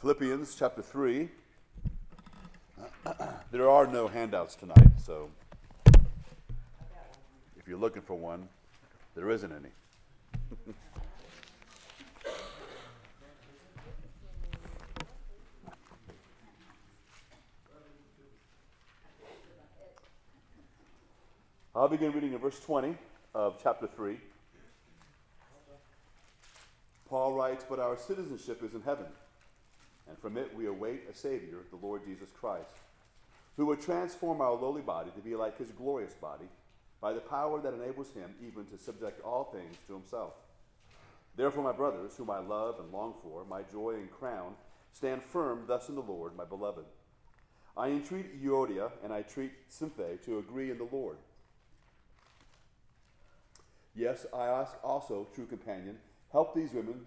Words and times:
Philippians 0.00 0.54
chapter 0.56 0.80
3. 0.80 1.28
there 3.50 3.68
are 3.68 3.84
no 3.84 4.06
handouts 4.06 4.54
tonight, 4.54 4.92
so 5.04 5.28
if 7.56 7.66
you're 7.66 7.78
looking 7.78 8.02
for 8.02 8.14
one, 8.14 8.48
there 9.16 9.28
isn't 9.28 9.50
any. 9.50 9.70
I'll 21.74 21.88
begin 21.88 22.12
reading 22.12 22.34
in 22.34 22.38
verse 22.38 22.60
20 22.60 22.94
of 23.34 23.58
chapter 23.60 23.88
3. 23.88 24.16
Paul 27.08 27.32
writes, 27.32 27.64
But 27.68 27.80
our 27.80 27.96
citizenship 27.96 28.62
is 28.62 28.74
in 28.74 28.82
heaven, 28.82 29.06
and 30.08 30.18
from 30.18 30.36
it 30.36 30.54
we 30.56 30.66
await 30.66 31.02
a 31.10 31.14
Savior, 31.14 31.58
the 31.70 31.86
Lord 31.86 32.04
Jesus 32.04 32.30
Christ, 32.30 32.70
who 33.56 33.66
will 33.66 33.76
transform 33.76 34.40
our 34.40 34.54
lowly 34.54 34.82
body 34.82 35.10
to 35.14 35.20
be 35.20 35.34
like 35.34 35.58
his 35.58 35.70
glorious 35.70 36.14
body 36.14 36.46
by 37.00 37.12
the 37.12 37.20
power 37.20 37.60
that 37.60 37.74
enables 37.74 38.12
him 38.12 38.34
even 38.46 38.64
to 38.66 38.78
subject 38.78 39.24
all 39.24 39.44
things 39.44 39.76
to 39.86 39.94
himself. 39.94 40.32
Therefore, 41.36 41.62
my 41.62 41.72
brothers, 41.72 42.16
whom 42.16 42.30
I 42.30 42.40
love 42.40 42.80
and 42.80 42.92
long 42.92 43.14
for, 43.22 43.44
my 43.44 43.62
joy 43.62 43.94
and 43.94 44.10
crown, 44.10 44.54
stand 44.92 45.22
firm 45.22 45.64
thus 45.66 45.88
in 45.88 45.94
the 45.94 46.02
Lord, 46.02 46.36
my 46.36 46.44
beloved. 46.44 46.84
I 47.76 47.88
entreat 47.88 48.42
Euodia 48.42 48.90
and 49.04 49.12
I 49.12 49.22
treat 49.22 49.52
Syntyche 49.70 50.24
to 50.24 50.38
agree 50.38 50.70
in 50.70 50.78
the 50.78 50.88
Lord. 50.90 51.16
Yes, 53.94 54.26
I 54.34 54.46
ask 54.46 54.72
also, 54.82 55.28
true 55.34 55.46
companion, 55.46 55.98
help 56.32 56.54
these 56.54 56.72
women 56.72 57.06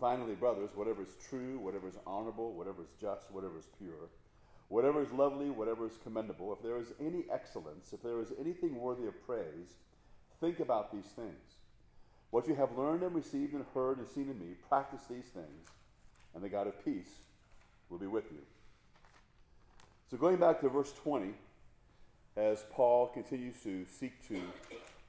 Finally, 0.00 0.34
brothers, 0.34 0.70
whatever 0.74 1.02
is 1.02 1.16
true, 1.28 1.58
whatever 1.58 1.88
is 1.88 1.96
honorable, 2.06 2.52
whatever 2.52 2.82
is 2.82 2.90
just, 3.00 3.30
whatever 3.30 3.58
is 3.58 3.68
pure, 3.78 4.10
whatever 4.68 5.02
is 5.02 5.10
lovely, 5.12 5.48
whatever 5.48 5.86
is 5.86 5.98
commendable, 6.02 6.52
if 6.52 6.62
there 6.62 6.78
is 6.78 6.92
any 7.00 7.24
excellence, 7.32 7.92
if 7.92 8.02
there 8.02 8.20
is 8.20 8.32
anything 8.38 8.76
worthy 8.76 9.06
of 9.06 9.26
praise, 9.26 9.78
think 10.40 10.60
about 10.60 10.92
these 10.92 11.10
things. 11.16 11.56
What 12.30 12.46
you 12.46 12.54
have 12.56 12.76
learned 12.76 13.02
and 13.02 13.14
received 13.14 13.54
and 13.54 13.64
heard 13.72 13.98
and 13.98 14.08
seen 14.08 14.28
in 14.28 14.38
me, 14.38 14.54
practice 14.68 15.02
these 15.08 15.26
things, 15.26 15.68
and 16.34 16.42
the 16.42 16.48
God 16.48 16.66
of 16.66 16.84
peace 16.84 17.20
will 17.88 17.98
be 17.98 18.06
with 18.06 18.30
you. 18.30 18.42
So, 20.10 20.16
going 20.16 20.36
back 20.36 20.60
to 20.60 20.68
verse 20.68 20.92
20, 20.92 21.32
as 22.36 22.64
Paul 22.70 23.08
continues 23.08 23.62
to 23.62 23.86
seek 23.86 24.26
to 24.28 24.40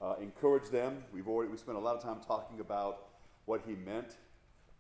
uh, 0.02 0.16
encourage 0.22 0.70
them. 0.70 1.04
We've 1.14 1.28
already 1.28 1.52
we 1.52 1.58
spent 1.58 1.78
a 1.78 1.82
lot 1.82 1.96
of 1.96 2.04
time 2.04 2.20
talking 2.26 2.60
about 2.60 3.08
what 3.46 3.62
he 3.66 3.76
meant 3.76 4.16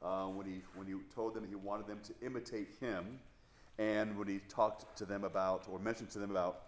uh, 0.01 0.25
when 0.25 0.45
he 0.45 0.61
when 0.75 0.87
he 0.87 0.93
told 1.13 1.33
them 1.33 1.45
he 1.47 1.55
wanted 1.55 1.87
them 1.87 1.99
to 2.03 2.13
imitate 2.25 2.69
him, 2.79 3.19
and 3.77 4.17
when 4.17 4.27
he 4.27 4.39
talked 4.49 4.97
to 4.97 5.05
them 5.05 5.23
about 5.23 5.67
or 5.69 5.79
mentioned 5.79 6.09
to 6.11 6.19
them 6.19 6.31
about 6.31 6.61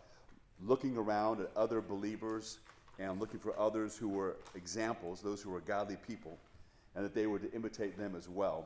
looking 0.61 0.97
around 0.97 1.41
at 1.41 1.49
other 1.55 1.81
believers 1.81 2.59
and 2.99 3.19
looking 3.19 3.39
for 3.39 3.57
others 3.57 3.95
who 3.95 4.09
were 4.09 4.35
examples, 4.55 5.21
those 5.21 5.41
who 5.41 5.49
were 5.51 5.61
godly 5.61 5.97
people, 6.07 6.37
and 6.95 7.05
that 7.05 7.13
they 7.13 7.27
were 7.27 7.39
to 7.39 7.51
imitate 7.53 7.97
them 7.97 8.15
as 8.15 8.27
well. 8.27 8.65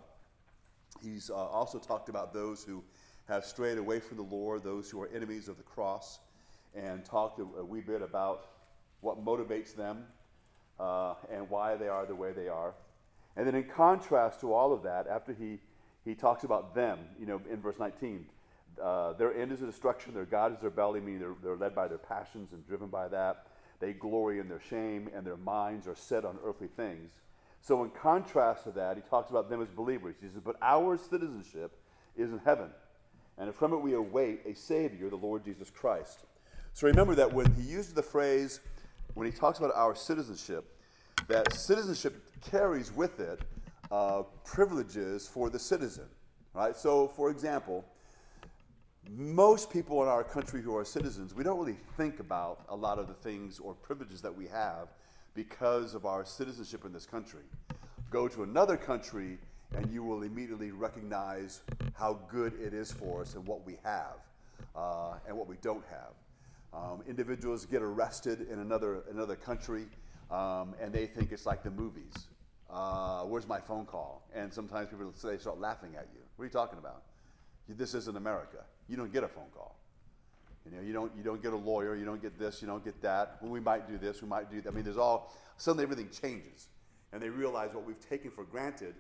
He's 1.02 1.30
uh, 1.30 1.36
also 1.36 1.78
talked 1.78 2.10
about 2.10 2.34
those 2.34 2.64
who 2.64 2.84
have 3.28 3.46
strayed 3.46 3.78
away 3.78 4.00
from 4.00 4.18
the 4.18 4.24
Lord, 4.24 4.64
those 4.64 4.90
who 4.90 5.02
are 5.02 5.10
enemies 5.14 5.48
of 5.48 5.58
the 5.58 5.64
cross 5.64 6.20
and 6.76 7.06
talked 7.06 7.40
a, 7.40 7.64
wee 7.64 7.82
bit 7.82 8.02
about 8.02 8.48
what 9.02 9.24
motivates 9.24 9.76
them 9.76 10.06
uh, 10.80 11.14
and 11.32 11.50
why 11.50 11.76
they 11.76 11.88
are 11.88 12.06
the 12.06 12.16
way 12.16 12.32
they 12.32 12.48
are. 12.48 12.74
And 13.36 13.48
then, 13.48 13.56
in 13.56 13.64
contrast 13.64 14.42
to 14.42 14.54
all 14.54 14.74
of 14.74 14.84
that, 14.84 15.08
after 15.08 15.34
he, 15.34 15.60
he 16.06 16.16
talks 16.16 16.44
about 16.44 16.76
them, 16.76 17.00
you 17.20 17.26
know, 17.26 17.42
in 17.50 17.62
verse 17.62 17.80
19, 17.80 18.26
uh, 18.82 19.14
their 19.14 19.34
end 19.36 19.52
is 19.52 19.60
destruction, 19.60 20.14
their 20.14 20.26
God 20.26 20.54
is 20.54 20.60
their 20.60 20.70
belly, 20.70 21.00
meaning 21.00 21.20
they're, 21.20 21.36
they're 21.42 21.56
led 21.56 21.76
by 21.76 21.88
their 21.88 21.98
passions 21.98 22.54
and 22.54 22.66
driven 22.68 22.88
by 22.88 23.08
that. 23.08 23.48
They 23.80 23.94
glory 23.94 24.40
in 24.40 24.48
their 24.48 24.62
shame, 24.70 25.10
and 25.16 25.26
their 25.26 25.38
minds 25.38 25.88
are 25.88 25.96
set 25.96 26.26
on 26.26 26.38
earthly 26.44 26.68
things. 26.68 27.12
So, 27.62 27.84
in 27.84 27.90
contrast 27.90 28.66
to 28.66 28.72
that, 28.72 28.98
he 28.98 29.04
talks 29.04 29.30
about 29.30 29.50
them 29.50 29.62
as 29.62 29.70
believers. 29.70 30.16
He 30.22 30.28
says, 30.28 30.42
But 30.44 30.58
our 30.62 30.98
citizenship 30.98 31.80
is 32.16 32.32
in 32.32 32.40
heaven, 32.40 32.70
and 33.38 33.54
from 33.56 33.74
it 33.74 33.78
we 33.78 33.94
await 33.94 34.42
a 34.46 34.54
Savior, 34.54 35.10
the 35.10 35.16
Lord 35.16 35.44
Jesus 35.44 35.70
Christ 35.70 36.26
so 36.74 36.88
remember 36.88 37.14
that 37.16 37.32
when 37.32 37.54
he 37.54 37.62
uses 37.62 37.94
the 37.94 38.04
phrase, 38.04 38.60
when 39.14 39.32
he 39.32 39.38
talks 39.38 39.60
about 39.60 39.72
our 39.76 39.94
citizenship, 39.94 40.66
that 41.28 41.54
citizenship 41.54 42.23
carries 42.44 42.92
with 42.92 43.20
it 43.20 43.42
uh, 43.92 44.24
privileges 44.44 45.28
for 45.28 45.50
the 45.50 45.60
citizen, 45.60 46.06
right? 46.54 46.76
So, 46.76 47.08
for 47.08 47.30
example, 47.30 47.86
most 49.10 49.70
people 49.70 50.02
in 50.02 50.08
our 50.08 50.24
country 50.24 50.62
who 50.62 50.76
are 50.76 50.86
citizens, 50.86 51.34
we 51.34 51.44
don't 51.44 51.60
really 51.60 51.78
think 51.98 52.20
about 52.20 52.66
a 52.70 52.76
lot 52.76 53.00
of 53.00 53.08
the 53.08 53.14
things 53.14 53.60
or 53.60 53.74
privileges 53.74 54.22
that 54.22 54.36
we 54.36 54.48
have 54.48 54.88
because 55.36 55.94
of 55.94 56.06
our 56.06 56.24
citizenship 56.24 56.86
in 56.86 56.94
this 56.94 57.06
country. 57.06 57.44
Go 58.10 58.28
to 58.28 58.44
another 58.44 58.78
country 58.78 59.38
and 59.76 59.92
you 59.92 60.04
will 60.04 60.24
immediately 60.24 60.72
recognize 60.72 61.62
how 61.96 62.20
good 62.30 62.54
it 62.62 62.74
is 62.74 62.92
for 62.92 63.22
us 63.22 63.36
and 63.36 63.46
what 63.46 63.66
we 63.66 63.78
have 63.84 64.18
uh, 64.76 65.16
and 65.28 65.38
what 65.38 65.48
we 65.48 65.58
don't 65.62 65.84
have. 65.90 66.14
Um, 66.74 67.04
individuals 67.08 67.66
get 67.66 67.82
arrested 67.82 68.48
in 68.50 68.60
another, 68.60 69.04
another 69.12 69.36
country 69.36 69.86
um, 70.32 70.74
and 70.82 70.92
they 70.92 71.06
think 71.06 71.32
it's 71.32 71.46
like 71.46 71.64
the 71.64 71.72
movies. 71.72 72.14
Uh, 72.70 73.24
where's 73.24 73.48
my 73.48 73.60
phone 73.60 73.86
call? 73.86 74.28
And 74.34 74.52
sometimes 74.52 74.90
people 74.90 75.12
say, 75.16 75.38
start 75.38 75.60
laughing 75.60 75.96
at 75.96 76.08
you. 76.14 76.22
What 76.36 76.44
are 76.44 76.48
you 76.48 76.52
talking 76.52 76.80
about? 76.80 77.04
This 77.70 77.94
isn't 77.94 78.18
America. 78.18 78.64
You 78.90 78.98
don't 78.98 79.14
get 79.14 79.24
a 79.24 79.28
phone 79.28 79.50
call. 79.54 79.76
You 80.66 80.78
know, 80.78 80.82
you 80.82 80.94
don't, 80.94 81.12
you 81.16 81.24
don't 81.24 81.42
get 81.42 81.54
a 81.54 81.58
lawyer, 81.58 81.96
you 81.96 82.06
don't 82.06 82.22
get 82.22 82.40
this, 82.40 82.62
you 82.62 82.68
don't 82.68 82.84
get 82.84 83.02
that. 83.02 83.38
Well, 83.42 83.52
we 83.52 83.60
might 83.60 83.88
do 83.88 83.98
this, 83.98 84.22
we 84.22 84.28
might 84.30 84.50
do 84.50 84.62
that. 84.62 84.70
I 84.70 84.72
mean, 84.72 84.86
there's 84.86 84.98
all, 84.98 85.34
suddenly 85.58 85.84
everything 85.84 86.10
changes. 86.10 86.68
And 87.12 87.22
they 87.22 87.30
realize 87.30 87.74
what 87.74 87.86
we've 87.86 88.00
taken 88.10 88.32
for 88.32 88.44
granted 88.46 88.96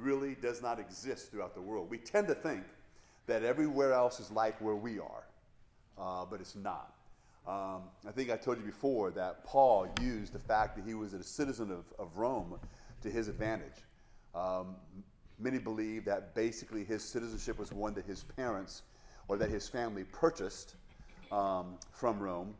really 0.00 0.36
does 0.36 0.62
not 0.62 0.78
exist 0.78 1.30
throughout 1.30 1.54
the 1.54 1.60
world. 1.60 1.90
We 1.90 1.98
tend 1.98 2.28
to 2.28 2.34
think 2.34 2.62
that 3.26 3.42
everywhere 3.42 3.92
else 3.92 4.20
is 4.20 4.30
like 4.30 4.60
where 4.60 4.76
we 4.76 4.98
are, 4.98 5.24
uh, 5.98 6.24
but 6.26 6.40
it's 6.40 6.54
not. 6.54 6.94
Um, 7.46 7.82
I 8.08 8.12
think 8.12 8.30
I 8.30 8.36
told 8.36 8.58
you 8.58 8.64
before 8.64 9.10
that 9.12 9.44
Paul 9.44 9.88
used 10.00 10.32
the 10.32 10.38
fact 10.38 10.76
that 10.76 10.86
he 10.86 10.94
was 10.94 11.12
a 11.12 11.22
citizen 11.22 11.70
of, 11.70 11.84
of 11.98 12.16
Rome 12.16 12.58
to 13.04 13.10
his 13.10 13.28
advantage. 13.28 13.84
Um, 14.34 14.74
many 15.38 15.58
believe 15.58 16.04
that 16.06 16.34
basically 16.34 16.84
his 16.84 17.04
citizenship 17.04 17.58
was 17.58 17.70
one 17.70 17.94
that 17.94 18.06
his 18.06 18.24
parents 18.24 18.82
or 19.28 19.36
that 19.36 19.50
his 19.50 19.68
family 19.68 20.04
purchased 20.04 20.74
um, 21.30 21.76
from 21.92 22.18
Rome, 22.18 22.54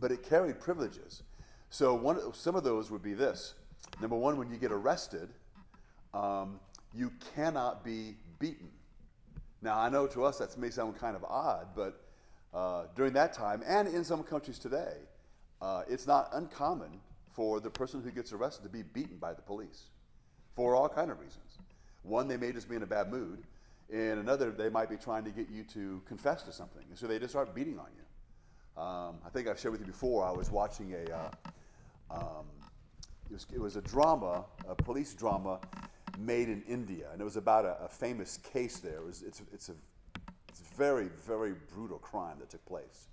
but 0.00 0.10
it 0.10 0.22
carried 0.22 0.60
privileges. 0.60 1.22
So 1.70 1.94
one, 1.94 2.32
some 2.32 2.54
of 2.54 2.64
those 2.64 2.90
would 2.90 3.02
be 3.02 3.12
this: 3.12 3.54
number 4.00 4.16
one, 4.16 4.36
when 4.36 4.50
you 4.50 4.56
get 4.56 4.72
arrested, 4.72 5.28
um, 6.14 6.60
you 6.94 7.12
cannot 7.34 7.84
be 7.84 8.16
beaten. 8.38 8.70
Now 9.62 9.78
I 9.78 9.88
know 9.88 10.06
to 10.08 10.24
us 10.24 10.38
that 10.38 10.56
may 10.56 10.70
sound 10.70 10.98
kind 10.98 11.16
of 11.16 11.24
odd, 11.24 11.68
but 11.74 12.02
uh, 12.54 12.84
during 12.94 13.12
that 13.14 13.32
time, 13.32 13.62
and 13.66 13.88
in 13.88 14.04
some 14.04 14.22
countries 14.22 14.58
today, 14.58 14.94
uh, 15.60 15.82
it's 15.88 16.06
not 16.06 16.30
uncommon 16.32 17.00
for 17.36 17.60
the 17.60 17.70
person 17.70 18.02
who 18.02 18.10
gets 18.10 18.32
arrested 18.32 18.62
to 18.62 18.70
be 18.70 18.82
beaten 18.82 19.18
by 19.18 19.34
the 19.34 19.42
police 19.42 19.84
for 20.54 20.74
all 20.74 20.88
kind 20.88 21.10
of 21.10 21.20
reasons. 21.20 21.58
One, 22.02 22.28
they 22.28 22.38
may 22.38 22.50
just 22.50 22.68
be 22.68 22.76
in 22.76 22.82
a 22.82 22.86
bad 22.86 23.10
mood. 23.10 23.44
and 23.92 24.18
another, 24.18 24.50
they 24.50 24.70
might 24.70 24.88
be 24.88 24.96
trying 24.96 25.24
to 25.24 25.30
get 25.30 25.50
you 25.50 25.62
to 25.74 26.02
confess 26.08 26.42
to 26.44 26.52
something. 26.52 26.82
And 26.88 26.98
so 26.98 27.06
they 27.06 27.18
just 27.18 27.32
start 27.32 27.54
beating 27.54 27.78
on 27.78 27.88
you. 27.94 28.82
Um, 28.82 29.16
I 29.24 29.28
think 29.28 29.48
I've 29.48 29.60
shared 29.60 29.72
with 29.72 29.82
you 29.82 29.86
before, 29.86 30.24
I 30.24 30.32
was 30.32 30.50
watching 30.50 30.94
a, 30.94 31.04
uh, 31.14 31.30
um, 32.10 32.46
it, 33.30 33.34
was, 33.34 33.46
it, 33.54 33.60
was, 33.60 33.76
a 33.76 33.82
drama, 33.82 34.44
a 34.66 34.74
police 34.74 35.14
drama 35.14 35.60
made 36.18 36.48
in 36.48 36.62
India. 36.66 37.08
And 37.12 37.20
it 37.20 37.24
was 37.24 37.36
about 37.36 37.64
a, 37.64 37.84
a 37.84 37.88
famous 37.88 38.38
case 38.38 38.78
there. 38.78 38.96
It 38.96 39.04
was, 39.04 39.22
it's, 39.22 39.42
it's 39.52 39.68
a 39.68 39.74
it's 40.48 40.60
a 40.60 40.76
very, 40.76 41.08
very 41.26 41.54
brutal 41.74 41.98
crime 41.98 42.38
that 42.38 42.48
took 42.48 42.64
place. 42.64 43.08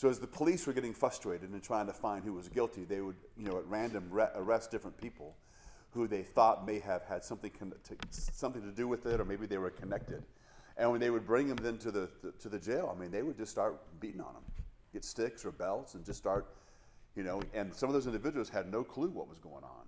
So 0.00 0.08
as 0.08 0.18
the 0.18 0.26
police 0.26 0.66
were 0.66 0.72
getting 0.72 0.94
frustrated 0.94 1.50
and 1.50 1.62
trying 1.62 1.86
to 1.86 1.92
find 1.92 2.24
who 2.24 2.32
was 2.32 2.48
guilty, 2.48 2.86
they 2.86 3.02
would, 3.02 3.16
you 3.36 3.44
know, 3.44 3.58
at 3.58 3.66
random 3.66 4.06
re- 4.08 4.30
arrest 4.34 4.70
different 4.70 4.96
people 4.96 5.36
who 5.90 6.08
they 6.08 6.22
thought 6.22 6.66
may 6.66 6.78
have 6.78 7.02
had 7.02 7.22
something 7.22 7.50
con- 7.50 7.74
to, 7.84 7.94
something 8.10 8.62
to 8.62 8.70
do 8.70 8.88
with 8.88 9.04
it, 9.04 9.20
or 9.20 9.26
maybe 9.26 9.44
they 9.44 9.58
were 9.58 9.68
connected. 9.68 10.22
And 10.78 10.90
when 10.90 11.02
they 11.02 11.10
would 11.10 11.26
bring 11.26 11.48
them 11.48 11.58
then 11.58 11.76
to 11.76 11.90
the, 11.90 12.08
to 12.38 12.48
the 12.48 12.58
jail, 12.58 12.90
I 12.96 12.98
mean, 12.98 13.10
they 13.10 13.22
would 13.22 13.36
just 13.36 13.52
start 13.52 13.78
beating 14.00 14.22
on 14.22 14.32
them, 14.32 14.42
get 14.90 15.04
sticks 15.04 15.44
or 15.44 15.50
belts, 15.50 15.92
and 15.92 16.02
just 16.02 16.18
start, 16.18 16.46
you 17.14 17.22
know. 17.22 17.42
And 17.52 17.74
some 17.74 17.90
of 17.90 17.92
those 17.92 18.06
individuals 18.06 18.48
had 18.48 18.72
no 18.72 18.82
clue 18.82 19.10
what 19.10 19.28
was 19.28 19.38
going 19.38 19.64
on, 19.64 19.84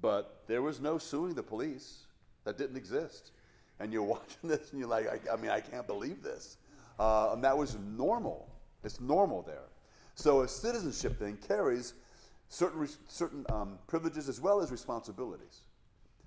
but 0.00 0.44
there 0.46 0.62
was 0.62 0.80
no 0.80 0.96
suing 0.96 1.34
the 1.34 1.42
police. 1.42 2.06
That 2.44 2.56
didn't 2.56 2.76
exist. 2.76 3.32
And 3.80 3.92
you're 3.92 4.02
watching 4.14 4.48
this, 4.48 4.70
and 4.70 4.78
you're 4.78 4.88
like, 4.88 5.08
I, 5.08 5.32
I 5.32 5.36
mean, 5.38 5.50
I 5.50 5.58
can't 5.58 5.88
believe 5.88 6.22
this. 6.22 6.56
Uh, 7.00 7.32
and 7.32 7.42
that 7.42 7.58
was 7.58 7.76
normal. 7.96 8.48
It's 8.84 9.00
normal 9.00 9.42
there. 9.42 9.68
So 10.14 10.42
a 10.42 10.48
citizenship 10.48 11.18
then 11.18 11.36
carries 11.36 11.94
certain 12.48 12.88
certain 13.08 13.46
um, 13.50 13.78
privileges 13.86 14.28
as 14.28 14.40
well 14.40 14.60
as 14.60 14.70
responsibilities. 14.70 15.62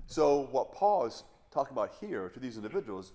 So 0.08 0.48
what 0.52 0.74
Paul 0.74 1.06
is 1.06 1.24
talking 1.52 1.74
about 1.74 1.92
here 2.00 2.30
to 2.30 2.40
these 2.40 2.58
individuals 2.58 3.14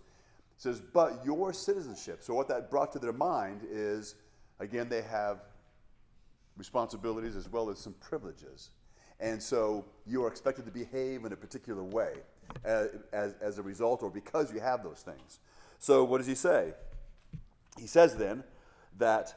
says, 0.57 0.81
but 0.81 1.25
your 1.25 1.53
citizenship. 1.53 2.23
So 2.23 2.35
what 2.35 2.49
that 2.49 2.71
brought 2.71 2.93
to 2.93 2.99
their 2.99 3.13
mind 3.13 3.61
is, 3.71 4.17
again, 4.59 4.89
they 4.89 5.03
have 5.03 5.39
responsibilities 6.57 7.37
as 7.37 7.49
well 7.49 7.71
as 7.71 7.79
some 7.79 7.95
privileges. 8.01 8.71
And 9.21 9.43
so 9.43 9.85
you 10.07 10.25
are 10.25 10.29
expected 10.29 10.65
to 10.65 10.73
behave 10.73 11.25
in 11.25 11.33
a 11.33 11.37
particular 11.37 11.83
way 11.83 12.15
as, 12.65 12.89
as, 13.13 13.35
as 13.41 13.59
a 13.59 13.63
result 13.63 14.03
or 14.03 14.11
because 14.11 14.53
you 14.53 14.61
have 14.61 14.83
those 14.83 15.01
things. 15.01 15.39
So 15.79 16.05
what 16.05 16.19
does 16.19 16.27
he 16.27 16.35
say? 16.35 16.73
He 17.79 17.87
says 17.87 18.17
then 18.17 18.43
that 18.99 19.35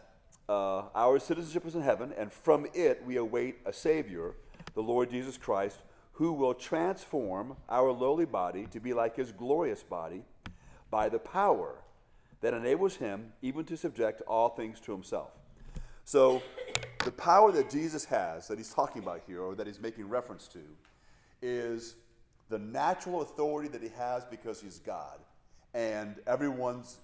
uh, 0.49 0.83
our 0.93 1.19
citizenship 1.19 1.65
is 1.65 1.75
in 1.75 1.81
heaven, 1.81 2.13
and 2.17 2.31
from 2.31 2.67
it 2.73 3.03
we 3.05 3.15
await 3.17 3.57
a 3.65 3.71
Savior, 3.71 4.35
the 4.73 4.81
Lord 4.81 5.09
Jesus 5.09 5.37
Christ, 5.37 5.77
who 6.13 6.33
will 6.33 6.53
transform 6.53 7.55
our 7.69 7.91
lowly 7.91 8.25
body 8.25 8.67
to 8.71 8.79
be 8.79 8.93
like 8.93 9.15
his 9.15 9.31
glorious 9.31 9.83
body 9.83 10.23
by 10.89 11.09
the 11.09 11.19
power 11.19 11.75
that 12.41 12.53
enables 12.53 12.97
him 12.97 13.31
even 13.41 13.63
to 13.65 13.77
subject 13.77 14.21
all 14.27 14.49
things 14.49 14.79
to 14.81 14.91
himself. 14.91 15.31
So, 16.03 16.41
the 17.05 17.11
power 17.11 17.51
that 17.51 17.69
Jesus 17.69 18.05
has, 18.05 18.47
that 18.47 18.57
he's 18.57 18.73
talking 18.73 19.01
about 19.01 19.21
here, 19.25 19.41
or 19.41 19.55
that 19.55 19.65
he's 19.67 19.79
making 19.79 20.09
reference 20.09 20.47
to, 20.49 20.59
is 21.41 21.95
the 22.49 22.59
natural 22.59 23.21
authority 23.21 23.69
that 23.69 23.81
he 23.81 23.89
has 23.97 24.25
because 24.25 24.61
he's 24.61 24.79
God. 24.79 25.19
And 25.73 26.17
everyone's, 26.27 26.97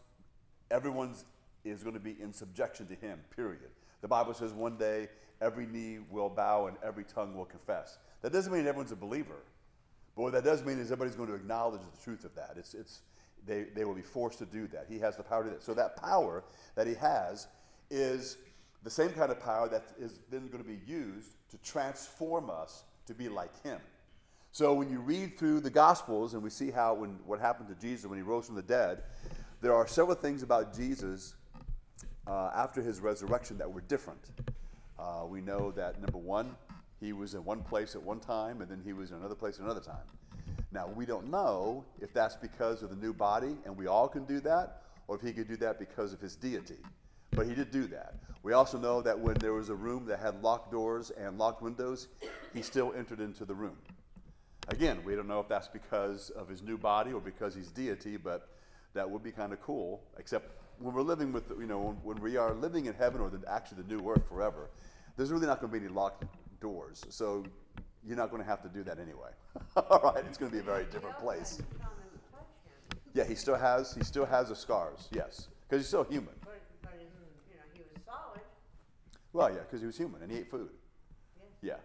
everyone's 0.70 1.24
is 1.70 1.84
going 1.84 1.96
to 1.96 2.00
be 2.00 2.16
in 2.22 2.34
subjection 2.34 2.88
to 2.88 2.96
him, 2.96 3.20
period. 3.36 3.70
The 4.02 4.08
Bible 4.08 4.34
says 4.34 4.54
one 4.54 4.78
day 4.78 5.10
every 5.42 5.66
knee 5.66 6.00
will 6.10 6.30
bow 6.30 6.68
and 6.68 6.78
every 6.84 7.04
tongue 7.04 7.36
will 7.36 7.46
confess. 7.46 7.98
That 8.22 8.34
doesn't 8.34 8.52
mean 8.52 8.68
everyone's 8.68 8.92
a 8.92 8.96
believer. 8.96 9.44
But 10.16 10.24
what 10.24 10.34
that 10.34 10.44
does 10.44 10.64
mean 10.64 10.80
is 10.80 10.92
everybody's 10.92 11.16
going 11.16 11.30
to 11.30 11.36
acknowledge 11.36 11.82
the 11.82 12.04
truth 12.04 12.26
of 12.26 12.34
that. 12.36 12.56
It's, 12.58 12.74
it's, 12.74 13.02
they, 13.46 13.64
they 13.76 13.86
will 13.86 13.94
be 13.94 14.02
forced 14.02 14.40
to 14.40 14.46
do 14.46 14.68
that. 14.68 14.88
He 14.90 14.98
has 15.00 15.16
the 15.16 15.24
power 15.24 15.44
to 15.44 15.50
do 15.50 15.56
that. 15.56 15.64
So 15.64 15.74
that 15.76 15.96
power 15.96 16.44
that 16.76 16.88
he 16.88 16.96
has 16.96 17.48
is 17.92 18.38
the 18.84 18.90
same 18.90 19.10
kind 19.10 19.32
of 19.32 19.40
power 19.40 19.70
that 19.70 19.84
is 20.00 20.20
then 20.32 20.48
going 20.48 20.64
to 20.64 20.70
be 20.70 20.80
used 20.88 21.30
to 21.52 21.58
transform 21.60 22.50
us 22.50 22.84
to 23.06 23.14
be 23.14 23.30
like 23.30 23.62
him. 23.64 23.80
So 24.52 24.74
when 24.74 24.90
you 24.90 25.00
read 25.00 25.38
through 25.38 25.60
the 25.60 25.70
Gospels 25.70 26.34
and 26.34 26.42
we 26.42 26.50
see 26.50 26.72
how 26.72 26.96
when 26.96 27.20
what 27.26 27.40
happened 27.40 27.70
to 27.70 27.76
Jesus 27.76 28.06
when 28.08 28.18
he 28.18 28.24
rose 28.24 28.48
from 28.48 28.56
the 28.56 28.62
dead, 28.62 29.04
there 29.62 29.74
are 29.74 29.88
several 29.88 30.16
things 30.16 30.42
about 30.42 30.76
Jesus 30.76 31.36
uh, 32.28 32.52
after 32.56 32.82
his 32.82 33.00
resurrection 33.00 33.58
that 33.58 33.72
were 33.72 33.82
different. 33.82 34.32
Uh, 35.00 35.26
we 35.28 35.42
know 35.42 35.72
that 35.72 36.02
number 36.02 36.18
one, 36.18 36.56
he 37.00 37.14
was 37.14 37.34
in 37.34 37.44
one 37.46 37.62
place 37.62 37.96
at 37.96 38.02
one 38.02 38.20
time, 38.20 38.62
and 38.62 38.70
then 38.70 38.82
he 38.84 38.94
was 38.94 39.12
in 39.12 39.18
another 39.18 39.36
place 39.36 39.56
at 39.56 39.66
another 39.66 39.80
time. 39.80 40.06
Now 40.72 40.88
we 40.88 41.06
don't 41.06 41.30
know 41.30 41.86
if 42.02 42.14
that's 42.14 42.36
because 42.36 42.84
of 42.84 42.90
the 42.90 42.96
new 42.96 43.14
body, 43.14 43.56
and 43.66 43.78
we 43.78 43.88
all 43.88 44.08
can 44.08 44.26
do 44.26 44.40
that, 44.42 44.82
or 45.08 45.16
if 45.16 45.22
he 45.22 45.32
could 45.32 45.48
do 45.48 45.56
that 45.58 45.80
because 45.80 46.14
of 46.14 46.20
his 46.20 46.36
deity. 46.36 46.78
But 47.32 47.48
he 47.48 47.54
did 47.54 47.72
do 47.72 47.88
that. 47.88 48.16
We 48.44 48.54
also 48.54 48.78
know 48.78 49.02
that 49.02 49.20
when 49.20 49.36
there 49.36 49.54
was 49.54 49.70
a 49.70 49.76
room 49.76 50.06
that 50.08 50.20
had 50.20 50.42
locked 50.42 50.72
doors 50.72 51.12
and 51.12 51.38
locked 51.38 51.62
windows, 51.62 52.08
he 52.54 52.62
still 52.62 52.94
entered 52.98 53.20
into 53.20 53.46
the 53.46 53.54
room. 53.54 53.78
Again, 54.70 55.00
we 55.06 55.16
don't 55.16 55.28
know 55.28 55.40
if 55.40 55.48
that's 55.48 55.68
because 55.68 56.30
of 56.32 56.50
his 56.50 56.62
new 56.62 56.78
body 56.78 57.14
or 57.14 57.22
because 57.22 57.56
he's 57.56 57.70
deity, 57.70 58.18
but 58.18 58.50
that 58.94 59.10
would 59.10 59.24
be 59.24 59.32
kind 59.32 59.54
of 59.54 59.62
cool, 59.62 60.02
except 60.18 60.50
when 60.80 60.94
we're 60.94 61.02
living 61.02 61.32
with, 61.32 61.50
you 61.60 61.66
know, 61.66 61.80
when, 61.80 61.96
when 62.04 62.22
we 62.22 62.38
are 62.38 62.54
living 62.54 62.86
in 62.86 62.94
heaven 62.94 63.22
or 63.22 63.30
the, 63.30 63.40
actually 63.50 63.82
the 63.84 63.96
new 63.96 64.10
earth 64.10 64.28
forever, 64.28 64.70
there's 65.16 65.32
really 65.32 65.48
not 65.48 65.60
going 65.60 65.72
to 65.72 65.80
be 65.80 65.86
any 65.86 65.94
locked 65.94 66.26
doors. 66.60 67.04
So 67.10 67.44
you're 68.06 68.18
not 68.18 68.30
going 68.30 68.42
to 68.42 68.48
have 68.48 68.62
to 68.62 68.70
do 68.70 68.84
that 68.84 69.00
anyway. 69.00 69.32
All 69.76 70.14
right, 70.14 70.24
it's 70.26 70.38
going 70.38 70.52
to 70.52 70.56
be 70.56 70.62
a 70.62 70.66
very 70.66 70.86
different 70.86 71.18
place. 71.18 71.62
Yeah, 73.14 73.24
he 73.24 73.36
still 73.36 73.56
has 73.56 73.96
he 73.96 74.04
still 74.04 74.26
has 74.26 74.50
the 74.50 74.56
scars. 74.56 75.08
Yes, 75.12 75.48
because 75.68 75.82
he's 75.82 75.88
still 75.88 76.04
human. 76.04 76.36
But, 76.42 76.62
but 76.84 76.92
you 77.00 77.08
know, 77.56 77.64
he 77.74 77.80
was 77.82 78.04
solid. 78.06 78.42
Well, 79.34 79.50
yeah, 79.50 79.62
because 79.62 79.82
he 79.82 79.88
was 79.88 79.98
human 79.98 80.22
and 80.22 80.32
he 80.32 80.40
ate 80.40 80.52
food. 80.52 80.70
Yeah. 81.64 81.72
yeah, 81.72 81.78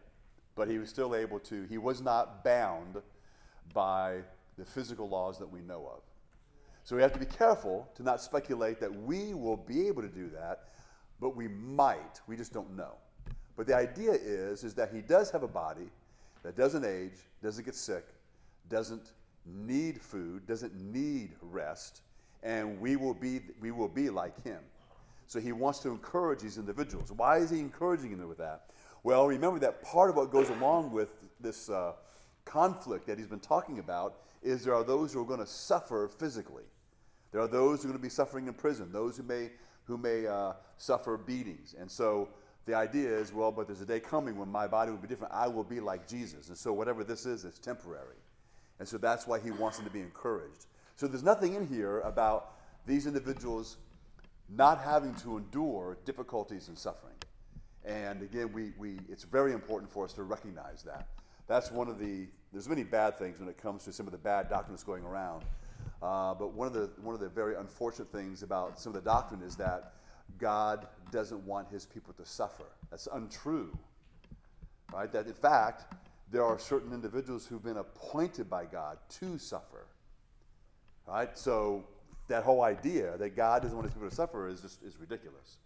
but 0.54 0.68
he 0.68 0.78
was 0.78 0.90
still 0.90 1.14
able 1.14 1.38
to. 1.40 1.64
He 1.70 1.78
was 1.78 2.02
not 2.02 2.44
bound 2.44 2.98
by 3.72 4.18
the 4.58 4.64
physical 4.66 5.08
laws 5.08 5.38
that 5.38 5.50
we 5.50 5.60
know 5.60 5.90
of. 5.90 6.02
So 6.84 6.96
we 6.96 7.02
have 7.02 7.12
to 7.12 7.18
be 7.18 7.26
careful 7.26 7.88
to 7.94 8.02
not 8.02 8.20
speculate 8.20 8.80
that 8.80 8.92
we 8.92 9.34
will 9.34 9.56
be 9.56 9.86
able 9.86 10.02
to 10.02 10.08
do 10.08 10.28
that, 10.30 10.68
but 11.20 11.36
we 11.36 11.48
might. 11.48 12.20
We 12.26 12.36
just 12.36 12.52
don't 12.52 12.76
know. 12.76 12.94
But 13.56 13.66
the 13.66 13.76
idea 13.76 14.12
is, 14.12 14.64
is 14.64 14.74
that 14.74 14.92
he 14.92 15.00
does 15.00 15.30
have 15.30 15.42
a 15.42 15.48
body 15.48 15.90
that 16.42 16.56
doesn't 16.56 16.84
age, 16.84 17.18
doesn't 17.42 17.64
get 17.64 17.74
sick, 17.74 18.04
doesn't 18.68 19.12
need 19.44 20.00
food, 20.00 20.46
doesn't 20.46 20.74
need 20.74 21.34
rest, 21.40 22.02
and 22.42 22.80
we 22.80 22.96
will 22.96 23.14
be, 23.14 23.40
we 23.60 23.70
will 23.70 23.88
be 23.88 24.10
like 24.10 24.42
him. 24.42 24.58
So 25.26 25.40
he 25.40 25.52
wants 25.52 25.78
to 25.80 25.90
encourage 25.90 26.40
these 26.40 26.58
individuals. 26.58 27.12
Why 27.12 27.38
is 27.38 27.50
he 27.50 27.60
encouraging 27.60 28.18
them 28.18 28.28
with 28.28 28.38
that? 28.38 28.66
Well, 29.04 29.26
remember 29.26 29.58
that 29.60 29.82
part 29.82 30.10
of 30.10 30.16
what 30.16 30.30
goes 30.30 30.50
along 30.50 30.92
with 30.92 31.08
this 31.40 31.70
uh, 31.70 31.92
conflict 32.44 33.06
that 33.06 33.18
he's 33.18 33.28
been 33.28 33.40
talking 33.40 33.78
about 33.78 34.16
is 34.42 34.64
there 34.64 34.74
are 34.74 34.84
those 34.84 35.12
who 35.12 35.20
are 35.20 35.24
going 35.24 35.40
to 35.40 35.46
suffer 35.46 36.08
physically. 36.18 36.64
There 37.32 37.40
are 37.40 37.48
those 37.48 37.82
who 37.82 37.88
are 37.88 37.92
going 37.92 37.98
to 37.98 38.02
be 38.02 38.10
suffering 38.10 38.46
in 38.46 38.54
prison, 38.54 38.92
those 38.92 39.16
who 39.16 39.22
may, 39.22 39.50
who 39.84 39.96
may 39.96 40.26
uh, 40.26 40.52
suffer 40.76 41.16
beatings. 41.16 41.74
And 41.78 41.90
so 41.90 42.28
the 42.66 42.74
idea 42.74 43.08
is, 43.08 43.32
well, 43.32 43.50
but 43.50 43.66
there's 43.66 43.80
a 43.80 43.86
day 43.86 44.00
coming 44.00 44.36
when 44.36 44.48
my 44.48 44.68
body 44.68 44.90
will 44.90 44.98
be 44.98 45.08
different. 45.08 45.32
I 45.32 45.48
will 45.48 45.64
be 45.64 45.80
like 45.80 46.06
Jesus. 46.06 46.48
And 46.48 46.56
so 46.56 46.72
whatever 46.72 47.02
this 47.02 47.26
is, 47.26 47.44
it's 47.44 47.58
temporary. 47.58 48.16
And 48.78 48.86
so 48.86 48.98
that's 48.98 49.26
why 49.26 49.40
he 49.40 49.50
wants 49.50 49.78
them 49.78 49.86
to 49.86 49.92
be 49.92 50.00
encouraged. 50.00 50.66
So 50.96 51.06
there's 51.08 51.24
nothing 51.24 51.54
in 51.54 51.66
here 51.66 52.00
about 52.00 52.52
these 52.86 53.06
individuals 53.06 53.78
not 54.48 54.80
having 54.80 55.14
to 55.16 55.38
endure 55.38 55.96
difficulties 56.04 56.68
and 56.68 56.76
suffering. 56.76 57.14
And 57.84 58.22
again, 58.22 58.52
we, 58.52 58.72
we, 58.78 58.98
it's 59.08 59.24
very 59.24 59.52
important 59.52 59.90
for 59.90 60.04
us 60.04 60.12
to 60.14 60.22
recognize 60.22 60.82
that. 60.82 61.08
That's 61.48 61.70
one 61.70 61.88
of 61.88 61.98
the, 61.98 62.26
there's 62.52 62.68
many 62.68 62.84
bad 62.84 63.18
things 63.18 63.40
when 63.40 63.48
it 63.48 63.56
comes 63.56 63.84
to 63.84 63.92
some 63.92 64.06
of 64.06 64.12
the 64.12 64.18
bad 64.18 64.48
doctrines 64.48 64.84
going 64.84 65.04
around. 65.04 65.44
Uh, 66.02 66.34
but 66.34 66.52
one 66.52 66.66
of, 66.66 66.72
the, 66.72 66.90
one 67.00 67.14
of 67.14 67.20
the 67.20 67.28
very 67.28 67.54
unfortunate 67.54 68.10
things 68.10 68.42
about 68.42 68.80
some 68.80 68.94
of 68.94 69.02
the 69.02 69.08
doctrine 69.08 69.40
is 69.42 69.54
that 69.56 69.92
God 70.38 70.88
doesn't 71.12 71.44
want 71.46 71.68
his 71.68 71.86
people 71.86 72.12
to 72.14 72.26
suffer. 72.26 72.64
That's 72.90 73.06
untrue. 73.12 73.76
Right? 74.92 75.10
That 75.12 75.26
in 75.26 75.34
fact, 75.34 75.94
there 76.30 76.44
are 76.44 76.58
certain 76.58 76.92
individuals 76.92 77.46
who've 77.46 77.62
been 77.62 77.76
appointed 77.76 78.50
by 78.50 78.64
God 78.64 78.98
to 79.20 79.38
suffer. 79.38 79.86
Right? 81.06 81.36
So 81.38 81.84
that 82.28 82.42
whole 82.42 82.62
idea 82.62 83.16
that 83.18 83.36
God 83.36 83.62
doesn't 83.62 83.76
want 83.76 83.86
his 83.86 83.94
people 83.94 84.08
to 84.08 84.14
suffer 84.14 84.48
is 84.48 84.60
just 84.60 84.82
is 84.82 84.98
ridiculous. 84.98 85.58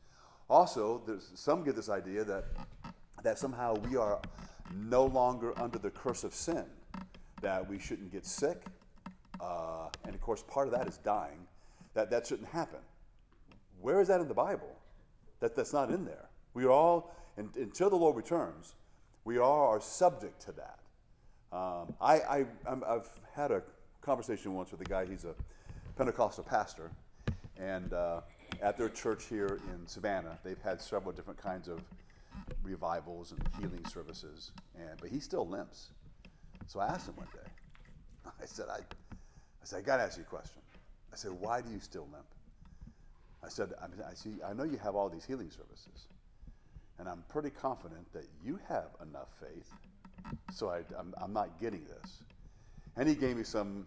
Also, 0.49 1.02
some 1.35 1.64
get 1.64 1.76
this 1.76 1.88
idea 1.88 2.25
that 2.25 2.45
that 3.23 3.38
somehow 3.38 3.75
we 3.88 3.97
are 3.97 4.21
no 4.75 5.07
longer 5.07 5.59
under 5.59 5.78
the 5.78 5.90
curse 5.90 6.25
of 6.25 6.35
sin, 6.35 6.64
that 7.40 7.69
we 7.69 7.78
shouldn't 7.78 8.12
get 8.12 8.26
sick, 8.26 8.64
uh, 9.40 9.88
and 10.05 10.14
of 10.14 10.21
course, 10.21 10.45
part 10.49 10.66
of 10.66 10.73
that 10.75 10.87
is 10.88 10.99
dying, 10.99 11.47
that 11.95 12.11
that 12.11 12.26
shouldn't 12.26 12.49
happen. 12.49 12.81
Where 13.81 14.00
is 14.00 14.09
that 14.09 14.21
in 14.21 14.28
the 14.28 14.35
Bible? 14.35 14.76
That 15.40 15.55
that's 15.55 15.73
not 15.73 15.90
in 15.90 16.05
there. 16.05 16.28
We 16.55 16.64
are 16.64 16.71
all, 16.71 17.14
until 17.37 17.90
the 17.90 17.97
Lord 17.97 18.16
returns, 18.16 18.75
we 19.25 19.38
all 19.38 19.69
are 19.69 19.81
subject 19.81 20.40
to 20.43 20.52
that. 20.52 20.78
Um, 21.52 21.95
I, 22.00 22.21
I, 22.21 22.45
have 22.69 23.09
had 23.35 23.50
a 23.50 23.62
conversation 24.00 24.55
once 24.55 24.73
with 24.73 24.81
a 24.81 24.85
guy, 24.85 25.07
he's 25.07 25.25
a 25.25 25.35
Pentecostal 25.97 26.45
pastor, 26.45 26.90
and 27.59 27.93
uh, 27.93 28.21
at 28.62 28.76
their 28.76 28.88
church 28.88 29.26
here 29.26 29.61
in 29.73 29.87
Savannah, 29.87 30.38
they've 30.45 30.61
had 30.62 30.81
several 30.81 31.12
different 31.12 31.40
kinds 31.40 31.69
of 31.69 31.81
revivals 32.62 33.33
and 33.33 33.49
healing 33.61 33.85
services, 33.87 34.52
and, 34.76 34.99
but 35.00 35.11
he 35.11 35.21
still 35.21 35.47
limps. 35.47 35.88
So 36.66 36.81
I 36.81 36.87
asked 36.87 37.09
him 37.09 37.16
one 37.16 37.28
day, 37.33 37.50
I 38.43 38.45
said, 38.45 38.66
I 38.71 38.81
said, 39.66 39.80
I 39.80 39.82
got 39.82 39.96
to 39.99 40.04
ask 40.04 40.16
you 40.16 40.23
a 40.23 40.26
question. 40.26 40.62
I 41.12 41.16
said, 41.16 41.32
why 41.32 41.61
do 41.61 41.70
you 41.70 41.80
still 41.80 42.08
limp? 42.12 42.26
I 43.44 43.49
said, 43.49 43.73
I, 43.80 44.14
see, 44.14 44.35
I 44.44 44.52
know 44.52 44.64
you 44.64 44.78
have 44.78 44.94
all 44.94 45.08
these 45.08 45.25
healing 45.25 45.50
services, 45.50 46.08
and 46.99 47.08
I'm 47.08 47.23
pretty 47.28 47.50
confident 47.50 48.12
that 48.12 48.26
you 48.44 48.58
have 48.68 48.88
enough 49.02 49.28
faith, 49.40 49.70
so 50.52 50.70
I, 50.70 50.78
I'm, 50.99 51.14
I'm 51.20 51.32
not 51.32 51.61
getting 51.61 51.85
this. 51.85 52.23
And 52.96 53.08
he 53.08 53.14
gave 53.14 53.37
me 53.37 53.44
some 53.44 53.87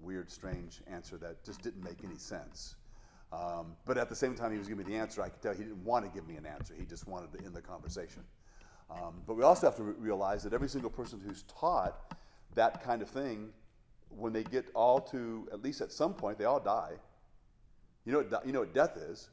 weird, 0.00 0.30
strange 0.30 0.80
answer 0.86 1.16
that 1.18 1.44
just 1.44 1.62
didn't 1.62 1.84
make 1.84 2.04
any 2.04 2.16
sense. 2.16 2.76
Um, 3.32 3.76
but 3.84 3.98
at 3.98 4.08
the 4.08 4.14
same 4.14 4.34
time, 4.34 4.52
he 4.52 4.58
was 4.58 4.68
giving 4.68 4.86
me 4.86 4.92
the 4.92 4.98
answer. 4.98 5.22
I 5.22 5.28
could 5.28 5.42
tell 5.42 5.52
he 5.52 5.64
didn't 5.64 5.84
want 5.84 6.04
to 6.04 6.10
give 6.10 6.26
me 6.26 6.36
an 6.36 6.46
answer. 6.46 6.74
He 6.78 6.86
just 6.86 7.06
wanted 7.06 7.32
to 7.32 7.44
end 7.44 7.54
the 7.54 7.60
conversation. 7.60 8.22
Um, 8.90 9.22
but 9.26 9.36
we 9.36 9.42
also 9.42 9.66
have 9.66 9.76
to 9.76 9.82
re- 9.82 9.94
realize 9.98 10.42
that 10.44 10.52
every 10.52 10.68
single 10.68 10.90
person 10.90 11.20
who's 11.24 11.42
taught 11.42 12.14
that 12.54 12.82
kind 12.82 13.02
of 13.02 13.08
thing, 13.08 13.50
when 14.10 14.32
they 14.32 14.42
get 14.42 14.66
all 14.74 15.00
to, 15.00 15.48
at 15.52 15.62
least 15.62 15.80
at 15.80 15.92
some 15.92 16.14
point, 16.14 16.38
they 16.38 16.44
all 16.44 16.60
die. 16.60 16.92
You 18.04 18.12
know 18.12 18.18
what, 18.18 18.46
you 18.46 18.52
know 18.52 18.60
what 18.60 18.74
death 18.74 18.96
is? 18.96 19.28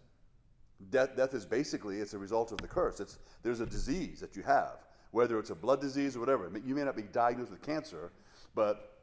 Death, 0.89 1.15
death 1.15 1.33
is 1.33 1.45
basically, 1.45 1.99
it's 1.99 2.13
a 2.13 2.17
result 2.17 2.51
of 2.51 2.57
the 2.59 2.67
curse. 2.67 2.99
It's, 2.99 3.19
there's 3.43 3.59
a 3.59 3.65
disease 3.65 4.19
that 4.19 4.35
you 4.35 4.43
have, 4.43 4.79
whether 5.11 5.39
it's 5.39 5.51
a 5.51 5.55
blood 5.55 5.79
disease 5.79 6.15
or 6.15 6.19
whatever. 6.19 6.51
You 6.65 6.75
may 6.75 6.83
not 6.83 6.95
be 6.95 7.03
diagnosed 7.03 7.51
with 7.51 7.61
cancer, 7.61 8.11
but 8.55 8.97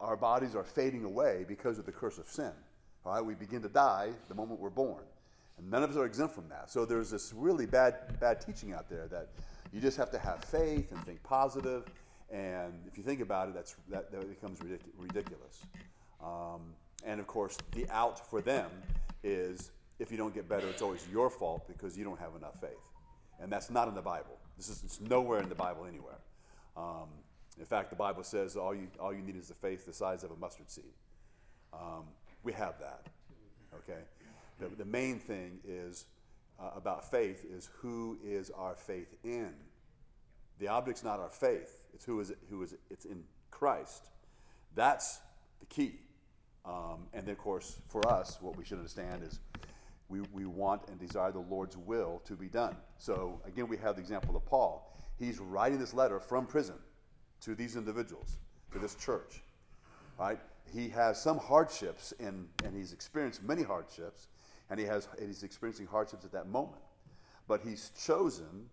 our 0.00 0.16
bodies 0.16 0.54
are 0.54 0.64
fading 0.64 1.04
away 1.04 1.44
because 1.46 1.78
of 1.78 1.86
the 1.86 1.92
curse 1.92 2.18
of 2.18 2.28
sin. 2.28 2.52
All 3.06 3.14
right, 3.14 3.24
we 3.24 3.34
begin 3.34 3.62
to 3.62 3.68
die 3.68 4.10
the 4.28 4.34
moment 4.34 4.60
we're 4.60 4.70
born. 4.70 5.04
And 5.56 5.70
none 5.70 5.82
of 5.82 5.90
us 5.90 5.96
are 5.96 6.04
exempt 6.04 6.34
from 6.34 6.48
that. 6.48 6.70
So 6.70 6.84
there's 6.84 7.10
this 7.10 7.32
really 7.34 7.66
bad, 7.66 8.18
bad 8.18 8.40
teaching 8.40 8.72
out 8.72 8.88
there 8.88 9.06
that 9.08 9.28
you 9.72 9.80
just 9.80 9.96
have 9.96 10.10
to 10.10 10.18
have 10.18 10.44
faith 10.44 10.90
and 10.90 11.04
think 11.04 11.22
positive. 11.22 11.84
And 12.34 12.80
if 12.88 12.98
you 12.98 13.04
think 13.04 13.20
about 13.20 13.48
it, 13.48 13.54
that's, 13.54 13.76
that, 13.90 14.10
that 14.10 14.28
becomes 14.28 14.58
ridiculous. 14.98 15.62
Um, 16.20 16.74
and 17.06 17.20
of 17.20 17.28
course, 17.28 17.56
the 17.72 17.88
out 17.90 18.28
for 18.28 18.40
them 18.40 18.68
is 19.22 19.70
if 20.00 20.10
you 20.10 20.16
don't 20.16 20.34
get 20.34 20.48
better, 20.48 20.66
it's 20.66 20.82
always 20.82 21.06
your 21.12 21.30
fault 21.30 21.68
because 21.68 21.96
you 21.96 22.02
don't 22.02 22.18
have 22.18 22.34
enough 22.36 22.60
faith. 22.60 22.72
And 23.40 23.52
that's 23.52 23.70
not 23.70 23.86
in 23.86 23.94
the 23.94 24.02
Bible. 24.02 24.36
This 24.56 24.68
is 24.68 24.82
it's 24.82 25.00
nowhere 25.00 25.40
in 25.40 25.48
the 25.48 25.54
Bible 25.54 25.86
anywhere. 25.86 26.18
Um, 26.76 27.08
in 27.56 27.66
fact, 27.66 27.90
the 27.90 27.96
Bible 27.96 28.24
says 28.24 28.56
all 28.56 28.74
you, 28.74 28.88
all 28.98 29.14
you 29.14 29.22
need 29.22 29.36
is 29.36 29.46
the 29.46 29.54
faith 29.54 29.86
the 29.86 29.92
size 29.92 30.24
of 30.24 30.32
a 30.32 30.36
mustard 30.36 30.68
seed. 30.68 30.92
Um, 31.72 32.04
we 32.42 32.52
have 32.52 32.80
that. 32.80 33.06
Okay? 33.76 34.00
The, 34.58 34.74
the 34.74 34.84
main 34.84 35.20
thing 35.20 35.60
is 35.64 36.06
uh, 36.60 36.70
about 36.74 37.08
faith 37.08 37.44
is 37.48 37.70
who 37.78 38.18
is 38.24 38.50
our 38.50 38.74
faith 38.74 39.14
in. 39.22 39.52
The 40.58 40.66
object's 40.66 41.04
not 41.04 41.20
our 41.20 41.30
faith, 41.30 41.83
it's 41.94 42.04
who 42.04 42.20
is 42.20 42.30
it, 42.30 42.38
who 42.50 42.62
is 42.62 42.72
it, 42.72 42.80
it's 42.90 43.04
in 43.04 43.22
Christ. 43.50 44.10
That's 44.74 45.20
the 45.60 45.66
key. 45.66 46.00
Um, 46.64 47.06
and 47.12 47.26
then, 47.26 47.32
of 47.32 47.38
course, 47.38 47.76
for 47.88 48.06
us, 48.08 48.38
what 48.40 48.56
we 48.56 48.64
should 48.64 48.78
understand 48.78 49.22
is 49.22 49.38
we, 50.08 50.20
we 50.32 50.46
want 50.46 50.82
and 50.88 50.98
desire 50.98 51.30
the 51.30 51.38
Lord's 51.38 51.76
will 51.76 52.22
to 52.24 52.34
be 52.34 52.46
done. 52.46 52.76
So, 52.98 53.40
again, 53.46 53.68
we 53.68 53.76
have 53.78 53.96
the 53.96 54.02
example 54.02 54.36
of 54.36 54.44
Paul. 54.46 54.92
He's 55.18 55.38
writing 55.38 55.78
this 55.78 55.94
letter 55.94 56.20
from 56.20 56.46
prison 56.46 56.76
to 57.42 57.54
these 57.54 57.76
individuals, 57.76 58.38
to 58.72 58.78
this 58.78 58.94
church. 58.94 59.42
Right? 60.18 60.38
He 60.72 60.88
has 60.88 61.20
some 61.20 61.38
hardships, 61.38 62.12
and, 62.18 62.48
and 62.64 62.74
he's 62.74 62.92
experienced 62.92 63.42
many 63.42 63.62
hardships, 63.62 64.28
and 64.70 64.80
he 64.80 64.86
has, 64.86 65.08
and 65.18 65.28
he's 65.28 65.42
experiencing 65.42 65.86
hardships 65.86 66.24
at 66.24 66.32
that 66.32 66.48
moment. 66.48 66.82
But 67.46 67.60
he's 67.60 67.90
chosen 68.04 68.70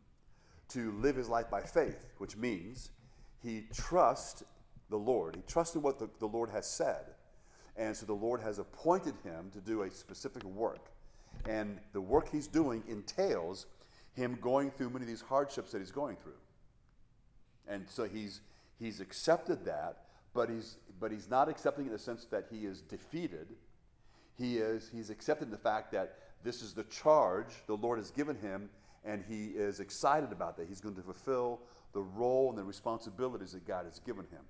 to 0.70 0.92
live 0.94 1.18
his 1.18 1.28
life 1.28 1.50
by 1.50 1.62
faith, 1.62 2.08
which 2.18 2.38
means 2.38 2.92
he 3.44 3.66
trusts 3.74 4.44
the 4.90 4.98
Lord. 4.98 5.36
He 5.36 5.42
trusts 5.48 5.76
in 5.76 5.82
what 5.82 6.00
the, 6.00 6.10
the 6.20 6.28
Lord 6.28 6.50
has 6.50 6.68
said. 6.68 7.06
And 7.78 7.96
so 7.96 8.06
the 8.06 8.14
Lord 8.14 8.42
has 8.42 8.60
appointed 8.60 9.16
him 9.24 9.50
to 9.54 9.60
do 9.60 9.84
a 9.84 9.92
specific 9.92 10.44
work. 10.44 10.92
And 11.48 11.80
the 11.94 12.02
work 12.02 12.30
he's 12.30 12.48
doing 12.48 12.84
entails 12.88 13.66
him 14.14 14.38
going 14.42 14.72
through 14.72 14.90
many 14.90 15.04
of 15.04 15.08
these 15.08 15.22
hardships 15.22 15.72
that 15.72 15.80
he's 15.80 15.92
going 15.92 16.18
through. 16.18 16.34
And 17.68 17.86
so 17.90 18.04
he's, 18.04 18.42
he's 18.78 19.00
accepted 19.00 19.66
that, 19.66 20.06
but 20.34 20.50
he's, 20.50 20.78
but 21.00 21.12
he's 21.12 21.30
not 21.30 21.48
accepting 21.48 21.86
in 21.86 21.92
the 21.92 22.00
sense 22.00 22.26
that 22.26 22.48
he 22.52 22.66
is 22.66 22.82
defeated. 22.82 23.48
He 24.38 24.58
is, 24.58 24.90
he's 24.94 25.10
accepted 25.10 25.52
the 25.52 25.58
fact 25.58 25.92
that 25.94 26.18
this 26.44 26.62
is 26.62 26.74
the 26.74 26.84
charge 26.84 27.48
the 27.68 27.78
Lord 27.78 28.00
has 28.00 28.12
given 28.12 28.36
him, 28.38 28.70
and 29.06 29.24
he 29.28 29.46
is 29.48 29.80
excited 29.80 30.32
about 30.32 30.58
that. 30.58 30.68
He's 30.68 30.82
going 30.82 30.96
to 30.96 31.02
fulfill 31.02 31.62
the 31.94 32.02
role 32.02 32.50
and 32.50 32.58
the 32.58 32.64
responsibilities 32.64 33.52
that 33.52 33.68
God 33.68 33.86
has 33.86 34.00
given 34.00 34.26
him. 34.26 34.42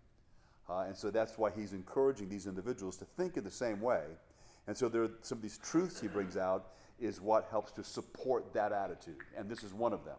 Uh, 0.70 0.86
and 0.88 0.96
so 0.96 1.12
that's 1.12 1.38
why 1.38 1.52
he's 1.52 1.74
encouraging 1.74 2.30
these 2.30 2.48
individuals 2.48 2.98
to 2.98 3.06
think 3.06 3.38
in 3.38 3.44
the 3.44 3.52
same 3.52 3.82
way. 3.82 4.04
And 4.68 4.78
so 4.78 4.88
there 4.88 5.04
are 5.04 5.12
some 5.22 5.40
of 5.40 5.42
these 5.42 5.58
truths 5.58 6.00
he 6.00 6.08
brings 6.08 6.38
out 6.38 6.68
is 7.00 7.20
what 7.20 7.48
helps 7.50 7.72
to 7.74 7.84
support 7.84 8.54
that 8.54 8.72
attitude. 8.72 9.18
And 9.36 9.50
this 9.50 9.64
is 9.64 9.74
one 9.74 9.92
of 9.92 10.06
them 10.06 10.18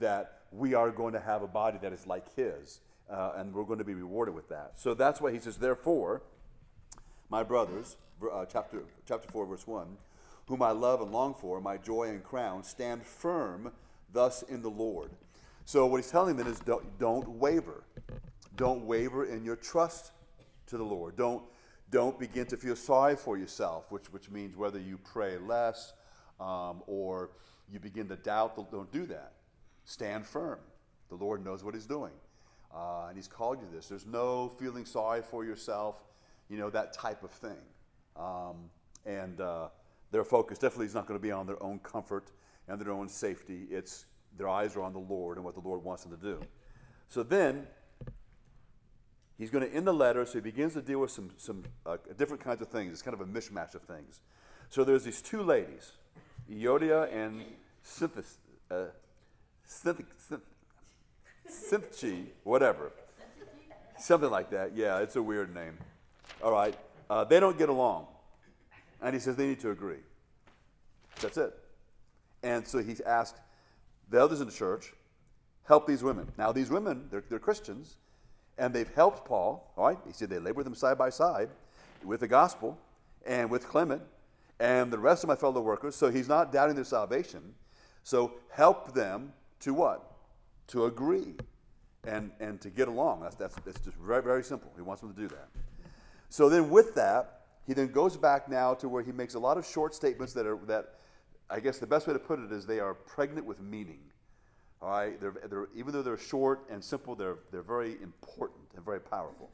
that 0.00 0.40
we 0.52 0.74
are 0.74 0.90
going 0.90 1.12
to 1.12 1.20
have 1.20 1.42
a 1.42 1.46
body 1.46 1.78
that 1.82 1.92
is 1.92 2.06
like 2.06 2.34
his, 2.34 2.80
uh, 3.10 3.32
and 3.36 3.52
we're 3.52 3.64
going 3.64 3.78
to 3.78 3.84
be 3.84 3.94
rewarded 3.94 4.34
with 4.34 4.48
that. 4.48 4.72
So 4.76 4.94
that's 4.94 5.20
why 5.20 5.32
he 5.32 5.38
says, 5.38 5.56
Therefore, 5.56 6.22
my 7.28 7.42
brothers, 7.42 7.96
uh, 8.32 8.44
chapter, 8.46 8.84
chapter 9.06 9.28
4, 9.30 9.46
verse 9.46 9.66
1, 9.66 9.86
whom 10.46 10.62
I 10.62 10.70
love 10.70 11.00
and 11.00 11.12
long 11.12 11.34
for, 11.34 11.60
my 11.60 11.76
joy 11.76 12.04
and 12.08 12.22
crown, 12.22 12.64
stand 12.64 13.04
firm 13.04 13.72
thus 14.12 14.42
in 14.42 14.62
the 14.62 14.70
Lord. 14.70 15.10
So 15.68 15.84
what 15.84 15.98
he's 15.98 16.10
telling 16.10 16.36
them 16.36 16.46
is 16.46 16.60
don't, 16.60 16.98
don't 16.98 17.28
waver. 17.28 17.84
Don't 18.56 18.86
waver 18.86 19.26
in 19.26 19.44
your 19.44 19.56
trust 19.56 20.12
to 20.68 20.78
the 20.78 20.82
Lord. 20.82 21.14
Don't, 21.14 21.42
don't 21.90 22.18
begin 22.18 22.46
to 22.46 22.56
feel 22.56 22.74
sorry 22.74 23.16
for 23.16 23.36
yourself, 23.36 23.92
which, 23.92 24.10
which 24.10 24.30
means 24.30 24.56
whether 24.56 24.80
you 24.80 24.96
pray 24.96 25.36
less 25.36 25.92
um, 26.40 26.82
or 26.86 27.32
you 27.70 27.78
begin 27.80 28.08
to 28.08 28.16
doubt, 28.16 28.56
don't 28.72 28.90
do 28.90 29.04
that. 29.08 29.34
Stand 29.84 30.26
firm. 30.26 30.58
The 31.10 31.16
Lord 31.16 31.44
knows 31.44 31.62
what 31.62 31.74
He's 31.74 31.84
doing. 31.84 32.14
Uh, 32.74 33.08
and 33.08 33.16
He's 33.18 33.28
called 33.28 33.58
you 33.60 33.68
this. 33.70 33.88
There's 33.88 34.06
no 34.06 34.48
feeling 34.48 34.86
sorry 34.86 35.20
for 35.20 35.44
yourself, 35.44 36.02
you 36.48 36.56
know, 36.56 36.70
that 36.70 36.94
type 36.94 37.22
of 37.22 37.30
thing. 37.30 37.60
Um, 38.16 38.70
and 39.04 39.38
uh, 39.42 39.68
their 40.12 40.24
focus 40.24 40.56
definitely 40.56 40.86
is 40.86 40.94
not 40.94 41.06
going 41.06 41.20
to 41.20 41.22
be 41.22 41.30
on 41.30 41.46
their 41.46 41.62
own 41.62 41.78
comfort 41.80 42.30
and 42.68 42.80
their 42.80 42.90
own 42.90 43.10
safety. 43.10 43.66
It's 43.70 44.06
their 44.36 44.48
eyes 44.48 44.76
are 44.76 44.82
on 44.82 44.92
the 44.92 44.98
Lord 44.98 45.36
and 45.36 45.44
what 45.44 45.54
the 45.54 45.60
Lord 45.60 45.82
wants 45.82 46.04
them 46.04 46.16
to 46.16 46.22
do. 46.22 46.40
So 47.08 47.22
then, 47.22 47.66
he's 49.38 49.50
going 49.50 49.68
to 49.68 49.74
end 49.74 49.86
the 49.86 49.94
letter, 49.94 50.24
so 50.26 50.34
he 50.34 50.40
begins 50.40 50.74
to 50.74 50.82
deal 50.82 51.00
with 51.00 51.10
some, 51.10 51.30
some 51.36 51.64
uh, 51.86 51.96
different 52.16 52.42
kinds 52.42 52.60
of 52.60 52.68
things. 52.68 52.92
It's 52.92 53.02
kind 53.02 53.14
of 53.14 53.20
a 53.20 53.26
mishmash 53.26 53.74
of 53.74 53.82
things. 53.82 54.20
So 54.68 54.84
there's 54.84 55.04
these 55.04 55.22
two 55.22 55.42
ladies 55.42 55.92
Euodia 56.50 57.12
and 57.12 57.42
Synthesis, 57.82 58.38
uh, 58.70 58.86
whatever. 62.44 62.92
Something 63.98 64.30
like 64.30 64.50
that. 64.50 64.76
Yeah, 64.76 64.98
it's 64.98 65.16
a 65.16 65.22
weird 65.22 65.52
name. 65.54 65.76
All 66.42 66.52
right. 66.52 66.76
Uh, 67.10 67.24
they 67.24 67.40
don't 67.40 67.58
get 67.58 67.68
along. 67.68 68.06
And 69.02 69.14
he 69.14 69.20
says 69.20 69.36
they 69.36 69.46
need 69.46 69.60
to 69.60 69.70
agree. 69.70 70.02
That's 71.20 71.36
it. 71.36 71.52
And 72.42 72.66
so 72.66 72.78
he's 72.78 73.00
asked 73.00 73.36
the 74.10 74.22
others 74.22 74.40
in 74.40 74.46
the 74.46 74.52
church, 74.52 74.92
help 75.64 75.86
these 75.86 76.02
women. 76.02 76.30
Now, 76.38 76.52
these 76.52 76.70
women, 76.70 77.08
they're, 77.10 77.24
they're 77.28 77.38
Christians, 77.38 77.96
and 78.56 78.74
they've 78.74 78.92
helped 78.94 79.26
Paul. 79.26 79.72
All 79.76 79.86
right. 79.86 79.98
He 80.06 80.12
said 80.12 80.30
they 80.30 80.38
labor 80.38 80.58
with 80.58 80.66
him 80.66 80.74
side 80.74 80.98
by 80.98 81.10
side 81.10 81.48
with 82.04 82.20
the 82.20 82.28
gospel 82.28 82.78
and 83.26 83.50
with 83.50 83.68
Clement 83.68 84.02
and 84.60 84.92
the 84.92 84.98
rest 84.98 85.22
of 85.22 85.28
my 85.28 85.36
fellow 85.36 85.60
workers. 85.60 85.94
So 85.94 86.10
he's 86.10 86.28
not 86.28 86.52
doubting 86.52 86.74
their 86.74 86.84
salvation. 86.84 87.54
So 88.02 88.32
help 88.50 88.94
them 88.94 89.32
to 89.60 89.74
what? 89.74 90.12
To 90.68 90.86
agree 90.86 91.34
and, 92.06 92.30
and 92.40 92.60
to 92.60 92.70
get 92.70 92.88
along. 92.88 93.20
That's, 93.20 93.36
that's, 93.36 93.54
that's 93.64 93.80
just 93.80 93.96
very, 93.96 94.22
very 94.22 94.42
simple. 94.42 94.72
He 94.76 94.82
wants 94.82 95.02
them 95.02 95.12
to 95.14 95.20
do 95.20 95.28
that. 95.28 95.48
So 96.30 96.48
then, 96.48 96.68
with 96.68 96.94
that, 96.94 97.42
he 97.66 97.74
then 97.74 97.88
goes 97.88 98.16
back 98.16 98.48
now 98.48 98.74
to 98.74 98.88
where 98.88 99.02
he 99.02 99.12
makes 99.12 99.34
a 99.34 99.38
lot 99.38 99.56
of 99.56 99.66
short 99.66 99.94
statements 99.94 100.32
that 100.34 100.46
are, 100.46 100.58
that 100.66 100.94
I 101.50 101.60
guess 101.60 101.78
the 101.78 101.86
best 101.86 102.06
way 102.06 102.12
to 102.12 102.18
put 102.18 102.38
it 102.38 102.52
is 102.52 102.66
they 102.66 102.80
are 102.80 102.94
pregnant 102.94 103.46
with 103.46 103.60
meaning. 103.60 104.00
All 104.82 104.90
right? 104.90 105.20
They're, 105.20 105.34
they're, 105.48 105.68
even 105.74 105.92
though 105.92 106.02
they're 106.02 106.18
short 106.18 106.64
and 106.70 106.82
simple, 106.82 107.14
they're, 107.14 107.38
they're 107.50 107.62
very 107.62 107.96
important 108.02 108.60
and 108.76 108.84
very 108.84 109.00
powerful. 109.00 109.50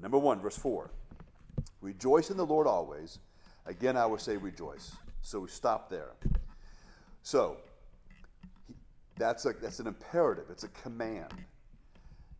Number 0.00 0.18
one, 0.18 0.40
verse 0.40 0.56
4 0.56 0.90
Rejoice 1.80 2.30
in 2.30 2.36
the 2.36 2.46
Lord 2.46 2.66
always. 2.66 3.18
Again, 3.66 3.96
I 3.96 4.06
would 4.06 4.20
say 4.20 4.36
rejoice. 4.36 4.92
So 5.22 5.40
we 5.40 5.48
stop 5.48 5.88
there. 5.90 6.12
So 7.22 7.58
that's, 9.16 9.44
a, 9.44 9.52
that's 9.52 9.80
an 9.80 9.86
imperative, 9.86 10.46
it's 10.50 10.64
a 10.64 10.68
command. 10.68 11.32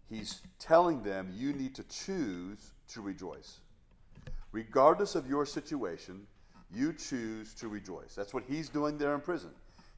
He's 0.09 0.41
telling 0.59 1.03
them 1.03 1.33
you 1.33 1.53
need 1.53 1.75
to 1.77 1.85
choose 1.85 2.73
to 2.89 3.01
rejoice. 3.01 3.61
Regardless 4.51 5.15
of 5.15 5.29
your 5.29 5.47
situation, 5.47 6.27
you 6.73 6.93
choose 6.93 7.55
to 7.55 7.69
rejoice. 7.69 8.15
That's 8.15 8.33
what 8.33 8.45
he's 8.49 8.69
doing 8.69 8.99
there 8.99 9.15
in 9.15 9.21
prison. 9.21 9.51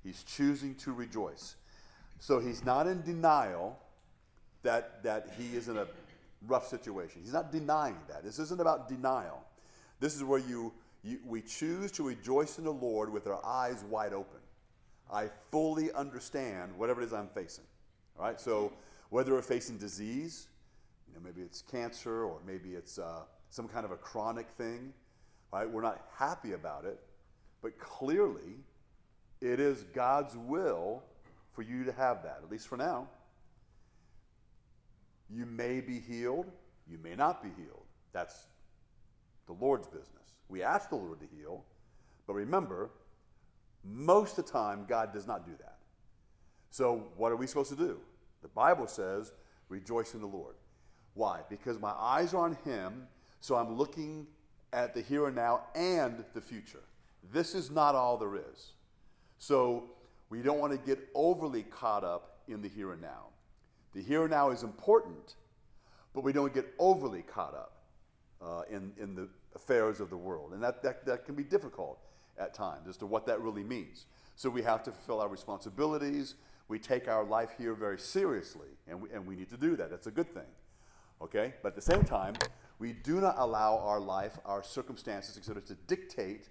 He's 0.03 0.23
choosing 0.25 0.75
to 0.77 0.93
rejoice. 0.93 1.57
So 2.19 2.39
he's 2.39 2.65
not 2.65 2.87
in 2.87 3.03
denial 3.03 3.79
that, 4.63 5.03
that 5.03 5.35
he 5.39 5.57
is 5.57 5.69
in 5.69 5.77
a 5.77 5.87
rough 6.47 6.69
situation. 6.69 7.21
He's 7.23 7.33
not 7.33 7.53
denying 7.53 7.99
that. 8.09 8.25
This 8.25 8.39
isn't 8.39 8.61
about 8.61 8.89
denial. 8.89 9.45
This 10.01 10.17
is 10.17 10.25
where 10.25 10.41
you 10.41 10.73
you, 11.03 11.19
we 11.27 11.41
choose 11.43 11.91
to 11.93 12.05
rejoice 12.05 12.59
in 12.59 12.65
the 12.65 12.73
Lord 12.73 13.13
with 13.13 13.27
our 13.27 13.45
eyes 13.45 13.85
wide 13.91 14.13
open. 14.13 14.39
I 15.13 15.29
fully 15.51 15.93
understand 15.93 16.73
whatever 16.77 17.03
it 17.03 17.07
is 17.07 17.13
I'm 17.13 17.29
facing. 17.29 17.65
All 18.19 18.25
right, 18.25 18.41
so 18.41 18.73
whether 19.11 19.33
we're 19.33 19.43
facing 19.43 19.79
disease, 19.79 20.47
you 21.09 21.15
know, 21.15 21.21
maybe 21.25 21.43
it's 21.43 21.63
cancer 21.63 22.25
or 22.25 22.39
maybe 22.47 22.71
it's 22.71 22.99
uh, 22.99 23.23
some 23.51 23.69
kind 23.69 23.85
of 23.85 23.91
a 23.91 23.97
chronic 23.97 24.49
thing, 24.51 24.93
right? 25.53 25.69
We're 25.69 25.83
not 25.83 26.01
happy 26.17 26.53
about 26.53 26.85
it, 26.85 26.99
but 27.61 27.79
clearly 27.79 28.59
it 29.41 29.61
is 29.61 29.85
God's 29.95 30.37
will 30.37 31.03
for 31.53 31.63
you 31.63 31.85
to 31.85 31.93
have 31.93 32.23
that, 32.23 32.41
at 32.43 32.51
least 32.51 32.67
for 32.69 32.77
now. 32.77 33.09
You 35.29 35.47
may 35.47 35.81
be 35.81 35.99
healed, 35.99 36.47
you 36.89 36.99
may 37.03 37.15
not 37.15 37.43
be 37.43 37.51
healed. 37.63 37.85
That's 38.13 38.47
the 39.47 39.53
Lord's 39.53 39.87
business. 39.87 40.09
We 40.49 40.63
ask 40.63 40.89
the 40.89 40.97
Lord 40.97 41.21
to 41.21 41.27
heal, 41.37 41.65
but 42.27 42.35
remember, 42.35 42.91
most 43.85 44.39
of 44.39 44.47
the 44.47 44.53
time, 44.53 44.85
God 44.89 45.13
does 45.13 45.27
not 45.27 45.45
do 45.45 45.53
that. 45.59 45.79
So, 46.71 47.09
what 47.17 47.33
are 47.33 47.37
we 47.37 47.47
supposed 47.47 47.71
to 47.71 47.77
do? 47.77 47.99
The 48.43 48.49
Bible 48.49 48.87
says, 48.87 49.33
rejoice 49.69 50.15
in 50.15 50.21
the 50.21 50.27
Lord. 50.27 50.55
Why? 51.15 51.41
Because 51.51 51.79
my 51.79 51.91
eyes 51.91 52.33
are 52.33 52.45
on 52.45 52.57
Him, 52.65 53.07
so 53.41 53.57
I'm 53.57 53.77
looking 53.77 54.27
at 54.73 54.95
the 54.95 55.01
here 55.01 55.27
and 55.27 55.37
now 55.37 55.63
and 55.75 56.25
the 56.35 56.41
future. 56.41 56.83
This 57.33 57.55
is 57.55 57.71
not 57.71 57.95
all 57.95 58.17
there 58.17 58.37
is. 58.37 58.73
So, 59.39 59.91
we 60.33 60.41
don't 60.41 60.59
want 60.59 60.73
to 60.73 60.79
get 60.79 61.11
overly 61.15 61.63
caught 61.65 62.05
up 62.05 62.39
in 62.49 62.63
the 62.63 62.69
here 62.69 62.93
and 62.93 63.03
now. 63.03 63.27
The 63.93 64.03
here 64.03 64.23
and 64.23 64.31
now 64.31 64.51
is 64.51 64.63
important, 64.63 65.35
but 66.15 66.25
we 66.25 66.33
don't 66.33 66.55
get 66.55 66.73
overly 66.79 67.21
caught 67.21 67.55
up 67.55 67.83
uh, 68.41 68.63
in, 68.71 68.93
in 68.99 69.15
the 69.15 69.29
affairs 69.55 70.01
of 70.01 70.09
the 70.09 70.17
world. 70.17 70.53
And 70.55 70.63
that, 70.63 70.83
that, 70.83 71.05
that 71.05 71.27
can 71.27 71.35
be 71.35 71.45
difficult 71.45 71.99
at 72.39 72.55
times 72.55 72.89
as 72.89 72.97
to 72.99 73.07
what 73.07 73.27
that 73.27 73.43
really 73.43 73.63
means. 73.63 74.07
So 74.37 74.49
we 74.49 74.63
have 74.63 74.83
to 74.85 74.91
fulfill 74.91 75.21
our 75.21 75.29
responsibilities. 75.29 76.37
We 76.69 76.79
take 76.79 77.09
our 77.09 77.25
life 77.25 77.51
here 77.59 77.75
very 77.75 77.99
seriously, 77.99 78.69
and 78.89 79.03
we, 79.03 79.11
and 79.11 79.27
we 79.27 79.37
need 79.37 79.51
to 79.51 79.59
do 79.59 79.77
that. 79.77 79.91
That's 79.91 80.07
a 80.07 80.11
good 80.11 80.33
thing. 80.33 80.49
Okay? 81.21 81.53
But 81.63 81.69
at 81.71 81.75
the 81.75 81.83
same 81.83 82.05
time, 82.05 82.35
we 82.83 82.93
do 82.93 83.21
not 83.21 83.37
allow 83.39 83.79
our 83.79 84.01
life, 84.01 84.41
our 84.45 84.61
circumstances, 84.61 85.39
etc., 85.39 85.63
to 85.63 85.77
dictate 85.87 86.49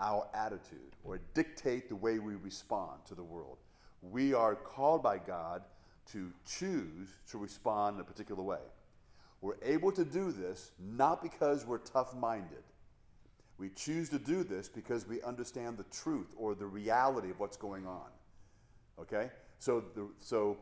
our 0.00 0.26
attitude 0.34 0.96
or 1.04 1.20
dictate 1.32 1.88
the 1.88 1.94
way 1.94 2.18
we 2.18 2.34
respond 2.34 3.04
to 3.06 3.14
the 3.14 3.22
world. 3.22 3.58
We 4.02 4.34
are 4.34 4.56
called 4.56 5.00
by 5.00 5.18
God 5.18 5.62
to 6.10 6.32
choose 6.44 7.14
to 7.30 7.38
respond 7.38 7.94
in 7.94 8.00
a 8.00 8.04
particular 8.04 8.42
way. 8.42 8.58
We're 9.42 9.62
able 9.62 9.92
to 9.92 10.04
do 10.04 10.32
this 10.32 10.72
not 10.80 11.22
because 11.22 11.64
we're 11.64 11.78
tough 11.78 12.16
minded. 12.16 12.64
We 13.56 13.68
choose 13.68 14.08
to 14.08 14.18
do 14.18 14.42
this 14.42 14.68
because 14.68 15.06
we 15.06 15.22
understand 15.22 15.78
the 15.78 15.84
truth 15.84 16.34
or 16.36 16.56
the 16.56 16.66
reality 16.66 17.30
of 17.30 17.38
what's 17.38 17.56
going 17.56 17.86
on. 17.86 18.10
Okay? 18.98 19.30
So, 19.60 19.84
the, 19.94 20.08
so 20.18 20.58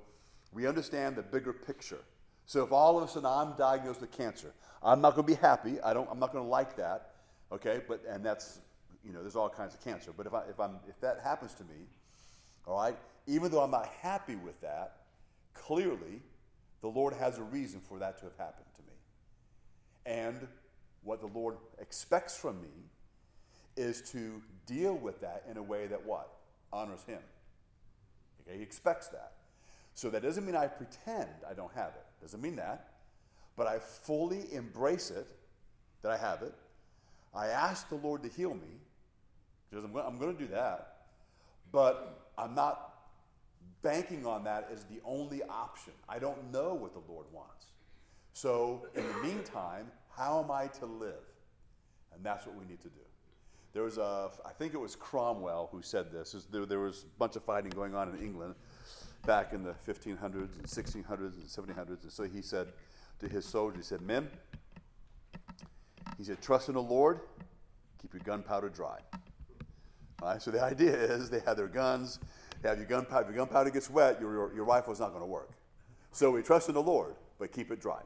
we 0.52 0.66
understand 0.66 1.16
the 1.16 1.22
bigger 1.22 1.54
picture. 1.54 2.04
So 2.48 2.64
if 2.64 2.72
all 2.72 2.96
of 2.96 3.06
a 3.06 3.12
sudden 3.12 3.26
I'm 3.26 3.52
diagnosed 3.58 4.00
with 4.00 4.10
cancer, 4.10 4.54
I'm 4.82 5.02
not 5.02 5.14
going 5.14 5.26
to 5.26 5.34
be 5.34 5.38
happy. 5.38 5.80
I 5.82 5.92
don't, 5.92 6.08
I'm 6.10 6.18
not 6.18 6.32
going 6.32 6.42
to 6.42 6.48
like 6.48 6.76
that. 6.76 7.10
Okay? 7.52 7.82
But, 7.86 8.02
and 8.08 8.24
that's 8.24 8.60
you 9.04 9.12
know, 9.12 9.20
there's 9.20 9.36
all 9.36 9.50
kinds 9.50 9.74
of 9.74 9.84
cancer. 9.84 10.12
But 10.16 10.26
if, 10.26 10.32
I, 10.32 10.42
if, 10.48 10.58
I'm, 10.58 10.76
if 10.88 10.98
that 11.02 11.20
happens 11.22 11.52
to 11.54 11.64
me, 11.64 11.86
all 12.66 12.78
right, 12.78 12.96
even 13.26 13.50
though 13.50 13.60
I'm 13.60 13.70
not 13.70 13.86
happy 14.00 14.34
with 14.34 14.58
that, 14.62 14.96
clearly 15.52 16.22
the 16.80 16.88
Lord 16.88 17.12
has 17.12 17.36
a 17.36 17.42
reason 17.42 17.80
for 17.80 17.98
that 17.98 18.16
to 18.18 18.24
have 18.24 18.36
happened 18.38 18.66
to 18.76 18.82
me. 18.82 20.16
And 20.18 20.48
what 21.02 21.20
the 21.20 21.26
Lord 21.26 21.56
expects 21.78 22.34
from 22.34 22.62
me 22.62 22.68
is 23.76 24.00
to 24.12 24.40
deal 24.64 24.94
with 24.94 25.20
that 25.20 25.44
in 25.50 25.58
a 25.58 25.62
way 25.62 25.86
that 25.86 26.04
what? 26.06 26.30
Honors 26.72 27.02
Him. 27.04 27.20
Okay, 28.40 28.56
He 28.56 28.62
expects 28.62 29.08
that. 29.08 29.32
So 29.98 30.10
that 30.10 30.22
doesn't 30.22 30.46
mean 30.46 30.54
I 30.54 30.68
pretend 30.68 31.28
I 31.50 31.54
don't 31.54 31.74
have 31.74 31.88
it. 31.88 32.04
Doesn't 32.22 32.40
mean 32.40 32.54
that. 32.54 32.90
But 33.56 33.66
I 33.66 33.80
fully 33.80 34.44
embrace 34.54 35.10
it, 35.10 35.26
that 36.02 36.12
I 36.12 36.16
have 36.16 36.42
it. 36.42 36.54
I 37.34 37.48
ask 37.48 37.88
the 37.88 37.96
Lord 37.96 38.22
to 38.22 38.28
heal 38.28 38.54
me, 38.54 38.78
because 39.68 39.84
I'm, 39.84 39.96
I'm 39.96 40.16
going 40.16 40.36
to 40.36 40.40
do 40.40 40.46
that. 40.52 40.98
But 41.72 42.30
I'm 42.38 42.54
not 42.54 42.94
banking 43.82 44.24
on 44.24 44.44
that 44.44 44.68
as 44.72 44.84
the 44.84 45.00
only 45.04 45.42
option. 45.42 45.94
I 46.08 46.20
don't 46.20 46.52
know 46.52 46.74
what 46.74 46.92
the 46.92 47.02
Lord 47.12 47.26
wants. 47.32 47.66
So, 48.34 48.86
in 48.94 49.04
the 49.04 49.14
meantime, 49.14 49.90
how 50.16 50.40
am 50.40 50.52
I 50.52 50.68
to 50.78 50.86
live? 50.86 51.26
And 52.14 52.24
that's 52.24 52.46
what 52.46 52.54
we 52.54 52.64
need 52.66 52.80
to 52.82 52.88
do. 52.88 53.00
There 53.72 53.82
was 53.82 53.98
a, 53.98 54.30
I 54.46 54.50
think 54.50 54.74
it 54.74 54.80
was 54.80 54.94
Cromwell 54.94 55.68
who 55.72 55.82
said 55.82 56.12
this. 56.12 56.36
There, 56.52 56.66
there 56.66 56.78
was 56.78 57.02
a 57.02 57.18
bunch 57.18 57.34
of 57.34 57.42
fighting 57.42 57.72
going 57.72 57.96
on 57.96 58.14
in 58.14 58.22
England 58.22 58.54
back 59.26 59.52
in 59.52 59.62
the 59.62 59.74
1500s 59.86 60.56
and 60.56 60.64
1600s 60.64 61.34
and 61.34 61.44
1700s. 61.44 62.02
And 62.02 62.12
so 62.12 62.24
he 62.24 62.42
said 62.42 62.68
to 63.20 63.28
his 63.28 63.44
soldiers, 63.44 63.76
he 63.76 63.82
said, 63.82 64.00
Men, 64.00 64.28
he 66.16 66.24
said, 66.24 66.40
trust 66.40 66.68
in 66.68 66.74
the 66.74 66.82
Lord, 66.82 67.20
keep 68.00 68.12
your 68.12 68.22
gunpowder 68.24 68.68
dry. 68.68 68.98
All 70.22 70.30
right, 70.30 70.42
so 70.42 70.50
the 70.50 70.62
idea 70.62 70.92
is 70.92 71.30
they 71.30 71.40
had 71.40 71.56
their 71.56 71.68
guns, 71.68 72.18
they 72.60 72.68
have 72.68 72.78
your 72.78 72.88
gunpowder. 72.88 73.28
If 73.28 73.34
your 73.34 73.46
gunpowder 73.46 73.70
gets 73.70 73.88
wet, 73.88 74.20
your, 74.20 74.32
your, 74.32 74.54
your 74.54 74.64
rifle's 74.64 74.98
not 74.98 75.10
going 75.10 75.22
to 75.22 75.26
work. 75.26 75.50
So 76.10 76.30
we 76.30 76.42
trust 76.42 76.68
in 76.68 76.74
the 76.74 76.82
Lord, 76.82 77.14
but 77.38 77.52
keep 77.52 77.70
it 77.70 77.80
dry. 77.80 78.00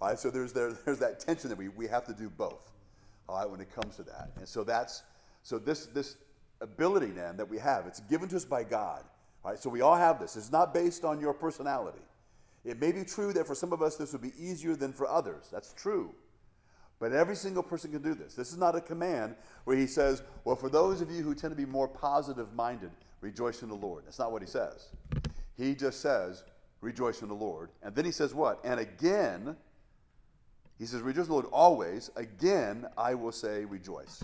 All 0.00 0.08
right, 0.08 0.18
so 0.18 0.30
there's, 0.30 0.52
there, 0.52 0.72
there's 0.84 0.98
that 0.98 1.20
tension 1.20 1.48
that 1.50 1.58
we, 1.58 1.68
we 1.68 1.86
have 1.86 2.04
to 2.06 2.12
do 2.12 2.28
both, 2.28 2.72
all 3.28 3.38
right, 3.38 3.48
when 3.48 3.60
it 3.60 3.72
comes 3.72 3.96
to 3.96 4.02
that. 4.04 4.30
And 4.36 4.48
so 4.48 4.64
that's, 4.64 5.04
so 5.42 5.58
this, 5.58 5.86
this 5.86 6.16
ability 6.60 7.10
then 7.10 7.36
that 7.36 7.48
we 7.48 7.58
have, 7.58 7.86
it's 7.86 8.00
given 8.00 8.28
to 8.30 8.36
us 8.36 8.44
by 8.44 8.64
God. 8.64 9.04
So 9.56 9.68
we 9.70 9.80
all 9.80 9.96
have 9.96 10.20
this. 10.20 10.36
It's 10.36 10.50
not 10.50 10.72
based 10.72 11.04
on 11.04 11.20
your 11.20 11.34
personality. 11.34 12.00
It 12.64 12.80
may 12.80 12.92
be 12.92 13.04
true 13.04 13.32
that 13.34 13.46
for 13.46 13.54
some 13.54 13.72
of 13.72 13.82
us 13.82 13.96
this 13.96 14.12
would 14.12 14.22
be 14.22 14.32
easier 14.38 14.74
than 14.74 14.92
for 14.92 15.06
others. 15.06 15.48
That's 15.52 15.72
true. 15.74 16.14
But 16.98 17.12
every 17.12 17.36
single 17.36 17.62
person 17.62 17.90
can 17.90 18.02
do 18.02 18.14
this. 18.14 18.34
This 18.34 18.52
is 18.52 18.56
not 18.56 18.74
a 18.74 18.80
command 18.80 19.34
where 19.64 19.76
he 19.76 19.86
says, 19.86 20.22
well, 20.44 20.56
for 20.56 20.70
those 20.70 21.00
of 21.00 21.10
you 21.10 21.22
who 21.22 21.34
tend 21.34 21.52
to 21.52 21.56
be 21.56 21.66
more 21.66 21.88
positive 21.88 22.54
minded, 22.54 22.90
rejoice 23.20 23.62
in 23.62 23.68
the 23.68 23.74
Lord. 23.74 24.04
That's 24.06 24.18
not 24.18 24.32
what 24.32 24.40
he 24.40 24.48
says. 24.48 24.88
He 25.56 25.74
just 25.74 26.00
says, 26.00 26.44
rejoice 26.80 27.20
in 27.20 27.28
the 27.28 27.34
Lord. 27.34 27.70
And 27.82 27.94
then 27.94 28.04
he 28.04 28.12
says, 28.12 28.32
what? 28.32 28.60
And 28.64 28.80
again, 28.80 29.56
he 30.78 30.86
says, 30.86 31.02
rejoice 31.02 31.24
in 31.24 31.28
the 31.28 31.34
Lord 31.34 31.46
always. 31.52 32.10
Again, 32.16 32.86
I 32.96 33.14
will 33.14 33.32
say, 33.32 33.64
rejoice. 33.64 34.22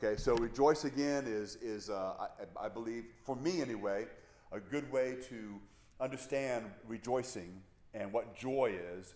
Okay, 0.00 0.16
so 0.16 0.36
rejoice 0.36 0.84
again 0.84 1.24
is, 1.26 1.56
is 1.56 1.90
uh, 1.90 2.12
I, 2.20 2.66
I 2.66 2.68
believe, 2.68 3.06
for 3.24 3.34
me 3.34 3.60
anyway, 3.60 4.06
a 4.52 4.60
good 4.60 4.90
way 4.92 5.16
to 5.28 5.60
understand 6.00 6.66
rejoicing 6.86 7.60
and 7.94 8.12
what 8.12 8.36
joy 8.36 8.76
is. 8.96 9.14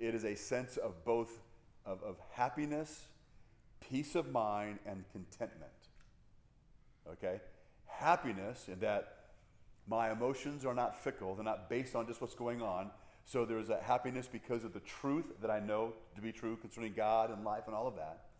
It 0.00 0.14
is 0.14 0.24
a 0.24 0.34
sense 0.34 0.78
of 0.78 1.04
both 1.04 1.42
of, 1.84 2.02
of 2.02 2.16
happiness, 2.30 3.08
peace 3.90 4.14
of 4.14 4.32
mind, 4.32 4.78
and 4.86 5.04
contentment. 5.12 5.70
Okay? 7.10 7.42
Happiness 7.84 8.68
in 8.68 8.78
that 8.80 9.16
my 9.86 10.12
emotions 10.12 10.64
are 10.64 10.74
not 10.74 10.98
fickle, 10.98 11.34
they're 11.34 11.44
not 11.44 11.68
based 11.68 11.94
on 11.94 12.06
just 12.06 12.22
what's 12.22 12.34
going 12.34 12.62
on. 12.62 12.90
So 13.26 13.44
there's 13.44 13.68
a 13.68 13.82
happiness 13.82 14.30
because 14.32 14.64
of 14.64 14.72
the 14.72 14.80
truth 14.80 15.26
that 15.42 15.50
I 15.50 15.60
know 15.60 15.92
to 16.16 16.22
be 16.22 16.32
true 16.32 16.56
concerning 16.56 16.94
God 16.94 17.30
and 17.30 17.44
life 17.44 17.64
and 17.66 17.76
all 17.76 17.86
of 17.86 17.96
that. 17.96 18.31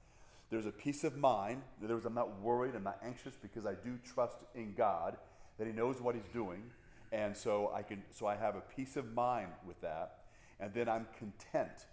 There's 0.53 0.67
a 0.67 0.71
peace 0.71 1.03
of 1.03 1.17
mind. 1.17 1.63
There's 1.81 2.05
I'm 2.05 2.15
not 2.15 2.41
worried, 2.41 2.77
I'm 2.77 2.85
not 2.85 2.99
anxious 3.05 3.35
because 3.41 3.67
I 3.67 3.73
do 3.73 3.99
trust 4.05 4.37
in 4.55 4.75
God 4.75 5.17
that 5.59 5.67
He 5.67 5.73
knows 5.73 6.01
what 6.01 6.15
He's 6.15 6.29
doing, 6.33 6.63
and 7.11 7.37
so 7.37 7.73
I 7.75 7.83
can 7.83 8.03
so 8.11 8.27
I 8.27 8.37
have 8.37 8.55
a 8.55 8.61
peace 8.61 8.97
of 8.97 9.13
mind 9.15 9.49
with 9.67 9.81
that, 9.81 10.19
and 10.61 10.73
then 10.73 10.89
I'm 10.89 11.09
content 11.19 11.87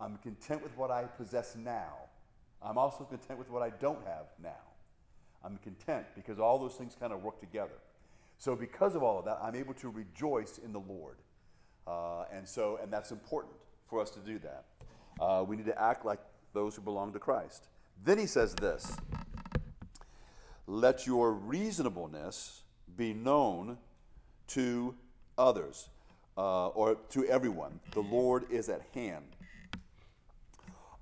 I'm 0.00 0.16
content 0.16 0.62
with 0.62 0.76
what 0.76 0.90
I 0.90 1.04
possess 1.04 1.54
now. 1.56 1.92
I'm 2.62 2.78
also 2.78 3.04
content 3.04 3.38
with 3.38 3.50
what 3.50 3.62
I 3.62 3.70
don't 3.70 4.04
have 4.06 4.26
now. 4.42 4.50
I'm 5.44 5.58
content 5.58 6.06
because 6.14 6.38
all 6.38 6.58
those 6.58 6.74
things 6.74 6.96
kind 6.98 7.12
of 7.12 7.22
work 7.22 7.38
together. 7.40 7.78
So, 8.38 8.56
because 8.56 8.94
of 8.94 9.02
all 9.02 9.18
of 9.18 9.26
that, 9.26 9.38
I'm 9.42 9.54
able 9.54 9.74
to 9.74 9.90
rejoice 9.90 10.58
in 10.58 10.72
the 10.72 10.80
Lord. 10.80 11.16
Uh, 11.86 12.24
and 12.32 12.48
so, 12.48 12.78
and 12.82 12.90
that's 12.90 13.10
important 13.10 13.54
for 13.88 14.00
us 14.00 14.10
to 14.10 14.20
do 14.20 14.38
that. 14.38 14.64
Uh, 15.20 15.44
we 15.46 15.56
need 15.56 15.66
to 15.66 15.80
act 15.80 16.06
like 16.06 16.20
those 16.54 16.74
who 16.74 16.82
belong 16.82 17.12
to 17.12 17.18
Christ. 17.18 17.68
Then 18.04 18.18
he 18.18 18.26
says 18.26 18.54
this 18.54 18.96
Let 20.66 21.06
your 21.06 21.32
reasonableness 21.32 22.62
be 22.96 23.12
known 23.12 23.78
to 24.48 24.94
others 25.38 25.88
uh, 26.36 26.68
or 26.68 26.96
to 27.10 27.24
everyone. 27.26 27.80
The 27.92 28.00
Lord 28.00 28.50
is 28.50 28.68
at 28.68 28.82
hand. 28.94 29.36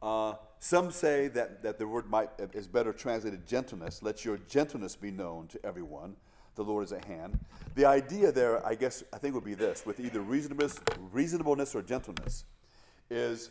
Uh, 0.01 0.35
some 0.61 0.91
say 0.91 1.29
that, 1.29 1.63
that 1.63 1.79
the 1.79 1.87
word 1.87 2.09
might 2.09 2.31
is 2.53 2.67
better 2.67 2.93
translated 2.93 3.47
gentleness. 3.47 4.03
Let 4.03 4.25
your 4.25 4.39
gentleness 4.49 4.97
be 4.97 5.11
known 5.11 5.47
to 5.49 5.65
everyone. 5.65 6.17
The 6.57 6.65
Lord 6.65 6.85
is 6.85 6.93
at 6.93 7.05
hand. 7.05 7.39
The 7.77 7.85
idea 7.85 8.33
there, 8.33 8.65
I 8.67 8.75
guess, 8.75 9.05
I 9.13 9.19
think 9.19 9.35
would 9.35 9.45
be 9.45 9.55
this 9.55 9.87
with 9.87 10.01
either 10.01 10.21
reasonableness, 10.21 10.81
reasonableness 11.13 11.77
or 11.77 11.83
gentleness, 11.83 12.45
is 13.11 13.51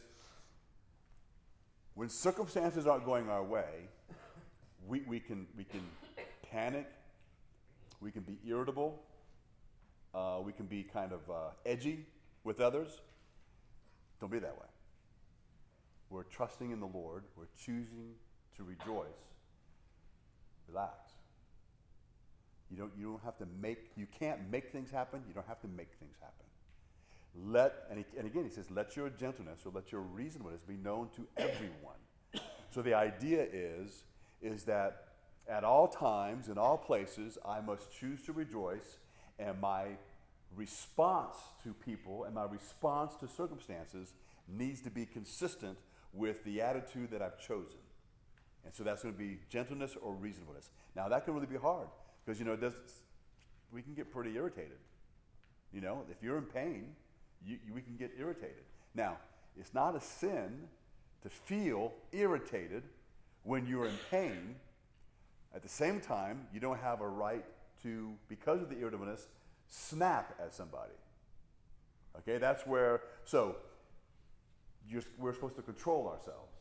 when 1.97 2.10
circumstances 2.10 2.86
aren't 2.86 3.05
going 3.05 3.27
our 3.27 3.43
way, 3.43 3.89
we, 4.88 5.01
we, 5.07 5.19
can, 5.19 5.47
we 5.57 5.63
can 5.63 5.81
panic, 6.43 6.88
we 8.01 8.12
can 8.12 8.21
be 8.21 8.38
irritable, 8.47 9.01
uh, 10.13 10.38
we 10.43 10.53
can 10.53 10.67
be 10.67 10.83
kind 10.83 11.12
of 11.12 11.21
uh, 11.27 11.49
edgy 11.65 12.05
with 12.43 12.62
others. 12.62 13.01
Don't 14.21 14.31
be 14.31 14.38
that 14.38 14.55
way. 14.55 14.67
we're 16.12 16.21
trusting 16.21 16.69
in 16.69 16.79
the 16.79 16.86
Lord, 16.86 17.23
we're 17.36 17.45
choosing 17.57 18.13
to 18.57 18.63
rejoice, 18.63 19.33
relax. 20.69 21.13
You 22.69 22.77
don't, 22.77 22.91
you 22.95 23.05
don't 23.07 23.23
have 23.23 23.39
to 23.39 23.47
make, 23.60 23.89
you 23.95 24.05
can't 24.19 24.51
make 24.51 24.71
things 24.71 24.91
happen, 24.91 25.23
you 25.27 25.33
don't 25.33 25.47
have 25.47 25.62
to 25.62 25.67
make 25.67 25.89
things 25.99 26.15
happen. 26.21 26.45
Let, 27.45 27.86
and, 27.89 28.00
he, 28.00 28.06
and 28.17 28.26
again, 28.26 28.43
he 28.43 28.50
says, 28.50 28.65
let 28.71 28.95
your 28.95 29.10
gentleness 29.10 29.60
or 29.65 29.71
let 29.73 29.91
your 29.91 30.02
reasonableness 30.02 30.63
be 30.63 30.78
known 30.78 31.10
to 31.15 31.28
everyone. 31.38 31.97
So 32.71 32.82
the 32.82 32.95
idea 32.95 33.45
is, 33.52 34.04
is 34.41 34.63
that 34.63 35.10
at 35.47 35.63
all 35.63 35.88
times, 35.88 36.47
in 36.47 36.58
all 36.58 36.78
places, 36.78 37.38
I 37.45 37.62
must 37.62 37.91
choose 37.91 38.21
to 38.23 38.34
rejoice, 38.34 38.97
and 39.39 39.60
my 39.62 39.97
response 40.56 41.38
to 41.63 41.73
people 41.73 42.23
and 42.23 42.34
my 42.34 42.45
response 42.45 43.15
to 43.17 43.28
circumstances 43.28 44.13
needs 44.47 44.82
to 44.82 44.89
be 44.89 45.06
consistent 45.06 45.78
with 46.13 46.43
the 46.43 46.62
attitude 46.62 47.12
that 47.12 47.21
I've 47.21 47.39
chosen. 47.39 47.80
And 48.65 48.73
so 48.73 48.84
that's 48.84 49.04
going 49.04 49.13
to 49.13 49.19
be 49.19 49.39
gentleness 49.50 49.95
or 50.02 50.13
reasonableness. 50.13 50.69
Now, 50.95 51.08
that 51.10 51.26
can 51.26 51.34
really 51.34 51.47
be 51.47 51.58
hard 51.58 51.88
because, 52.26 52.39
you 52.39 52.45
know, 52.45 52.56
does, 52.56 52.73
we 53.71 53.82
can 53.82 53.93
get 53.93 54.12
pretty 54.12 54.36
irritated. 54.36 54.80
You 55.71 55.82
know, 55.82 56.04
if 56.10 56.23
you're 56.23 56.38
in 56.38 56.45
pain, 56.45 56.95
you, 57.45 57.58
you, 57.65 57.73
we 57.73 57.82
can 57.82 57.95
get 57.97 58.12
irritated. 58.17 58.63
Now, 58.95 59.17
it's 59.60 59.73
not 59.73 59.95
a 59.95 60.02
sin 60.02 60.67
to 61.23 61.30
feel 61.30 61.93
irritated 62.12 62.84
when 63.43 63.65
you're 63.65 63.86
in 63.86 63.97
pain. 64.12 64.56
At 65.56 65.63
the 65.63 65.69
same 65.69 66.00
time, 66.00 66.47
you 66.54 66.60
don't 66.60 66.80
have 66.80 67.02
a 67.02 67.08
right 67.08 67.45
to, 67.84 68.13
because 68.28 68.62
of 68.62 68.69
the 68.69 68.80
irritableness, 68.80 69.28
snap 69.67 70.36
at 70.43 70.54
somebody. 70.54 70.93
Okay, 72.19 72.38
that's 72.38 72.65
where, 72.65 73.02
so 73.26 73.58
we're 75.17 75.34
supposed 75.34 75.56
to 75.56 75.62
control 75.62 76.08
ourselves. 76.08 76.54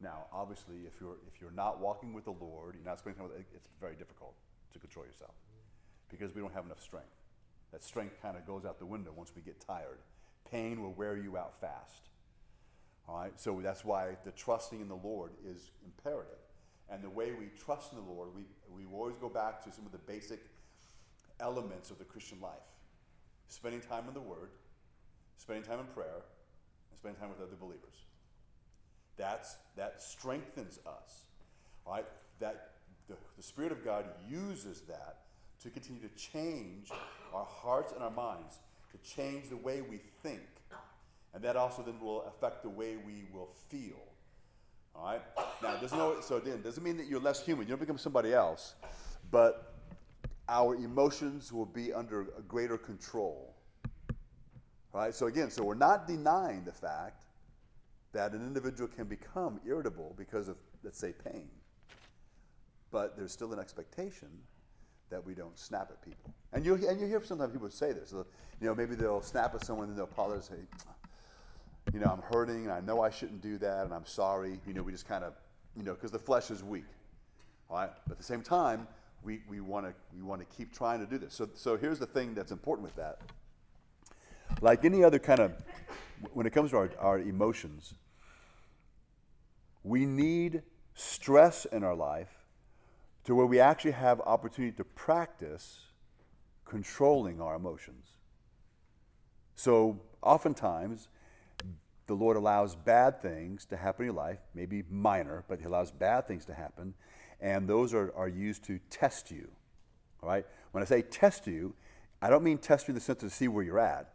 Now, 0.00 0.26
obviously, 0.32 0.76
if 0.86 1.00
you're, 1.00 1.16
if 1.26 1.40
you're 1.40 1.52
not 1.52 1.80
walking 1.80 2.12
with 2.12 2.24
the 2.24 2.32
Lord, 2.32 2.74
you're 2.74 2.84
not 2.84 2.98
spending 2.98 3.20
time 3.20 3.30
with 3.30 3.38
it's 3.54 3.68
very 3.80 3.94
difficult 3.94 4.34
to 4.72 4.78
control 4.78 5.06
yourself 5.06 5.34
because 6.10 6.34
we 6.34 6.40
don't 6.40 6.52
have 6.52 6.66
enough 6.66 6.82
strength. 6.82 7.06
That 7.72 7.82
strength 7.82 8.20
kind 8.22 8.36
of 8.36 8.46
goes 8.46 8.64
out 8.64 8.78
the 8.78 8.86
window 8.86 9.12
once 9.16 9.32
we 9.34 9.42
get 9.42 9.58
tired. 9.66 9.98
Pain 10.50 10.82
will 10.82 10.92
wear 10.92 11.16
you 11.16 11.36
out 11.36 11.60
fast. 11.60 12.08
All 13.08 13.18
right, 13.18 13.32
so 13.36 13.60
that's 13.62 13.84
why 13.84 14.16
the 14.24 14.32
trusting 14.32 14.80
in 14.80 14.88
the 14.88 14.96
Lord 14.96 15.32
is 15.44 15.70
imperative. 15.84 16.38
And 16.88 17.02
the 17.02 17.10
way 17.10 17.32
we 17.32 17.46
trust 17.64 17.92
in 17.92 17.98
the 17.98 18.12
Lord, 18.12 18.30
we, 18.34 18.42
we 18.68 18.82
always 18.92 19.16
go 19.16 19.28
back 19.28 19.62
to 19.64 19.72
some 19.72 19.86
of 19.86 19.92
the 19.92 19.98
basic 19.98 20.40
elements 21.40 21.90
of 21.90 21.98
the 21.98 22.04
Christian 22.04 22.40
life 22.40 22.54
spending 23.48 23.80
time 23.80 24.08
in 24.08 24.14
the 24.14 24.20
Word, 24.20 24.50
spending 25.36 25.64
time 25.64 25.80
in 25.80 25.86
prayer, 25.86 26.24
and 26.90 26.98
spending 26.98 27.20
time 27.20 27.30
with 27.30 27.40
other 27.40 27.56
believers. 27.56 28.04
That's, 29.16 29.56
that 29.76 30.02
strengthens 30.02 30.78
us, 30.86 31.26
right? 31.86 32.06
That 32.40 32.72
the, 33.08 33.14
the 33.36 33.42
Spirit 33.42 33.72
of 33.72 33.84
God 33.84 34.04
uses 34.28 34.80
that 34.82 35.18
to 35.62 35.70
continue 35.70 36.00
to 36.00 36.14
change 36.16 36.90
our 37.32 37.46
hearts 37.46 37.92
and 37.92 38.02
our 38.02 38.10
minds, 38.10 38.58
to 38.92 38.98
change 38.98 39.48
the 39.48 39.56
way 39.56 39.80
we 39.80 40.00
think. 40.22 40.40
And 41.34 41.44
that 41.44 41.56
also 41.56 41.82
then 41.82 42.00
will 42.00 42.22
affect 42.22 42.62
the 42.62 42.70
way 42.70 42.96
we 42.96 43.24
will 43.32 43.50
feel. 43.68 44.00
All 44.94 45.04
right? 45.04 45.22
Now, 45.62 45.76
doesn't 45.76 45.98
know, 45.98 46.20
so 46.20 46.38
then 46.38 46.62
doesn't 46.62 46.82
mean 46.82 46.96
that 46.96 47.06
you're 47.06 47.20
less 47.20 47.44
human. 47.44 47.66
You 47.66 47.70
don't 47.70 47.80
become 47.80 47.98
somebody 47.98 48.32
else, 48.32 48.74
but 49.30 49.74
our 50.48 50.74
emotions 50.76 51.52
will 51.52 51.66
be 51.66 51.92
under 51.92 52.24
greater 52.48 52.78
control. 52.78 53.54
Right? 54.92 55.14
So 55.14 55.26
again, 55.26 55.50
so 55.50 55.62
we're 55.62 55.74
not 55.74 56.06
denying 56.06 56.64
the 56.64 56.72
fact 56.72 57.24
that 58.12 58.32
an 58.32 58.40
individual 58.40 58.88
can 58.88 59.04
become 59.04 59.60
irritable 59.66 60.14
because 60.16 60.48
of, 60.48 60.56
let's 60.82 60.98
say, 60.98 61.12
pain. 61.12 61.50
But 62.90 63.14
there's 63.14 63.32
still 63.32 63.52
an 63.52 63.58
expectation 63.58 64.28
that 65.10 65.24
we 65.24 65.34
don't 65.34 65.58
snap 65.58 65.90
at 65.90 66.02
people. 66.02 66.34
And 66.52 66.64
you 66.64 66.74
and 66.74 67.00
you 67.00 67.06
hear 67.06 67.22
sometimes 67.24 67.52
people 67.52 67.70
say 67.70 67.92
this. 67.92 68.12
You 68.12 68.66
know, 68.66 68.74
maybe 68.74 68.94
they'll 68.94 69.22
snap 69.22 69.54
at 69.54 69.64
someone 69.64 69.88
and 69.88 69.96
they'll 69.96 70.04
apologize 70.04 70.48
and 70.50 70.66
say, 70.80 70.88
you 71.92 72.00
know, 72.00 72.06
I'm 72.06 72.22
hurting 72.32 72.64
and 72.64 72.72
I 72.72 72.80
know 72.80 73.02
I 73.02 73.10
shouldn't 73.10 73.42
do 73.42 73.58
that 73.58 73.84
and 73.84 73.94
I'm 73.94 74.06
sorry. 74.06 74.60
You 74.66 74.74
know, 74.74 74.82
we 74.82 74.92
just 74.92 75.06
kind 75.06 75.24
of, 75.24 75.34
you 75.76 75.82
know, 75.82 75.94
because 75.94 76.10
the 76.10 76.18
flesh 76.18 76.50
is 76.50 76.64
weak. 76.64 76.84
All 77.70 77.76
right? 77.76 77.90
But 78.06 78.12
at 78.12 78.18
the 78.18 78.24
same 78.24 78.42
time, 78.42 78.86
we, 79.22 79.40
we 79.48 79.60
want 79.60 79.86
to 79.86 79.94
we 80.14 80.22
want 80.22 80.40
to 80.40 80.56
keep 80.56 80.72
trying 80.72 81.00
to 81.00 81.06
do 81.06 81.18
this. 81.18 81.34
So, 81.34 81.48
so 81.54 81.76
here's 81.76 81.98
the 81.98 82.06
thing 82.06 82.34
that's 82.34 82.52
important 82.52 82.84
with 82.84 82.96
that. 82.96 83.20
Like 84.60 84.84
any 84.84 85.04
other 85.04 85.18
kind 85.18 85.40
of, 85.40 85.52
when 86.32 86.46
it 86.46 86.50
comes 86.50 86.70
to 86.70 86.78
our, 86.78 86.90
our 86.98 87.18
emotions, 87.18 87.94
we 89.82 90.06
need 90.06 90.62
stress 90.94 91.64
in 91.66 91.84
our 91.84 91.94
life 91.94 92.35
to 93.26 93.34
where 93.34 93.46
we 93.46 93.60
actually 93.60 93.92
have 93.92 94.20
opportunity 94.22 94.74
to 94.76 94.84
practice 94.84 95.86
controlling 96.64 97.40
our 97.40 97.54
emotions. 97.54 98.06
So 99.54 100.00
oftentimes, 100.22 101.08
the 102.06 102.14
Lord 102.14 102.36
allows 102.36 102.74
bad 102.74 103.20
things 103.20 103.64
to 103.66 103.76
happen 103.76 104.06
in 104.06 104.06
your 104.12 104.16
life, 104.16 104.38
maybe 104.54 104.84
minor, 104.90 105.44
but 105.48 105.58
He 105.58 105.66
allows 105.66 105.90
bad 105.90 106.26
things 106.26 106.44
to 106.46 106.54
happen 106.54 106.94
and 107.40 107.68
those 107.68 107.92
are, 107.94 108.12
are 108.16 108.28
used 108.28 108.64
to 108.64 108.78
test 108.90 109.30
you. 109.30 109.48
All 110.22 110.28
right? 110.28 110.46
When 110.72 110.82
I 110.82 110.86
say 110.86 111.02
test 111.02 111.46
you, 111.46 111.74
I 112.22 112.30
don't 112.30 112.42
mean 112.42 112.58
test 112.58 112.88
you 112.88 112.92
in 112.92 112.94
the 112.94 113.00
sense 113.00 113.20
to 113.20 113.30
see 113.30 113.48
where 113.48 113.62
you're 113.64 113.78
at, 113.78 114.12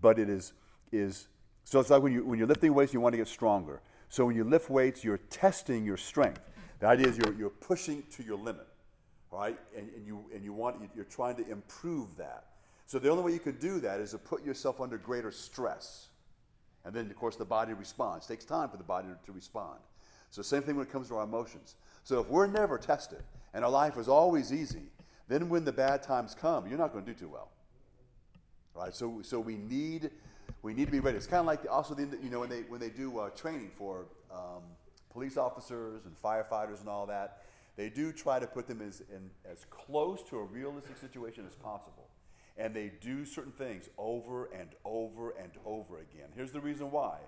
but 0.00 0.18
it 0.18 0.28
is, 0.28 0.52
is 0.92 1.28
so 1.64 1.80
it's 1.80 1.90
like 1.90 2.02
when, 2.02 2.12
you, 2.12 2.24
when 2.24 2.38
you're 2.38 2.48
lifting 2.48 2.72
weights, 2.74 2.94
you 2.94 3.00
want 3.00 3.12
to 3.12 3.16
get 3.16 3.28
stronger. 3.28 3.80
So 4.08 4.26
when 4.26 4.36
you 4.36 4.44
lift 4.44 4.70
weights, 4.70 5.04
you're 5.04 5.18
testing 5.18 5.84
your 5.84 5.96
strength. 5.96 6.40
The 6.80 6.86
idea 6.86 7.08
is 7.08 7.18
you're, 7.18 7.34
you're 7.34 7.50
pushing 7.50 8.02
to 8.16 8.22
your 8.22 8.38
limit, 8.38 8.66
right? 9.30 9.58
And, 9.76 9.88
and, 9.94 10.06
you, 10.06 10.24
and 10.34 10.42
you 10.42 10.52
want, 10.52 10.76
you're 10.94 11.04
trying 11.04 11.36
to 11.36 11.48
improve 11.50 12.16
that. 12.16 12.46
So 12.86 12.98
the 12.98 13.10
only 13.10 13.22
way 13.22 13.32
you 13.32 13.38
can 13.38 13.56
do 13.58 13.80
that 13.80 14.00
is 14.00 14.10
to 14.12 14.18
put 14.18 14.44
yourself 14.44 14.80
under 14.80 14.98
greater 14.98 15.30
stress. 15.30 16.08
And 16.84 16.94
then, 16.94 17.06
of 17.06 17.16
course, 17.16 17.36
the 17.36 17.44
body 17.44 17.74
responds. 17.74 18.24
It 18.24 18.28
takes 18.28 18.44
time 18.44 18.70
for 18.70 18.78
the 18.78 18.82
body 18.82 19.08
to 19.26 19.32
respond. 19.32 19.78
So 20.30 20.42
same 20.42 20.62
thing 20.62 20.76
when 20.76 20.86
it 20.86 20.92
comes 20.92 21.08
to 21.08 21.16
our 21.16 21.24
emotions. 21.24 21.76
So 22.02 22.20
if 22.20 22.28
we're 22.28 22.46
never 22.46 22.78
tested 22.78 23.22
and 23.52 23.64
our 23.64 23.70
life 23.70 23.98
is 23.98 24.08
always 24.08 24.52
easy, 24.52 24.90
then 25.28 25.48
when 25.48 25.64
the 25.64 25.72
bad 25.72 26.02
times 26.02 26.34
come, 26.34 26.66
you're 26.66 26.78
not 26.78 26.92
going 26.92 27.04
to 27.04 27.12
do 27.12 27.18
too 27.18 27.28
well. 27.28 27.50
Right? 28.74 28.94
So, 28.94 29.20
so 29.22 29.38
we 29.38 29.56
need 29.56 30.10
we 30.62 30.74
need 30.74 30.86
to 30.86 30.90
be 30.92 31.00
ready. 31.00 31.16
It's 31.16 31.26
kind 31.26 31.40
of 31.40 31.46
like 31.46 31.60
also 31.70 31.94
the, 31.94 32.18
you 32.22 32.28
know 32.28 32.40
when 32.40 32.50
they 32.50 32.62
when 32.62 32.80
they 32.80 32.90
do 32.90 33.18
uh, 33.18 33.30
training 33.30 33.70
for 33.78 34.06
um, 34.30 34.62
police 35.10 35.36
officers 35.36 36.04
and 36.04 36.14
firefighters 36.22 36.80
and 36.80 36.88
all 36.88 37.06
that, 37.06 37.42
they 37.76 37.88
do 37.88 38.12
try 38.12 38.38
to 38.38 38.46
put 38.46 38.66
them 38.66 38.80
as 38.80 39.00
in, 39.00 39.30
as 39.50 39.64
close 39.70 40.22
to 40.24 40.38
a 40.38 40.44
realistic 40.44 40.96
situation 40.96 41.44
as 41.46 41.54
possible, 41.56 42.08
and 42.56 42.74
they 42.74 42.92
do 43.00 43.24
certain 43.24 43.52
things 43.52 43.88
over 43.96 44.46
and 44.46 44.70
over 44.84 45.30
and 45.30 45.52
over 45.64 45.98
again. 45.98 46.28
Here's 46.34 46.52
the 46.52 46.60
reason 46.60 46.90
why: 46.90 47.18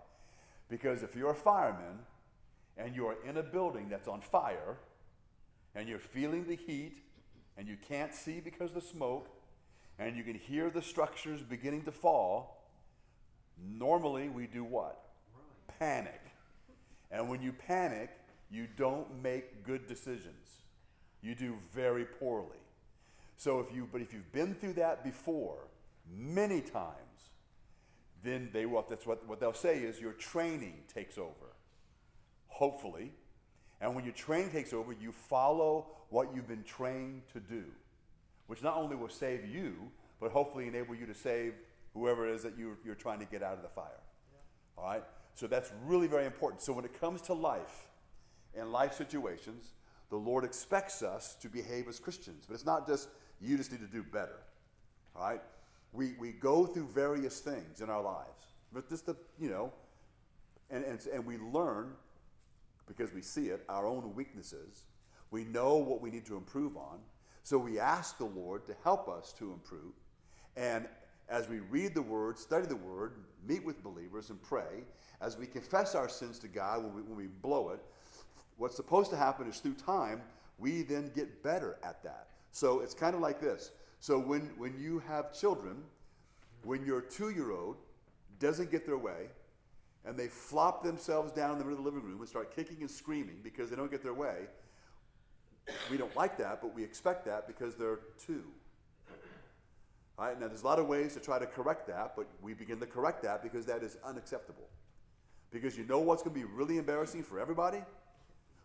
because 0.69 1.03
if 1.03 1.15
you're 1.15 1.31
a 1.31 1.35
fireman 1.35 2.01
and 2.77 2.97
you 2.97 3.07
are 3.07 3.17
in 3.27 3.37
a 3.37 3.43
building 3.43 3.89
that's 3.89 4.09
on 4.09 4.21
fire 4.21 4.79
and 5.75 5.89
you're 5.89 5.99
feeling 5.99 6.47
the 6.47 6.57
heat 6.57 6.99
and 7.57 7.69
you 7.69 7.77
can't 7.89 8.15
see 8.15 8.41
because 8.41 8.71
of 8.71 8.77
the 8.77 8.89
smoke 8.89 9.29
and 9.99 10.17
you 10.17 10.25
can 10.25 10.35
hear 10.35 10.71
the 10.71 10.83
structures 10.83 11.43
beginning 11.43 11.83
to 11.83 11.93
fall, 11.93 12.65
normally 13.63 14.29
we 14.29 14.47
do 14.47 14.65
what? 14.65 15.05
Panic. 15.79 16.22
And 17.13 17.29
when 17.29 17.43
you 17.43 17.53
panic, 17.53 18.11
you 18.51 18.67
don't 18.77 19.23
make 19.23 19.65
good 19.65 19.87
decisions. 19.87 20.63
You 21.23 21.35
do 21.35 21.57
very 21.73 22.05
poorly. 22.05 22.59
So 23.37 23.61
if 23.61 23.73
you 23.75 23.89
but 23.91 24.01
if 24.01 24.13
you've 24.13 24.33
been 24.33 24.55
through 24.55 24.75
that 24.75 25.05
before 25.05 25.69
many 26.11 26.61
times, 26.61 26.97
then 28.25 28.51
they 28.53 28.67
will 28.67 28.85
that's 28.89 29.07
what, 29.07 29.27
what 29.29 29.39
they'll 29.39 29.53
say 29.53 29.79
is 29.79 30.01
your 30.01 30.13
training 30.13 30.75
takes 30.93 31.19
over 31.19 31.53
hopefully. 32.53 33.11
And 33.81 33.97
when 33.97 34.05
your 34.05 34.15
training 34.15 34.51
takes 34.51 34.73
over, 34.73 34.93
you 34.93 35.11
follow 35.11 35.87
what 36.11 36.29
you've 36.35 36.47
been 36.47 36.63
trained 36.63 37.23
to 37.33 37.41
do, 37.41 37.65
which 38.47 38.63
not 38.63 38.77
only 38.77 38.95
will 38.95 39.09
save 39.09 39.45
you, 39.45 39.75
but 40.21 40.31
hopefully 40.31 40.69
enable 40.69 40.95
you 40.95 41.07
to 41.07 41.15
save 41.15 41.55
whoever 41.95 42.29
it 42.29 42.35
is 42.35 42.43
that 42.45 42.57
you're, 42.57 42.79
you're 42.85 42.95
trying 42.95 43.19
to 43.19 43.25
get 43.25 43.43
out 43.43 43.55
of 43.55 43.63
the 43.63 43.69
fire. 43.69 44.01
Yeah. 44.33 44.83
All 44.83 44.89
right? 44.89 45.03
So 45.35 45.47
that's 45.47 45.73
really 45.85 46.07
very 46.07 46.27
important. 46.27 46.63
So 46.63 46.73
when 46.73 46.85
it 46.85 46.99
comes 47.01 47.23
to 47.23 47.35
life 47.35 47.89
and 48.55 48.71
life 48.71 48.95
situations, 48.95 49.73
the 50.11 50.17
Lord 50.17 50.45
expects 50.45 51.03
us 51.03 51.37
to 51.41 51.49
behave 51.49 51.89
as 51.89 51.99
Christians. 51.99 52.45
But 52.47 52.55
it's 52.55 52.67
not 52.67 52.87
just 52.87 53.09
you 53.41 53.57
just 53.57 53.73
need 53.73 53.81
to 53.81 53.87
do 53.87 54.03
better. 54.03 54.39
All 55.17 55.29
right? 55.29 55.41
We, 55.93 56.15
we 56.19 56.33
go 56.33 56.67
through 56.67 56.89
various 56.89 57.41
things 57.41 57.81
in 57.81 57.91
our 57.91 58.03
lives. 58.03 58.47
But 58.73 58.89
just 58.89 59.07
the, 59.07 59.17
you 59.39 59.51
know, 59.51 59.73
and, 60.71 60.85
and, 60.85 61.01
and 61.13 61.27
we 61.27 61.39
learn 61.39 61.93
because 62.87 63.13
we 63.13 63.23
see 63.23 63.49
it, 63.49 63.65
our 63.69 63.87
own 63.87 64.15
weaknesses. 64.15 64.85
We 65.31 65.45
know 65.45 65.77
what 65.77 66.01
we 66.01 66.11
need 66.11 66.27
to 66.27 66.37
improve 66.37 66.77
on. 66.77 66.99
So 67.43 67.59
we 67.59 67.79
ask 67.79 68.19
the 68.19 68.25
Lord 68.25 68.67
to 68.67 68.75
help 68.85 69.09
us 69.09 69.33
to 69.39 69.53
improve. 69.53 69.93
And 70.57 70.87
as 71.29 71.49
we 71.49 71.61
read 71.61 71.95
the 71.95 72.03
Word, 72.03 72.39
study 72.39 72.67
the 72.67 72.77
Word, 72.77 73.15
meet 73.47 73.65
with 73.65 73.83
believers, 73.83 74.31
and 74.31 74.43
pray, 74.43 74.85
as 75.21 75.37
we 75.37 75.47
confess 75.47 75.95
our 75.95 76.09
sins 76.09 76.39
to 76.41 76.49
God 76.49 76.83
when 76.83 76.95
we, 76.95 77.03
when 77.03 77.17
we 77.17 77.27
blow 77.27 77.71
it, 77.71 77.81
what's 78.57 78.77
supposed 78.77 79.11
to 79.11 79.17
happen 79.17 79.49
is 79.49 79.59
through 79.59 79.75
time, 79.75 80.23
we 80.59 80.83
then 80.83 81.11
get 81.15 81.43
better 81.43 81.79
at 81.83 82.03
that. 82.03 82.29
So 82.51 82.81
it's 82.81 82.95
kind 82.95 83.15
of 83.15 83.21
like 83.21 83.41
this. 83.41 83.73
So 84.01 84.19
when, 84.19 84.51
when 84.59 84.79
you 84.79 84.99
have 85.01 85.33
children, 85.33 85.83
when 86.65 86.85
your 86.85 87.01
two 87.01 87.31
year 87.31 87.53
old 87.53 87.77
doesn't 88.39 88.71
get 88.71 88.85
their 88.85 88.99
way, 88.99 89.29
and 90.05 90.19
they 90.19 90.27
flop 90.27 90.83
themselves 90.83 91.33
down 91.33 91.53
in 91.53 91.59
the 91.59 91.65
middle 91.65 91.79
of 91.79 91.85
the 91.85 91.91
living 91.91 92.09
room 92.09 92.19
and 92.21 92.29
start 92.29 92.55
kicking 92.55 92.79
and 92.81 92.91
screaming 92.91 93.39
because 93.43 93.71
they 93.71 93.77
don't 93.77 93.91
get 93.91 94.03
their 94.03 94.15
way, 94.15 94.47
we 95.91 95.97
don't 95.97 96.15
like 96.17 96.37
that, 96.39 96.61
but 96.61 96.75
we 96.75 96.83
expect 96.83 97.25
that 97.27 97.47
because 97.47 97.77
they're 97.77 98.01
two. 98.27 98.43
Now 100.39 100.49
there's 100.49 100.63
a 100.63 100.67
lot 100.67 100.79
of 100.79 100.87
ways 100.87 101.15
to 101.15 101.21
try 101.21 101.39
to 101.39 101.47
correct 101.47 101.87
that, 101.89 102.15
but 102.17 102.27
we 102.41 102.55
begin 102.55 102.79
to 102.81 102.87
correct 102.87 103.23
that 103.23 103.43
because 103.43 103.67
that 103.67 103.83
is 103.83 103.97
unacceptable. 104.05 104.69
Because 105.51 105.77
you 105.77 105.85
know 105.85 106.01
what's 106.01 106.23
going 106.23 106.35
to 106.35 106.41
be 106.41 106.47
really 106.47 106.79
embarrassing 106.79 107.23
for 107.23 107.39
everybody? 107.39 107.83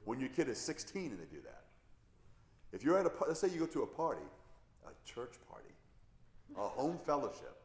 When 0.05 0.19
your 0.19 0.29
kid 0.29 0.47
is 0.47 0.57
16 0.57 1.11
and 1.11 1.19
they 1.19 1.25
do 1.25 1.41
that. 1.43 1.63
If 2.71 2.83
you're 2.83 2.97
at 2.97 3.05
a, 3.05 3.11
let's 3.27 3.39
say 3.39 3.49
you 3.49 3.59
go 3.59 3.65
to 3.65 3.81
a 3.81 3.87
party, 3.87 4.21
a 4.85 5.09
church 5.09 5.33
party, 5.49 5.69
a 6.57 6.67
home 6.67 6.97
fellowship, 6.97 7.57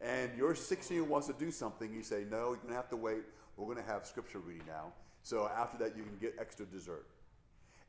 and 0.00 0.30
your 0.36 0.54
16 0.54 0.94
year 0.94 1.02
old 1.02 1.10
wants 1.10 1.26
to 1.28 1.32
do 1.32 1.50
something, 1.50 1.92
you 1.92 2.02
say, 2.02 2.24
no, 2.30 2.48
you're 2.48 2.56
going 2.56 2.68
to 2.68 2.74
have 2.74 2.90
to 2.90 2.96
wait. 2.96 3.22
We're 3.56 3.72
going 3.72 3.84
to 3.84 3.90
have 3.90 4.06
scripture 4.06 4.40
reading 4.40 4.66
now. 4.66 4.92
So 5.22 5.48
after 5.56 5.78
that, 5.78 5.96
you 5.96 6.02
can 6.02 6.16
get 6.20 6.34
extra 6.38 6.66
dessert. 6.66 7.06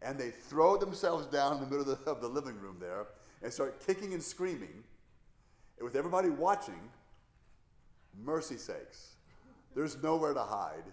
And 0.01 0.17
they 0.17 0.29
throw 0.29 0.77
themselves 0.77 1.25
down 1.27 1.53
in 1.53 1.59
the 1.59 1.65
middle 1.65 1.91
of 1.91 2.05
the, 2.05 2.09
of 2.11 2.21
the 2.21 2.27
living 2.27 2.59
room 2.59 2.77
there 2.79 3.07
and 3.43 3.51
start 3.51 3.85
kicking 3.85 4.13
and 4.13 4.23
screaming. 4.23 4.83
And 5.77 5.85
with 5.85 5.95
everybody 5.95 6.29
watching, 6.29 6.79
mercy 8.23 8.57
sakes, 8.57 9.15
there's 9.75 10.01
nowhere 10.01 10.33
to 10.33 10.41
hide. 10.41 10.83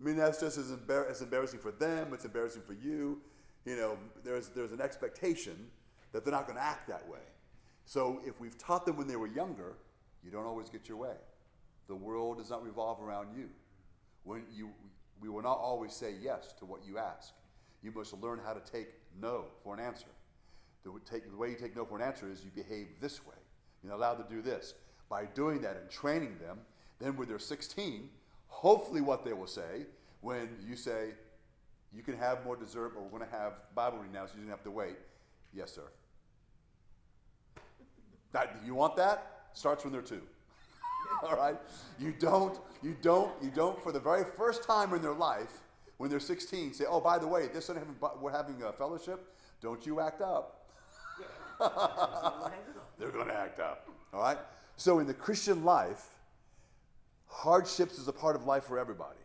I 0.00 0.04
mean, 0.04 0.16
that's 0.16 0.40
just 0.40 0.58
as, 0.58 0.70
embar- 0.70 1.10
as 1.10 1.22
embarrassing 1.22 1.60
for 1.60 1.72
them, 1.72 2.12
it's 2.12 2.24
embarrassing 2.24 2.62
for 2.62 2.74
you. 2.74 3.20
You 3.64 3.76
know, 3.76 3.98
there's, 4.24 4.48
there's 4.48 4.72
an 4.72 4.80
expectation 4.80 5.56
that 6.12 6.24
they're 6.24 6.32
not 6.32 6.46
going 6.46 6.58
to 6.58 6.64
act 6.64 6.88
that 6.88 7.08
way. 7.08 7.18
So 7.84 8.20
if 8.24 8.40
we've 8.40 8.56
taught 8.58 8.86
them 8.86 8.96
when 8.96 9.08
they 9.08 9.16
were 9.16 9.26
younger, 9.26 9.74
you 10.24 10.30
don't 10.30 10.44
always 10.44 10.68
get 10.68 10.88
your 10.88 10.98
way. 10.98 11.16
The 11.88 11.94
world 11.94 12.38
does 12.38 12.50
not 12.50 12.62
revolve 12.62 13.02
around 13.02 13.28
you. 13.36 13.48
When 14.24 14.44
you, 14.54 14.70
we 15.20 15.28
will 15.28 15.42
not 15.42 15.58
always 15.58 15.94
say 15.94 16.14
yes 16.20 16.52
to 16.58 16.66
what 16.66 16.86
you 16.86 16.98
ask. 16.98 17.32
You 17.82 17.92
must 17.92 18.12
learn 18.14 18.40
how 18.44 18.52
to 18.52 18.60
take 18.60 18.88
no 19.20 19.46
for 19.64 19.74
an 19.74 19.80
answer. 19.80 20.08
The 20.84 20.90
way 21.36 21.50
you 21.50 21.56
take 21.56 21.76
no 21.76 21.84
for 21.84 21.96
an 21.96 22.02
answer 22.02 22.30
is 22.30 22.44
you 22.44 22.50
behave 22.54 22.88
this 23.00 23.24
way. 23.26 23.34
You're 23.82 23.94
allowed 23.94 24.14
to 24.14 24.34
do 24.34 24.42
this. 24.42 24.74
By 25.08 25.24
doing 25.26 25.60
that 25.62 25.76
and 25.76 25.90
training 25.90 26.36
them, 26.38 26.58
then 26.98 27.16
when 27.16 27.28
they're 27.28 27.38
16, 27.38 28.08
hopefully 28.48 29.00
what 29.00 29.24
they 29.24 29.32
will 29.32 29.46
say 29.46 29.86
when 30.20 30.48
you 30.68 30.76
say, 30.76 31.10
you 31.94 32.02
can 32.02 32.16
have 32.16 32.44
more 32.44 32.56
dessert, 32.56 32.92
but 32.94 33.02
we're 33.02 33.18
going 33.18 33.30
to 33.30 33.36
have 33.36 33.52
Bible 33.74 33.98
reading 33.98 34.12
now, 34.12 34.26
so 34.26 34.32
you 34.34 34.42
don't 34.42 34.50
have 34.50 34.64
to 34.64 34.70
wait. 34.70 34.96
Yes, 35.54 35.72
sir. 35.72 35.88
That, 38.32 38.56
you 38.66 38.74
want 38.74 38.96
that? 38.96 39.48
Starts 39.54 39.84
when 39.84 39.92
they're 39.92 40.02
two. 40.02 40.20
All 41.22 41.36
right? 41.36 41.56
You 41.98 42.12
don't, 42.18 42.58
you 42.82 42.96
don't, 43.00 43.32
you 43.42 43.50
don't, 43.54 43.80
for 43.82 43.92
the 43.92 44.00
very 44.00 44.24
first 44.36 44.64
time 44.64 44.92
in 44.92 45.00
their 45.00 45.14
life, 45.14 45.60
when 45.96 46.10
they're 46.10 46.20
16, 46.20 46.74
say, 46.74 46.84
oh, 46.88 47.00
by 47.00 47.18
the 47.18 47.26
way, 47.26 47.48
this 47.48 47.66
Sunday 47.66 47.82
we're 48.20 48.30
having 48.30 48.62
a 48.62 48.72
fellowship. 48.72 49.34
Don't 49.60 49.84
you 49.86 50.00
act 50.00 50.20
up. 50.20 50.57
They're 52.98 53.10
going 53.10 53.28
to 53.28 53.34
act 53.34 53.60
up. 53.60 53.88
All 54.12 54.20
right? 54.20 54.38
So 54.76 54.98
in 54.98 55.06
the 55.06 55.14
Christian 55.14 55.64
life, 55.64 56.04
hardships 57.26 57.98
is 57.98 58.08
a 58.08 58.12
part 58.12 58.36
of 58.36 58.44
life 58.44 58.64
for 58.64 58.78
everybody. 58.78 59.18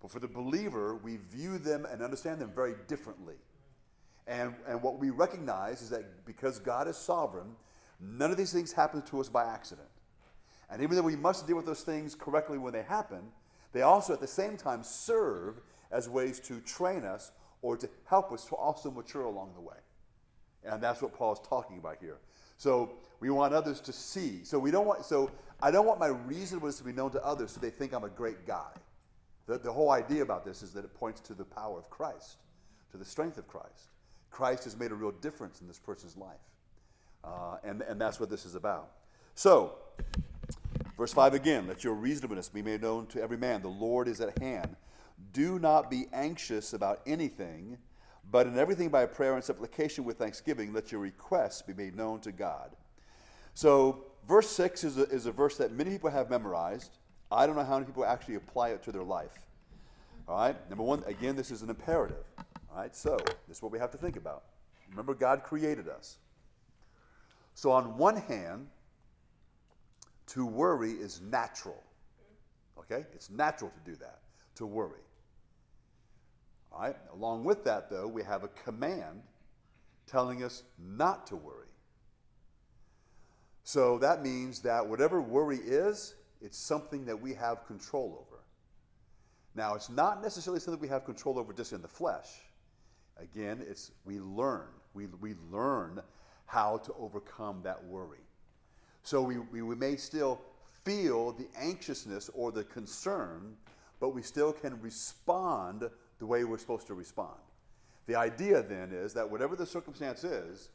But 0.00 0.10
for 0.10 0.20
the 0.20 0.28
believer, 0.28 0.96
we 0.96 1.18
view 1.30 1.58
them 1.58 1.86
and 1.90 2.02
understand 2.02 2.40
them 2.40 2.52
very 2.54 2.74
differently. 2.88 3.36
And, 4.26 4.54
and 4.66 4.82
what 4.82 4.98
we 4.98 5.10
recognize 5.10 5.82
is 5.82 5.90
that 5.90 6.24
because 6.24 6.58
God 6.58 6.88
is 6.88 6.96
sovereign, 6.96 7.56
None 8.00 8.30
of 8.30 8.36
these 8.36 8.52
things 8.52 8.72
happen 8.72 9.02
to 9.02 9.20
us 9.20 9.28
by 9.28 9.44
accident. 9.44 9.88
And 10.70 10.82
even 10.82 10.96
though 10.96 11.02
we 11.02 11.16
must 11.16 11.46
deal 11.46 11.56
with 11.56 11.66
those 11.66 11.82
things 11.82 12.14
correctly 12.14 12.56
when 12.56 12.72
they 12.72 12.82
happen, 12.82 13.20
they 13.72 13.82
also 13.82 14.12
at 14.14 14.20
the 14.20 14.26
same 14.26 14.56
time 14.56 14.82
serve 14.82 15.60
as 15.90 16.08
ways 16.08 16.40
to 16.40 16.60
train 16.60 17.04
us 17.04 17.32
or 17.62 17.76
to 17.76 17.88
help 18.06 18.32
us 18.32 18.44
to 18.46 18.54
also 18.54 18.90
mature 18.90 19.24
along 19.24 19.52
the 19.54 19.60
way. 19.60 19.76
And 20.64 20.82
that's 20.82 21.00
what 21.02 21.14
Paul 21.14 21.32
is 21.32 21.40
talking 21.48 21.78
about 21.78 21.96
here. 22.00 22.18
So 22.56 22.92
we 23.20 23.30
want 23.30 23.54
others 23.54 23.80
to 23.80 23.92
see. 23.92 24.44
So 24.44 24.58
we 24.58 24.70
don't 24.70 24.86
want 24.86 25.04
so 25.04 25.30
I 25.62 25.70
don't 25.70 25.86
want 25.86 26.00
my 26.00 26.08
reasonableness 26.08 26.78
to 26.78 26.84
be 26.84 26.92
known 26.92 27.10
to 27.12 27.24
others 27.24 27.52
so 27.52 27.60
they 27.60 27.70
think 27.70 27.92
I'm 27.92 28.04
a 28.04 28.08
great 28.10 28.46
guy. 28.46 28.70
The, 29.46 29.58
the 29.58 29.72
whole 29.72 29.90
idea 29.90 30.22
about 30.22 30.44
this 30.44 30.62
is 30.62 30.72
that 30.74 30.84
it 30.84 30.94
points 30.94 31.20
to 31.22 31.34
the 31.34 31.44
power 31.44 31.78
of 31.78 31.90
Christ, 31.90 32.36
to 32.92 32.96
the 32.96 33.04
strength 33.04 33.38
of 33.38 33.48
Christ. 33.48 33.90
Christ 34.30 34.64
has 34.64 34.78
made 34.78 34.92
a 34.92 34.94
real 34.94 35.10
difference 35.10 35.60
in 35.60 35.66
this 35.66 35.78
person's 35.78 36.16
life. 36.16 36.38
Uh, 37.24 37.56
and, 37.64 37.82
and 37.82 38.00
that's 38.00 38.20
what 38.20 38.30
this 38.30 38.46
is 38.46 38.54
about. 38.54 38.90
So, 39.34 39.74
verse 40.96 41.12
5 41.12 41.34
again 41.34 41.66
let 41.66 41.84
your 41.84 41.94
reasonableness 41.94 42.48
be 42.48 42.62
made 42.62 42.82
known 42.82 43.06
to 43.08 43.22
every 43.22 43.36
man. 43.36 43.62
The 43.62 43.68
Lord 43.68 44.08
is 44.08 44.20
at 44.20 44.38
hand. 44.38 44.76
Do 45.32 45.58
not 45.58 45.90
be 45.90 46.06
anxious 46.12 46.72
about 46.72 47.00
anything, 47.06 47.78
but 48.30 48.46
in 48.46 48.58
everything 48.58 48.88
by 48.88 49.06
prayer 49.06 49.34
and 49.34 49.42
supplication 49.42 50.04
with 50.04 50.18
thanksgiving, 50.18 50.72
let 50.72 50.92
your 50.92 51.00
requests 51.00 51.62
be 51.62 51.74
made 51.74 51.96
known 51.96 52.20
to 52.20 52.32
God. 52.32 52.70
So, 53.54 54.04
verse 54.28 54.48
6 54.50 54.84
is 54.84 54.98
a, 54.98 55.02
is 55.04 55.26
a 55.26 55.32
verse 55.32 55.56
that 55.56 55.72
many 55.72 55.90
people 55.90 56.10
have 56.10 56.30
memorized. 56.30 56.98
I 57.32 57.46
don't 57.46 57.56
know 57.56 57.64
how 57.64 57.74
many 57.74 57.86
people 57.86 58.04
actually 58.04 58.36
apply 58.36 58.70
it 58.70 58.82
to 58.84 58.92
their 58.92 59.02
life. 59.02 59.38
All 60.28 60.38
right, 60.38 60.68
number 60.68 60.84
one, 60.84 61.02
again, 61.06 61.34
this 61.34 61.50
is 61.50 61.62
an 61.62 61.70
imperative. 61.70 62.24
All 62.70 62.78
right, 62.78 62.94
so 62.94 63.16
this 63.48 63.56
is 63.56 63.62
what 63.62 63.72
we 63.72 63.78
have 63.78 63.90
to 63.90 63.98
think 63.98 64.16
about. 64.16 64.44
Remember, 64.90 65.14
God 65.14 65.42
created 65.42 65.88
us. 65.88 66.18
So, 67.54 67.72
on 67.72 67.96
one 67.98 68.16
hand, 68.16 68.68
to 70.28 70.46
worry 70.46 70.92
is 70.92 71.20
natural. 71.20 71.82
Okay? 72.78 73.04
It's 73.12 73.30
natural 73.30 73.70
to 73.70 73.90
do 73.90 73.96
that, 73.96 74.20
to 74.56 74.66
worry. 74.66 75.00
Right? 76.72 76.96
Along 77.12 77.44
with 77.44 77.64
that, 77.64 77.90
though, 77.90 78.06
we 78.06 78.22
have 78.22 78.44
a 78.44 78.48
command 78.48 79.22
telling 80.06 80.42
us 80.42 80.62
not 80.78 81.26
to 81.28 81.36
worry. 81.36 81.66
So 83.64 83.98
that 83.98 84.22
means 84.22 84.60
that 84.60 84.86
whatever 84.86 85.20
worry 85.20 85.58
is, 85.58 86.14
it's 86.40 86.58
something 86.58 87.04
that 87.06 87.20
we 87.20 87.34
have 87.34 87.66
control 87.66 88.26
over. 88.26 88.40
Now, 89.54 89.74
it's 89.74 89.90
not 89.90 90.22
necessarily 90.22 90.60
something 90.60 90.80
we 90.80 90.88
have 90.88 91.04
control 91.04 91.38
over 91.38 91.52
just 91.52 91.72
in 91.72 91.82
the 91.82 91.88
flesh. 91.88 92.28
Again, 93.18 93.64
it's 93.68 93.92
we 94.04 94.18
learn. 94.20 94.68
We, 94.94 95.06
we 95.06 95.34
learn 95.50 96.00
how 96.46 96.78
to 96.78 96.92
overcome 96.98 97.60
that 97.64 97.84
worry. 97.84 98.24
So 99.02 99.22
we, 99.22 99.38
we, 99.38 99.62
we 99.62 99.74
may 99.74 99.96
still 99.96 100.40
feel 100.84 101.32
the 101.32 101.46
anxiousness 101.58 102.30
or 102.34 102.52
the 102.52 102.64
concern, 102.64 103.56
but 104.00 104.10
we 104.10 104.22
still 104.22 104.52
can 104.52 104.80
respond 104.80 105.88
the 106.20 106.26
way 106.26 106.44
we're 106.44 106.58
supposed 106.58 106.86
to 106.86 106.94
respond. 106.94 107.36
The 108.06 108.14
idea 108.14 108.62
then 108.62 108.90
is 108.92 109.14
that 109.14 109.28
whatever 109.28 109.56
the 109.56 109.66
circumstance 109.66 110.22
is, 110.22 110.68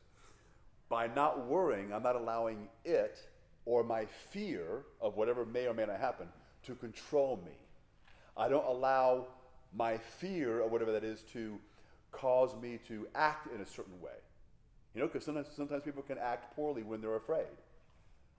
by 0.90 1.08
not 1.08 1.48
worrying, 1.48 1.94
I'm 1.94 2.04
not 2.04 2.16
allowing 2.16 2.68
it 2.84 3.20
or 3.66 3.84
my 3.84 4.06
fear 4.06 4.84
of 5.02 5.16
whatever 5.16 5.46
may 5.46 5.68
or 5.68 5.74
may 5.74 5.86
not 5.86 6.00
happen 6.00 6.28
to 6.64 6.76
control 6.76 7.42
me. 7.46 7.54
I 8.38 8.50
don't 8.50 8.66
allow 8.66 9.28
my 9.74 9.98
fear 9.98 10.62
of 10.62 10.72
whatever 10.72 10.92
that 10.92 11.04
is 11.04 11.22
to 11.34 11.58
cause 12.12 12.56
me 12.62 12.80
to 12.88 13.08
act 13.16 13.54
in 13.54 13.62
a 13.62 13.66
certain 13.66 14.00
way. 14.02 14.12
You 14.94 15.02
know, 15.02 15.08
because 15.08 15.26
sometimes, 15.26 15.48
sometimes 15.56 15.84
people 15.84 16.04
can 16.04 16.18
act 16.18 16.56
poorly 16.56 16.84
when 16.84 17.02
they're 17.02 17.16
afraid. 17.16 17.46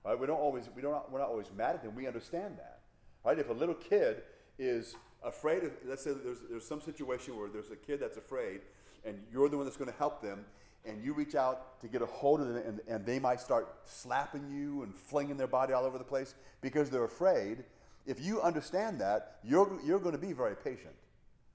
Right? 0.04 0.18
We 0.18 0.26
don't 0.26 0.38
always, 0.38 0.68
we 0.74 0.82
don't, 0.82 1.10
we're 1.10 1.18
not 1.18 1.28
always 1.28 1.50
mad 1.56 1.74
at 1.74 1.82
them. 1.82 1.94
We 1.94 2.06
understand 2.06 2.56
that. 2.58 2.80
Right? 3.24 3.38
If 3.38 3.50
a 3.50 3.52
little 3.52 3.74
kid 3.74 4.22
is 4.58 4.96
afraid 5.24 5.64
of, 5.64 5.72
let's 5.84 6.04
say 6.04 6.12
there's, 6.12 6.38
there's 6.48 6.66
some 6.66 6.80
situation 6.80 7.36
where 7.36 7.48
there's 7.48 7.70
a 7.70 7.76
kid 7.76 8.00
that's 8.00 8.16
afraid 8.16 8.60
and 9.04 9.20
you're 9.32 9.48
the 9.48 9.56
one 9.56 9.66
that's 9.66 9.76
going 9.76 9.90
to 9.90 9.96
help 9.96 10.22
them 10.22 10.44
and 10.84 11.02
you 11.02 11.12
reach 11.12 11.34
out 11.34 11.80
to 11.80 11.88
get 11.88 12.02
a 12.02 12.06
hold 12.06 12.40
of 12.40 12.48
them 12.48 12.56
and, 12.56 12.80
and 12.88 13.04
they 13.04 13.18
might 13.18 13.40
start 13.40 13.68
slapping 13.84 14.48
you 14.50 14.82
and 14.82 14.94
flinging 14.94 15.36
their 15.36 15.46
body 15.46 15.72
all 15.72 15.84
over 15.84 15.98
the 15.98 16.04
place 16.04 16.34
because 16.60 16.90
they're 16.90 17.04
afraid. 17.04 17.64
If 18.06 18.20
you 18.20 18.40
understand 18.40 19.00
that, 19.00 19.38
you're, 19.42 19.78
you're 19.84 19.98
going 19.98 20.14
to 20.14 20.20
be 20.20 20.32
very 20.32 20.54
patient 20.54 20.94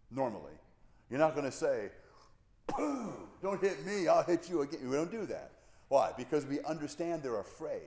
normally. 0.10 0.54
You're 1.10 1.20
not 1.20 1.34
going 1.36 1.46
to 1.46 1.52
say, 1.52 1.90
boom, 2.78 3.14
don't 3.42 3.62
hit 3.62 3.86
me, 3.86 4.08
I'll 4.08 4.24
hit 4.24 4.50
you 4.50 4.62
again. 4.62 4.90
We 4.90 4.96
don't 4.96 5.12
do 5.12 5.26
that. 5.28 5.52
Why? 5.88 6.12
Because 6.18 6.46
we 6.46 6.62
understand 6.62 7.24
they're 7.24 7.40
afraid. 7.40 7.82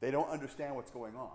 They 0.00 0.10
don't 0.10 0.28
understand 0.28 0.74
what's 0.74 0.90
going 0.90 1.14
on. 1.16 1.30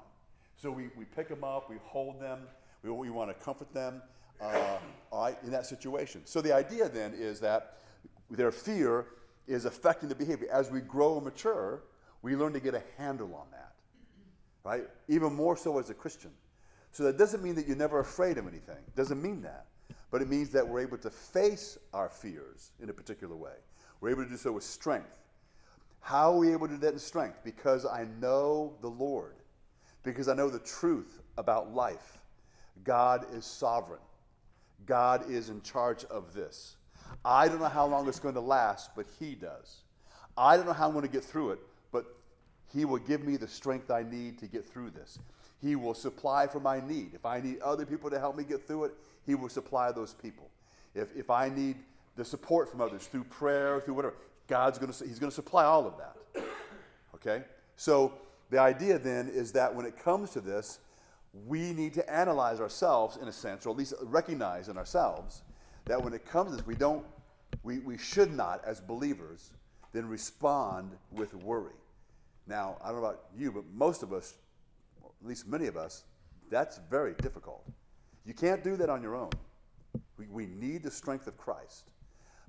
So 0.57 0.71
we, 0.71 0.89
we 0.97 1.05
pick 1.05 1.29
them 1.29 1.43
up, 1.43 1.69
we 1.69 1.77
hold 1.83 2.19
them, 2.21 2.39
we, 2.87 3.07
we 3.07 3.09
want 3.09 3.29
to 3.29 3.45
comfort 3.45 3.73
them 3.73 4.01
uh, 4.41 4.77
in 5.43 5.51
that 5.51 5.65
situation. 5.65 6.21
So 6.25 6.41
the 6.41 6.53
idea 6.53 6.89
then 6.89 7.13
is 7.13 7.39
that 7.41 7.77
their 8.29 8.51
fear 8.51 9.05
is 9.47 9.65
affecting 9.65 10.09
the 10.09 10.15
behavior. 10.15 10.47
As 10.51 10.69
we 10.71 10.81
grow 10.81 11.15
and 11.15 11.25
mature, 11.25 11.83
we 12.21 12.35
learn 12.35 12.53
to 12.53 12.59
get 12.59 12.73
a 12.73 12.83
handle 12.97 13.33
on 13.35 13.47
that. 13.51 13.73
right? 14.63 14.83
Even 15.07 15.33
more 15.33 15.55
so 15.55 15.79
as 15.79 15.89
a 15.89 15.93
Christian. 15.93 16.31
So 16.91 17.03
that 17.03 17.17
doesn't 17.17 17.41
mean 17.43 17.55
that 17.55 17.67
you're 17.67 17.77
never 17.77 17.99
afraid 17.99 18.37
of 18.37 18.47
anything. 18.47 18.83
Doesn't 18.95 19.21
mean 19.21 19.41
that. 19.43 19.67
But 20.11 20.21
it 20.21 20.29
means 20.29 20.49
that 20.51 20.67
we're 20.67 20.81
able 20.81 20.97
to 20.99 21.09
face 21.09 21.77
our 21.93 22.09
fears 22.09 22.71
in 22.81 22.89
a 22.89 22.93
particular 22.93 23.35
way. 23.35 23.53
We're 24.01 24.09
able 24.09 24.23
to 24.23 24.29
do 24.29 24.37
so 24.37 24.51
with 24.51 24.63
strength. 24.63 25.17
How 25.99 26.33
are 26.33 26.37
we 26.37 26.51
able 26.51 26.67
to 26.67 26.73
do 26.75 26.79
that 26.81 26.93
in 26.93 26.99
strength? 26.99 27.39
Because 27.43 27.85
I 27.85 28.07
know 28.19 28.75
the 28.81 28.87
Lord. 28.89 29.35
Because 30.03 30.27
I 30.27 30.33
know 30.33 30.49
the 30.49 30.59
truth 30.59 31.21
about 31.37 31.73
life. 31.73 32.19
God 32.83 33.25
is 33.33 33.45
sovereign. 33.45 33.99
God 34.85 35.29
is 35.29 35.49
in 35.49 35.61
charge 35.61 36.05
of 36.05 36.33
this. 36.33 36.75
I 37.23 37.47
don't 37.47 37.59
know 37.59 37.65
how 37.65 37.85
long 37.85 38.07
it's 38.07 38.19
going 38.19 38.35
to 38.35 38.41
last, 38.41 38.91
but 38.95 39.05
He 39.19 39.35
does. 39.35 39.81
I 40.37 40.55
don't 40.55 40.65
know 40.65 40.73
how 40.73 40.87
I'm 40.87 40.93
going 40.93 41.05
to 41.05 41.11
get 41.11 41.23
through 41.23 41.51
it, 41.51 41.59
but 41.91 42.05
He 42.73 42.85
will 42.85 42.99
give 42.99 43.23
me 43.23 43.37
the 43.37 43.47
strength 43.47 43.91
I 43.91 44.03
need 44.03 44.37
to 44.39 44.47
get 44.47 44.67
through 44.67 44.91
this. 44.91 45.19
He 45.61 45.75
will 45.75 45.93
supply 45.93 46.47
for 46.47 46.59
my 46.59 46.79
need. 46.79 47.13
If 47.13 47.25
I 47.25 47.41
need 47.41 47.59
other 47.61 47.85
people 47.85 48.09
to 48.09 48.19
help 48.19 48.37
me 48.37 48.43
get 48.43 48.65
through 48.65 48.85
it, 48.85 48.93
He 49.25 49.35
will 49.35 49.49
supply 49.49 49.91
those 49.91 50.13
people. 50.13 50.49
If, 50.93 51.15
if 51.15 51.29
I 51.29 51.49
need 51.49 51.77
the 52.15 52.25
support 52.25 52.69
from 52.69 52.81
others 52.81 53.07
through 53.07 53.25
prayer, 53.25 53.81
through 53.81 53.95
whatever, 53.95 54.15
God's 54.47 54.77
going 54.77 54.91
to, 54.91 55.05
He's 55.05 55.19
going 55.19 55.31
to 55.31 55.35
supply 55.35 55.65
all 55.65 55.85
of 55.85 55.95
that. 55.97 56.43
Okay? 57.15 57.43
So 57.77 58.13
the 58.51 58.59
idea 58.59 58.99
then 58.99 59.27
is 59.27 59.51
that 59.53 59.73
when 59.73 59.87
it 59.87 59.97
comes 59.97 60.29
to 60.31 60.39
this, 60.39 60.79
we 61.45 61.73
need 61.73 61.93
to 61.93 62.09
analyze 62.11 62.59
ourselves 62.59 63.17
in 63.17 63.27
a 63.27 63.31
sense, 63.31 63.65
or 63.65 63.69
at 63.71 63.77
least 63.77 63.93
recognize 64.01 64.69
in 64.69 64.77
ourselves 64.77 65.41
that 65.85 66.01
when 66.01 66.13
it 66.13 66.25
comes 66.25 66.51
to 66.51 66.57
this, 66.57 66.65
we 66.65 66.75
don't, 66.75 67.05
we, 67.63 67.79
we 67.79 67.97
should 67.97 68.33
not, 68.33 68.61
as 68.65 68.81
believers, 68.81 69.51
then 69.93 70.07
respond 70.07 70.91
with 71.11 71.33
worry. 71.33 71.73
Now, 72.47 72.77
I 72.83 72.91
don't 72.91 73.01
know 73.01 73.07
about 73.07 73.23
you, 73.37 73.51
but 73.51 73.63
most 73.73 74.03
of 74.03 74.13
us, 74.13 74.35
at 75.03 75.27
least 75.27 75.47
many 75.47 75.67
of 75.67 75.77
us, 75.77 76.03
that's 76.49 76.79
very 76.89 77.13
difficult. 77.21 77.63
You 78.25 78.33
can't 78.33 78.63
do 78.63 78.75
that 78.77 78.89
on 78.89 79.01
your 79.01 79.15
own. 79.15 79.31
We, 80.17 80.27
we 80.27 80.45
need 80.45 80.83
the 80.83 80.91
strength 80.91 81.27
of 81.27 81.37
Christ. 81.37 81.89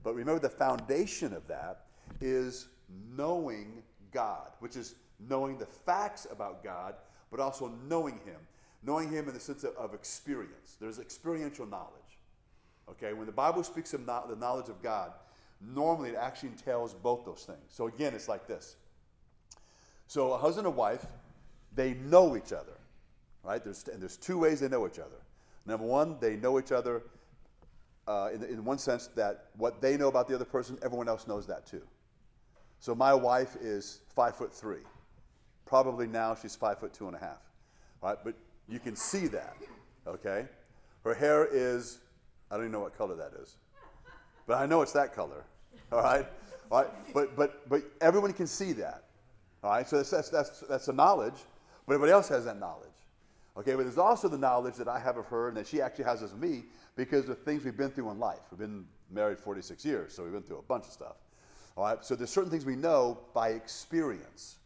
But 0.02 0.14
remember, 0.14 0.40
the 0.40 0.48
foundation 0.48 1.32
of 1.32 1.46
that 1.48 1.86
is 2.20 2.68
knowing 3.16 3.82
God, 4.12 4.50
which 4.60 4.76
is 4.76 4.94
knowing 5.28 5.58
the 5.58 5.66
facts 5.66 6.26
about 6.30 6.62
God, 6.62 6.94
but 7.30 7.40
also 7.40 7.72
knowing 7.88 8.14
Him. 8.24 8.40
Knowing 8.82 9.10
Him 9.10 9.28
in 9.28 9.34
the 9.34 9.40
sense 9.40 9.64
of, 9.64 9.74
of 9.76 9.94
experience. 9.94 10.76
There's 10.80 10.98
experiential 10.98 11.66
knowledge. 11.66 11.92
Okay, 12.90 13.12
when 13.12 13.26
the 13.26 13.32
Bible 13.32 13.62
speaks 13.62 13.92
of 13.94 14.06
no, 14.06 14.24
the 14.28 14.36
knowledge 14.36 14.68
of 14.68 14.82
God, 14.82 15.12
normally 15.60 16.10
it 16.10 16.16
actually 16.16 16.50
entails 16.50 16.94
both 16.94 17.24
those 17.24 17.44
things. 17.44 17.58
So 17.68 17.86
again, 17.86 18.14
it's 18.14 18.28
like 18.28 18.46
this. 18.46 18.76
So 20.06 20.32
a 20.32 20.38
husband 20.38 20.66
and 20.66 20.76
wife, 20.76 21.04
they 21.74 21.94
know 21.94 22.36
each 22.36 22.52
other, 22.52 22.72
right? 23.44 23.62
There's, 23.62 23.86
and 23.88 24.00
there's 24.00 24.16
two 24.16 24.38
ways 24.38 24.60
they 24.60 24.68
know 24.68 24.86
each 24.86 24.98
other. 24.98 25.20
Number 25.66 25.84
one, 25.84 26.16
they 26.18 26.36
know 26.36 26.58
each 26.58 26.72
other 26.72 27.02
uh, 28.06 28.30
in, 28.32 28.42
in 28.44 28.64
one 28.64 28.78
sense 28.78 29.08
that 29.08 29.50
what 29.58 29.82
they 29.82 29.98
know 29.98 30.08
about 30.08 30.28
the 30.28 30.34
other 30.34 30.46
person, 30.46 30.78
everyone 30.82 31.08
else 31.08 31.26
knows 31.26 31.46
that 31.46 31.66
too. 31.66 31.82
So 32.80 32.94
my 32.94 33.12
wife 33.12 33.56
is 33.60 34.00
five 34.14 34.34
foot 34.34 34.52
three. 34.54 34.80
Probably 35.66 36.06
now 36.06 36.34
she's 36.34 36.56
five 36.56 36.78
foot 36.78 36.94
two 36.94 37.06
and 37.06 37.16
a 37.16 37.18
half, 37.18 37.42
right? 38.02 38.16
But 38.24 38.34
you 38.68 38.78
can 38.78 38.94
see 38.96 39.26
that, 39.28 39.56
okay? 40.06 40.46
Her 41.04 41.14
hair 41.14 41.48
is, 41.50 41.98
I 42.50 42.54
don't 42.54 42.64
even 42.64 42.72
know 42.72 42.80
what 42.80 42.96
color 42.96 43.16
that 43.16 43.32
is, 43.40 43.56
but 44.46 44.58
I 44.58 44.66
know 44.66 44.82
it's 44.82 44.92
that 44.92 45.14
color, 45.14 45.44
all 45.92 46.02
right? 46.02 46.26
All 46.70 46.82
right? 46.82 46.90
But, 47.14 47.36
but, 47.36 47.68
but 47.68 47.82
everyone 48.00 48.32
can 48.32 48.46
see 48.46 48.72
that, 48.74 49.04
all 49.62 49.70
right? 49.70 49.88
So 49.88 49.96
that's, 49.96 50.10
that's, 50.10 50.28
that's, 50.28 50.60
that's 50.60 50.86
the 50.86 50.92
knowledge, 50.92 51.36
but 51.86 51.94
everybody 51.94 52.12
else 52.12 52.28
has 52.28 52.44
that 52.44 52.58
knowledge. 52.58 52.88
Okay, 53.56 53.74
but 53.74 53.82
there's 53.82 53.98
also 53.98 54.28
the 54.28 54.38
knowledge 54.38 54.76
that 54.76 54.86
I 54.86 55.00
have 55.00 55.16
of 55.16 55.26
her 55.26 55.48
and 55.48 55.56
that 55.56 55.66
she 55.66 55.82
actually 55.82 56.04
has 56.04 56.22
of 56.22 56.38
me 56.38 56.64
because 56.94 57.28
of 57.28 57.42
things 57.42 57.64
we've 57.64 57.76
been 57.76 57.90
through 57.90 58.10
in 58.10 58.18
life. 58.18 58.38
We've 58.52 58.60
been 58.60 58.84
married 59.10 59.38
46 59.38 59.84
years, 59.84 60.14
so 60.14 60.22
we've 60.22 60.32
been 60.32 60.42
through 60.42 60.58
a 60.58 60.62
bunch 60.62 60.84
of 60.84 60.92
stuff. 60.92 61.16
All 61.76 61.84
right, 61.84 62.04
so 62.04 62.14
there's 62.14 62.30
certain 62.30 62.50
things 62.50 62.64
we 62.64 62.76
know 62.76 63.18
by 63.34 63.50
experience. 63.50 64.58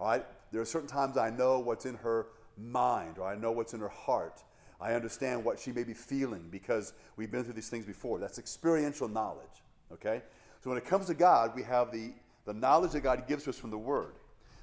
All 0.00 0.08
right, 0.08 0.24
there 0.50 0.60
are 0.60 0.66
certain 0.66 0.88
times 0.88 1.16
I 1.16 1.30
know 1.30 1.60
what's 1.60 1.86
in 1.86 1.94
her 1.96 2.26
mind 2.62 3.18
or 3.18 3.26
I 3.26 3.36
know 3.36 3.52
what's 3.52 3.74
in 3.74 3.80
her 3.80 3.88
heart. 3.88 4.42
I 4.80 4.94
understand 4.94 5.44
what 5.44 5.58
she 5.58 5.72
may 5.72 5.84
be 5.84 5.92
feeling 5.92 6.48
because 6.50 6.94
we've 7.16 7.30
been 7.30 7.44
through 7.44 7.54
these 7.54 7.68
things 7.68 7.84
before. 7.84 8.18
That's 8.18 8.38
experiential 8.38 9.08
knowledge. 9.08 9.62
Okay? 9.92 10.22
So 10.62 10.70
when 10.70 10.78
it 10.78 10.84
comes 10.84 11.06
to 11.06 11.14
God, 11.14 11.52
we 11.54 11.62
have 11.62 11.92
the, 11.92 12.12
the 12.46 12.54
knowledge 12.54 12.92
that 12.92 13.00
God 13.00 13.26
gives 13.28 13.46
us 13.46 13.58
from 13.58 13.70
the 13.70 13.78
Word. 13.78 14.14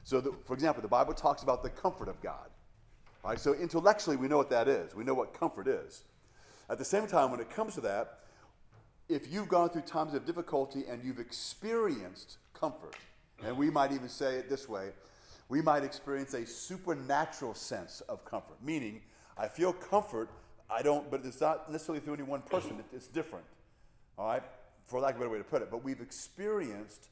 So, 0.04 0.22
the, 0.22 0.34
for 0.46 0.54
example, 0.54 0.82
the 0.82 0.88
Bible 0.88 1.14
talks 1.14 1.44
about 1.44 1.64
the 1.64 1.70
comfort 1.70 2.08
of 2.08 2.22
God. 2.22 2.50
Right? 3.24 3.40
So 3.40 3.54
intellectually, 3.54 4.16
we 4.16 4.28
know 4.28 4.38
what 4.38 4.50
that 4.52 4.68
is. 4.68 4.96
We 4.96 5.04
know 5.04 5.14
what 5.14 5.38
comfort 5.38 5.68
is. 5.68 6.04
At 6.70 6.78
the 6.78 6.86
same 6.86 7.08
time, 7.08 7.30
when 7.32 7.40
it 7.40 7.50
comes 7.50 7.76
to 7.76 7.82
that, 7.82 8.20
if 9.10 9.32
you've 9.32 9.48
gone 9.48 9.70
through 9.70 9.84
times 9.84 10.14
of 10.14 10.26
difficulty 10.26 10.84
and 10.90 11.04
you've 11.04 11.20
experienced 11.20 12.38
comfort, 12.54 12.96
and 13.44 13.58
we 13.58 13.70
might 13.70 13.92
even 13.92 14.10
say 14.10 14.36
it 14.36 14.50
this 14.50 14.68
way, 14.68 14.92
we 15.50 15.62
might 15.62 15.84
experience 15.84 16.34
a 16.34 16.46
supernatural 16.46 17.54
sense 17.54 18.02
of 18.02 18.26
comfort. 18.26 18.58
Meaning, 18.62 19.02
I 19.38 19.48
feel 19.48 19.74
comfort, 19.74 20.30
I 20.70 20.82
don't, 20.82 21.10
but 21.10 21.22
it's 21.24 21.40
not 21.40 21.72
necessarily 21.72 22.04
through 22.04 22.16
any 22.16 22.24
one 22.24 22.42
person, 22.42 22.84
it's 22.94 23.08
different. 23.08 23.46
All 24.18 24.28
right? 24.28 24.44
For 24.86 25.00
lack 25.00 25.16
of 25.16 25.18
a 25.18 25.20
better 25.20 25.32
way 25.32 25.38
to 25.38 25.44
put 25.44 25.62
it. 25.62 25.70
But 25.72 25.84
we've 25.84 26.02
experienced 26.02 27.10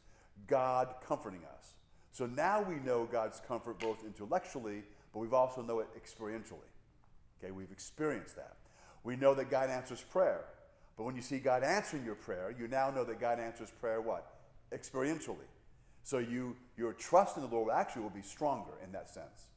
God 0.48 0.95
comforting 1.06 1.41
us. 1.58 1.74
So 2.12 2.26
now 2.26 2.62
we 2.62 2.76
know 2.76 3.06
God's 3.06 3.41
comfort 3.48 3.80
both 3.80 4.06
intellectually 4.06 4.84
but 5.15 5.21
we've 5.21 5.34
also 5.34 5.62
know 5.62 5.80
it 5.80 5.88
experientially. 5.98 6.67
Okay, 7.39 7.50
we've 7.52 7.71
experienced 7.71 8.36
that. 8.36 8.58
We 9.06 9.15
know 9.15 9.34
that 9.34 9.50
God 9.50 9.69
answers 9.69 10.02
prayer. 10.02 10.41
But 10.98 11.06
when 11.06 11.15
you 11.15 11.21
see 11.21 11.39
God 11.39 11.63
answering 11.63 12.04
your 12.04 12.15
prayer, 12.15 12.54
you 12.60 12.67
now 12.67 12.89
know 12.89 13.06
that 13.06 13.21
God 13.21 13.39
answers 13.39 13.71
prayer 13.80 14.02
what? 14.02 14.28
Experientially. 14.74 15.48
So 16.06 16.20
you 16.20 16.56
your 16.78 16.94
trust 16.94 17.36
in 17.36 17.41
the 17.41 17.50
Lord 17.50 17.74
actually 17.74 18.04
will 18.04 18.12
be 18.12 18.22
stronger 18.22 18.74
in 18.84 18.91
that 18.91 19.10
sense. 19.10 19.50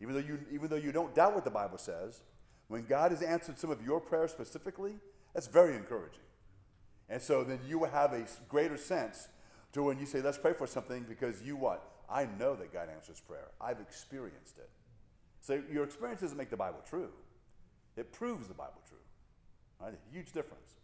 Even 0.00 0.14
though 0.14 0.20
you 0.20 0.38
even 0.52 0.70
though 0.70 0.76
you 0.76 0.92
don't 0.92 1.12
doubt 1.16 1.34
what 1.34 1.44
the 1.44 1.50
Bible 1.50 1.78
says, 1.78 2.20
when 2.68 2.86
God 2.86 3.10
has 3.10 3.22
answered 3.22 3.58
some 3.58 3.70
of 3.70 3.84
your 3.84 3.98
prayers 3.98 4.30
specifically, 4.30 4.92
that's 5.34 5.48
very 5.48 5.74
encouraging. 5.74 6.22
And 7.08 7.20
so 7.20 7.42
then 7.42 7.58
you 7.66 7.80
will 7.80 7.90
have 7.90 8.12
a 8.12 8.24
greater 8.48 8.76
sense 8.76 9.26
to 9.72 9.82
when 9.82 9.98
you 9.98 10.06
say, 10.06 10.20
let's 10.20 10.38
pray 10.38 10.52
for 10.52 10.68
something 10.68 11.04
because 11.08 11.42
you 11.42 11.56
what? 11.56 11.82
I 12.08 12.28
know 12.38 12.54
that 12.54 12.72
God 12.72 12.88
answers 12.88 13.20
prayer. 13.20 13.48
I've 13.60 13.80
experienced 13.80 14.58
it. 14.58 14.70
So 15.40 15.60
your 15.72 15.82
experience 15.82 16.20
doesn't 16.20 16.38
make 16.38 16.50
the 16.50 16.56
Bible 16.56 16.82
true. 16.88 17.10
It 17.96 18.12
proves 18.12 18.46
the 18.46 18.54
Bible 18.54 18.80
true. 18.88 18.98
Right? 19.80 19.92
A 19.92 20.14
huge 20.14 20.30
difference. 20.30 20.76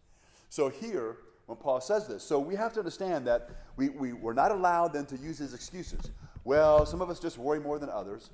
So 0.48 0.68
here, 0.68 1.18
when 1.52 1.60
Paul 1.60 1.82
says 1.82 2.08
this, 2.08 2.24
so 2.24 2.38
we 2.38 2.54
have 2.54 2.72
to 2.72 2.78
understand 2.78 3.26
that 3.26 3.50
we, 3.76 3.90
we, 3.90 4.14
we're 4.14 4.32
not 4.32 4.52
allowed 4.52 4.94
then 4.94 5.04
to 5.06 5.18
use 5.18 5.36
his 5.36 5.52
excuses. 5.52 6.10
Well, 6.44 6.86
some 6.86 7.02
of 7.02 7.10
us 7.10 7.20
just 7.20 7.36
worry 7.36 7.60
more 7.60 7.78
than 7.78 7.90
others. 7.90 8.30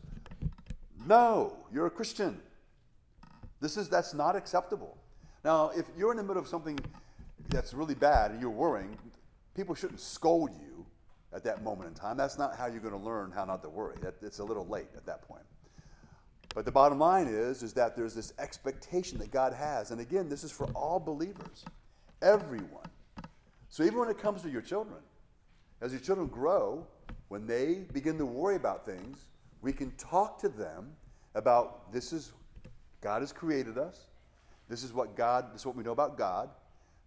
No, 1.04 1.56
you're 1.72 1.86
a 1.86 1.90
Christian. 1.90 2.40
This 3.60 3.76
is 3.76 3.88
that's 3.88 4.14
not 4.14 4.36
acceptable. 4.36 4.96
Now, 5.44 5.70
if 5.74 5.86
you're 5.96 6.12
in 6.12 6.16
the 6.16 6.22
middle 6.22 6.40
of 6.40 6.46
something 6.46 6.78
that's 7.48 7.74
really 7.74 7.96
bad 7.96 8.30
and 8.30 8.40
you're 8.40 8.50
worrying, 8.50 8.96
people 9.56 9.74
shouldn't 9.74 10.00
scold 10.00 10.50
you 10.52 10.86
at 11.34 11.42
that 11.42 11.64
moment 11.64 11.88
in 11.88 11.94
time. 11.94 12.16
That's 12.16 12.38
not 12.38 12.54
how 12.56 12.66
you're 12.66 12.78
going 12.78 12.94
to 12.94 13.04
learn 13.04 13.32
how 13.32 13.44
not 13.44 13.64
to 13.64 13.68
worry. 13.68 13.96
That, 14.00 14.14
it's 14.22 14.38
a 14.38 14.44
little 14.44 14.68
late 14.68 14.90
at 14.96 15.04
that 15.06 15.22
point. 15.22 15.42
But 16.54 16.64
the 16.64 16.72
bottom 16.72 17.00
line 17.00 17.26
is, 17.26 17.64
is 17.64 17.72
that 17.72 17.96
there's 17.96 18.14
this 18.14 18.32
expectation 18.38 19.18
that 19.18 19.32
God 19.32 19.52
has. 19.54 19.90
And 19.90 20.00
again, 20.00 20.28
this 20.28 20.44
is 20.44 20.52
for 20.52 20.66
all 20.68 21.00
believers, 21.00 21.64
everyone. 22.22 22.86
So 23.70 23.82
even 23.82 23.98
when 23.98 24.08
it 24.08 24.18
comes 24.18 24.42
to 24.42 24.50
your 24.50 24.62
children, 24.62 24.98
as 25.80 25.92
your 25.92 26.00
children 26.00 26.26
grow, 26.28 26.86
when 27.28 27.46
they 27.46 27.86
begin 27.92 28.18
to 28.18 28.26
worry 28.26 28.56
about 28.56 28.86
things, 28.86 29.26
we 29.60 29.72
can 29.72 29.90
talk 29.92 30.38
to 30.40 30.48
them 30.48 30.92
about 31.34 31.92
this 31.92 32.12
is 32.12 32.32
God 33.00 33.22
has 33.22 33.32
created 33.32 33.78
us. 33.78 34.06
This 34.68 34.82
is 34.82 34.92
what 34.92 35.16
God, 35.16 35.52
this 35.52 35.62
is 35.62 35.66
what 35.66 35.76
we 35.76 35.84
know 35.84 35.92
about 35.92 36.18
God. 36.18 36.50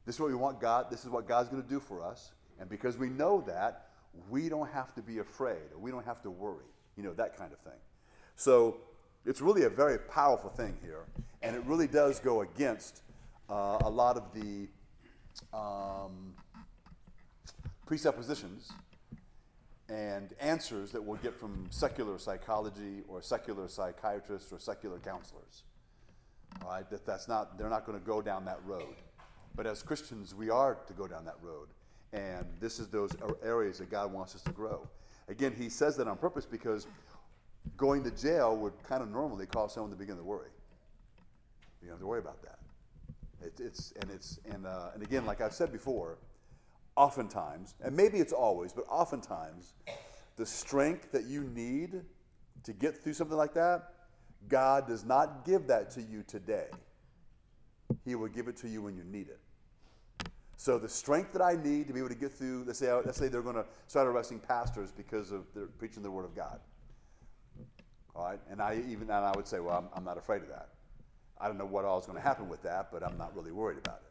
This 0.06 0.16
is 0.16 0.22
what 0.22 0.30
we 0.30 0.36
want 0.36 0.60
God, 0.60 0.90
this 0.90 1.04
is 1.04 1.10
what 1.10 1.28
God's 1.28 1.50
going 1.50 1.62
to 1.62 1.70
do 1.70 1.80
for 1.80 2.04
us. 2.04 2.32
And 2.60 2.70
because 2.70 2.98
we 2.98 3.10
know 3.10 3.44
that, 3.48 3.88
we 4.30 4.50
don't 4.50 4.70
have 4.72 4.94
to 4.96 5.02
be 5.02 5.20
afraid 5.20 5.72
or 5.74 5.80
we 5.80 5.92
don't 5.92 6.06
have 6.06 6.22
to 6.24 6.32
worry. 6.32 6.66
You 6.98 7.04
know, 7.04 7.14
that 7.14 7.38
kind 7.38 7.54
of 7.54 7.60
thing. 7.60 7.80
So 8.36 8.78
it's 9.26 9.42
really 9.42 9.64
a 9.64 9.70
very 9.70 10.00
powerful 10.00 10.50
thing 10.50 10.76
here, 10.82 11.06
and 11.42 11.56
it 11.56 11.64
really 11.66 11.88
does 11.88 12.20
go 12.20 12.42
against 12.42 13.02
uh, 13.50 13.78
a 13.82 13.90
lot 13.90 14.18
of 14.18 14.24
the 14.34 14.68
um, 15.56 16.34
presuppositions 17.92 18.72
and 19.90 20.34
answers 20.40 20.94
that 20.94 21.04
we'll 21.04 21.18
get 21.18 21.38
from 21.38 21.68
secular 21.70 22.18
psychology 22.18 23.04
or 23.10 23.22
secular 23.22 23.68
psychiatrists 23.68 24.54
or 24.54 24.60
secular 24.60 24.98
counselors. 25.00 25.64
All 26.62 26.70
right, 26.70 26.90
that 26.90 27.06
that's 27.06 27.28
not 27.28 27.58
they're 27.58 27.70
not 27.70 27.86
going 27.86 28.00
to 28.00 28.06
go 28.06 28.22
down 28.22 28.46
that 28.46 28.60
road. 28.66 28.96
But 29.56 29.68
as 29.68 29.84
Christians, 29.84 30.34
we 30.34 30.50
are 30.50 30.76
to 30.88 30.94
go 30.94 31.06
down 31.06 31.26
that 31.26 31.36
road, 31.42 31.68
and 32.14 32.46
this 32.62 32.80
is 32.80 32.88
those 32.88 33.12
areas 33.44 33.80
that 33.80 33.92
God 33.92 34.14
wants 34.14 34.36
us 34.36 34.42
to 34.44 34.54
grow. 34.54 34.88
Again, 35.28 35.54
He 35.58 35.68
says 35.68 35.98
that 35.98 36.08
on 36.08 36.16
purpose 36.16 36.46
because 36.46 36.88
going 37.76 38.06
to 38.06 38.12
jail 38.12 38.56
would 38.56 38.82
kind 38.88 39.04
of 39.04 39.10
normally 39.10 39.48
cause 39.48 39.74
someone 39.74 39.92
to 39.92 39.98
begin 39.98 40.16
to 40.16 40.24
worry. 40.24 40.48
You 41.82 41.90
don't 41.90 41.96
have 41.96 42.00
to 42.00 42.08
worry 42.08 42.20
about 42.20 42.42
that. 42.44 42.60
It, 43.46 43.60
it's 43.60 43.92
and 44.00 44.10
it's 44.10 44.40
and 44.50 44.66
uh, 44.66 44.92
and 44.94 45.04
again, 45.04 45.26
like 45.26 45.42
I've 45.42 45.54
said 45.54 45.74
before, 45.74 46.20
oftentimes, 46.96 47.76
and 47.82 47.96
maybe 47.96 48.20
it's 48.20 48.34
always, 48.34 48.74
but 48.74 48.86
oftentimes, 48.90 49.74
the 50.36 50.46
strength 50.46 51.12
that 51.12 51.26
you 51.26 51.44
need 51.44 52.02
to 52.64 52.74
get 52.74 52.98
through 52.98 53.14
something 53.14 53.38
like 53.38 53.54
that, 53.54 53.94
God 54.48 54.88
does 54.88 55.04
not 55.06 55.46
give 55.46 55.68
that 55.68 55.92
to 55.92 56.02
you 56.02 56.24
today. 56.28 56.68
He 58.06 58.16
will 58.16 58.28
give 58.28 58.48
it 58.48 58.58
to 58.58 58.68
you 58.68 58.82
when 58.82 58.96
you 58.96 59.04
need 59.04 59.28
it. 59.30 59.40
So 60.58 60.78
the 60.78 60.90
strength 60.90 61.34
that 61.34 61.42
I 61.42 61.56
need 61.56 61.88
to 61.88 61.94
be 61.94 62.00
able 62.00 62.10
to 62.10 62.16
get 62.16 62.32
through, 62.32 62.66
let's 62.68 62.80
say, 62.80 62.92
let's 62.94 63.18
say 63.18 63.28
they're 63.28 63.42
going 63.42 63.56
to 63.56 63.66
start 63.88 64.08
arresting 64.08 64.40
pastors 64.40 64.92
because 64.92 65.32
of 65.32 65.46
their 65.56 65.66
preaching 65.66 66.04
the 66.04 66.12
word 66.12 66.26
of 66.26 66.36
God. 66.36 66.60
All 68.16 68.26
right, 68.26 68.40
and 68.50 68.62
I 68.62 68.84
even 68.88 69.04
and 69.04 69.14
I 69.14 69.32
would 69.36 69.48
say, 69.48 69.60
well, 69.60 69.78
I'm, 69.78 69.88
I'm 69.96 70.04
not 70.04 70.18
afraid 70.18 70.44
of 70.44 70.50
that. 70.50 70.70
I 71.40 71.48
don't 71.48 71.58
know 71.58 71.66
what 71.66 71.86
all 71.86 72.00
is 72.00 72.06
going 72.06 72.18
to 72.18 72.24
happen 72.24 72.48
with 72.48 72.62
that, 72.64 72.90
but 72.92 73.04
I'm 73.04 73.18
not 73.18 73.36
really 73.36 73.52
worried 73.52 73.80
about 73.80 74.02
it. 74.06 74.11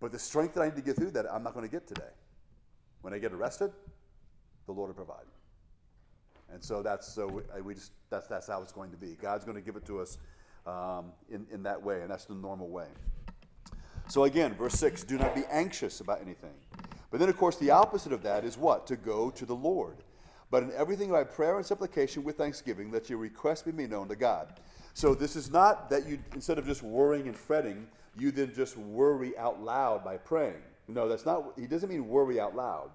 But 0.00 0.12
the 0.12 0.18
strength 0.18 0.54
that 0.54 0.62
I 0.62 0.66
need 0.66 0.76
to 0.76 0.82
get 0.82 0.96
through 0.96 1.10
that, 1.12 1.26
I'm 1.32 1.42
not 1.42 1.54
going 1.54 1.66
to 1.66 1.70
get 1.70 1.86
today. 1.86 2.10
When 3.02 3.12
I 3.12 3.18
get 3.18 3.32
arrested, 3.32 3.72
the 4.66 4.72
Lord 4.72 4.88
will 4.88 4.94
provide. 4.94 5.26
And 6.52 6.62
so 6.62 6.82
that's 6.82 7.06
so 7.06 7.42
we, 7.62 7.74
just 7.74 7.92
that's 8.10 8.26
that's 8.26 8.46
how 8.46 8.62
it's 8.62 8.72
going 8.72 8.90
to 8.90 8.96
be. 8.96 9.16
God's 9.20 9.44
going 9.44 9.56
to 9.56 9.60
give 9.60 9.76
it 9.76 9.84
to 9.86 10.00
us 10.00 10.18
um, 10.66 11.12
in 11.30 11.46
in 11.52 11.62
that 11.64 11.82
way, 11.82 12.00
and 12.00 12.10
that's 12.10 12.24
the 12.24 12.34
normal 12.34 12.68
way. 12.68 12.86
So 14.08 14.24
again, 14.24 14.54
verse 14.54 14.74
six: 14.74 15.04
Do 15.04 15.18
not 15.18 15.34
be 15.34 15.44
anxious 15.50 16.00
about 16.00 16.20
anything. 16.22 16.54
But 17.10 17.20
then, 17.20 17.28
of 17.28 17.36
course, 17.36 17.56
the 17.56 17.70
opposite 17.70 18.12
of 18.12 18.22
that 18.22 18.44
is 18.44 18.56
what? 18.58 18.86
To 18.88 18.96
go 18.96 19.30
to 19.30 19.46
the 19.46 19.54
Lord. 19.54 19.96
But 20.50 20.62
in 20.62 20.72
everything 20.72 21.10
by 21.10 21.24
prayer 21.24 21.56
and 21.56 21.64
supplication 21.64 22.24
with 22.24 22.36
thanksgiving, 22.36 22.90
let 22.90 23.10
your 23.10 23.18
requests 23.18 23.62
be 23.62 23.72
made 23.72 23.90
known 23.90 24.08
to 24.08 24.16
God. 24.16 24.60
So 24.98 25.14
this 25.14 25.36
is 25.36 25.48
not 25.52 25.90
that 25.90 26.08
you, 26.08 26.18
instead 26.34 26.58
of 26.58 26.66
just 26.66 26.82
worrying 26.82 27.28
and 27.28 27.36
fretting, 27.36 27.86
you 28.18 28.32
then 28.32 28.52
just 28.52 28.76
worry 28.76 29.38
out 29.38 29.62
loud 29.62 30.02
by 30.02 30.16
praying. 30.16 30.60
No, 30.88 31.08
that's 31.08 31.24
not, 31.24 31.52
he 31.56 31.68
doesn't 31.68 31.88
mean 31.88 32.08
worry 32.08 32.40
out 32.40 32.56
loud. 32.56 32.90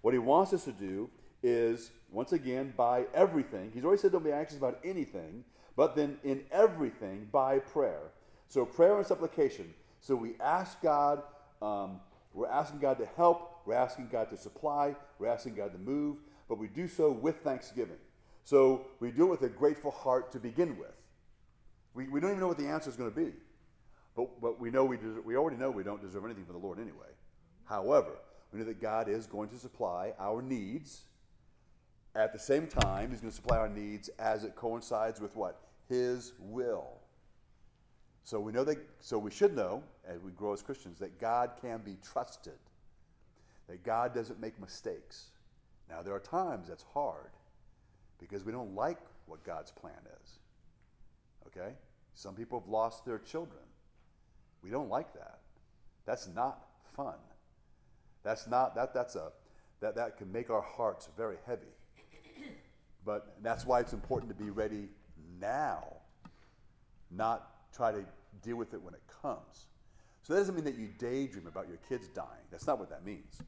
What 0.00 0.14
he 0.14 0.18
wants 0.18 0.54
us 0.54 0.64
to 0.64 0.72
do 0.72 1.10
is, 1.42 1.90
once 2.10 2.32
again, 2.32 2.72
by 2.74 3.04
everything. 3.12 3.70
He's 3.74 3.84
already 3.84 4.00
said 4.00 4.12
don't 4.12 4.24
be 4.24 4.32
anxious 4.32 4.56
about 4.56 4.80
anything, 4.82 5.44
but 5.76 5.94
then 5.94 6.16
in 6.24 6.42
everything 6.50 7.28
by 7.30 7.58
prayer. 7.58 8.00
So 8.48 8.64
prayer 8.64 8.96
and 8.96 9.06
supplication. 9.06 9.74
So 10.00 10.16
we 10.16 10.36
ask 10.40 10.80
God, 10.80 11.22
um, 11.60 12.00
we're 12.32 12.48
asking 12.48 12.78
God 12.78 12.96
to 12.96 13.06
help, 13.14 13.60
we're 13.66 13.74
asking 13.74 14.08
God 14.10 14.30
to 14.30 14.38
supply, 14.38 14.96
we're 15.18 15.28
asking 15.28 15.56
God 15.56 15.72
to 15.72 15.78
move, 15.78 16.16
but 16.48 16.56
we 16.56 16.68
do 16.68 16.88
so 16.88 17.12
with 17.12 17.40
thanksgiving. 17.40 17.98
So 18.42 18.86
we 19.00 19.10
do 19.10 19.24
it 19.24 19.30
with 19.32 19.42
a 19.42 19.50
grateful 19.50 19.90
heart 19.90 20.32
to 20.32 20.40
begin 20.40 20.78
with. 20.78 20.94
We, 21.94 22.08
we 22.08 22.20
don't 22.20 22.30
even 22.30 22.40
know 22.40 22.48
what 22.48 22.58
the 22.58 22.68
answer 22.68 22.90
is 22.90 22.96
going 22.96 23.10
to 23.10 23.16
be. 23.16 23.32
But, 24.16 24.40
but 24.40 24.60
we 24.60 24.70
know 24.70 24.84
we, 24.84 24.98
we 25.24 25.36
already 25.36 25.56
know 25.56 25.70
we 25.70 25.82
don't 25.84 26.02
deserve 26.02 26.24
anything 26.24 26.44
from 26.44 26.54
the 26.54 26.60
Lord 26.66 26.78
anyway. 26.78 27.08
However, 27.64 28.18
we 28.52 28.58
know 28.58 28.64
that 28.66 28.80
God 28.80 29.08
is 29.08 29.26
going 29.26 29.48
to 29.50 29.58
supply 29.58 30.12
our 30.18 30.42
needs. 30.42 31.02
At 32.14 32.32
the 32.32 32.38
same 32.38 32.66
time, 32.66 33.10
He's 33.10 33.20
going 33.20 33.30
to 33.30 33.36
supply 33.36 33.58
our 33.58 33.68
needs 33.68 34.08
as 34.18 34.44
it 34.44 34.54
coincides 34.54 35.20
with 35.20 35.34
what? 35.34 35.60
His 35.88 36.32
will. 36.38 36.98
So 38.24 38.38
we 38.38 38.52
know 38.52 38.64
that, 38.64 38.78
so 39.00 39.18
we 39.18 39.30
should 39.30 39.56
know, 39.56 39.82
as 40.06 40.20
we 40.20 40.30
grow 40.32 40.52
as 40.52 40.62
Christians, 40.62 40.98
that 41.00 41.18
God 41.20 41.52
can 41.60 41.80
be 41.80 41.96
trusted, 42.02 42.58
that 43.68 43.82
God 43.82 44.14
doesn't 44.14 44.40
make 44.40 44.60
mistakes. 44.60 45.30
Now, 45.88 46.02
there 46.02 46.14
are 46.14 46.20
times 46.20 46.68
that's 46.68 46.84
hard 46.94 47.30
because 48.18 48.44
we 48.44 48.52
don't 48.52 48.74
like 48.74 48.98
what 49.26 49.42
God's 49.42 49.72
plan 49.72 49.94
is. 50.22 50.38
Okay? 51.56 51.74
Some 52.14 52.34
people 52.34 52.60
have 52.60 52.68
lost 52.68 53.04
their 53.04 53.18
children. 53.18 53.62
We 54.62 54.70
don't 54.70 54.88
like 54.88 55.12
that. 55.14 55.38
That's 56.04 56.28
not 56.34 56.66
fun. 56.96 57.14
That's 58.22 58.46
not 58.46 58.74
that 58.76 58.94
that's 58.94 59.16
a 59.16 59.32
that 59.80 59.96
that 59.96 60.16
can 60.16 60.30
make 60.30 60.50
our 60.50 60.60
hearts 60.60 61.08
very 61.16 61.36
heavy. 61.46 61.66
But 63.04 63.36
that's 63.42 63.66
why 63.66 63.80
it's 63.80 63.92
important 63.92 64.36
to 64.36 64.44
be 64.44 64.50
ready 64.50 64.88
now, 65.40 65.84
not 67.10 67.50
try 67.74 67.90
to 67.90 68.04
deal 68.42 68.56
with 68.56 68.74
it 68.74 68.82
when 68.82 68.94
it 68.94 69.02
comes. 69.22 69.66
So 70.22 70.34
that 70.34 70.40
doesn't 70.40 70.54
mean 70.54 70.64
that 70.64 70.78
you 70.78 70.88
daydream 70.98 71.48
about 71.48 71.66
your 71.66 71.78
kids 71.88 72.06
dying. 72.08 72.28
That's 72.52 72.66
not 72.66 72.78
what 72.78 72.90
that 72.90 73.04
means. 73.04 73.42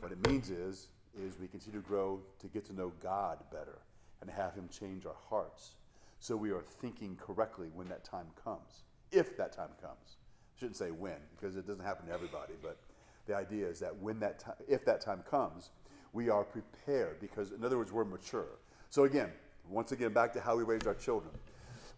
What 0.00 0.12
it 0.12 0.28
means 0.28 0.50
is 0.50 0.88
is 1.18 1.38
we 1.38 1.46
continue 1.46 1.80
to 1.80 1.86
grow 1.86 2.20
to 2.40 2.48
get 2.48 2.64
to 2.66 2.74
know 2.74 2.92
God 3.02 3.38
better 3.50 3.78
and 4.20 4.28
have 4.28 4.54
him 4.54 4.68
change 4.68 5.06
our 5.06 5.16
hearts 5.30 5.76
so 6.24 6.38
we 6.38 6.50
are 6.52 6.62
thinking 6.62 7.18
correctly 7.20 7.68
when 7.74 7.86
that 7.86 8.02
time 8.02 8.28
comes, 8.42 8.84
if 9.12 9.36
that 9.36 9.52
time 9.52 9.68
comes. 9.82 10.16
I 10.56 10.58
shouldn't 10.58 10.78
say 10.78 10.90
when, 10.90 11.18
because 11.36 11.54
it 11.54 11.66
doesn't 11.66 11.84
happen 11.84 12.06
to 12.06 12.14
everybody, 12.14 12.54
but 12.62 12.78
the 13.26 13.36
idea 13.36 13.66
is 13.66 13.78
that 13.80 13.94
when 13.94 14.18
that 14.20 14.38
time, 14.38 14.54
if 14.66 14.86
that 14.86 15.02
time 15.02 15.22
comes, 15.30 15.68
we 16.14 16.30
are 16.30 16.42
prepared, 16.42 17.20
because 17.20 17.52
in 17.52 17.62
other 17.62 17.76
words, 17.76 17.92
we're 17.92 18.06
mature. 18.06 18.46
So 18.88 19.04
again, 19.04 19.32
once 19.68 19.92
again, 19.92 20.14
back 20.14 20.32
to 20.32 20.40
how 20.40 20.56
we 20.56 20.64
raise 20.64 20.86
our 20.86 20.94
children. 20.94 21.30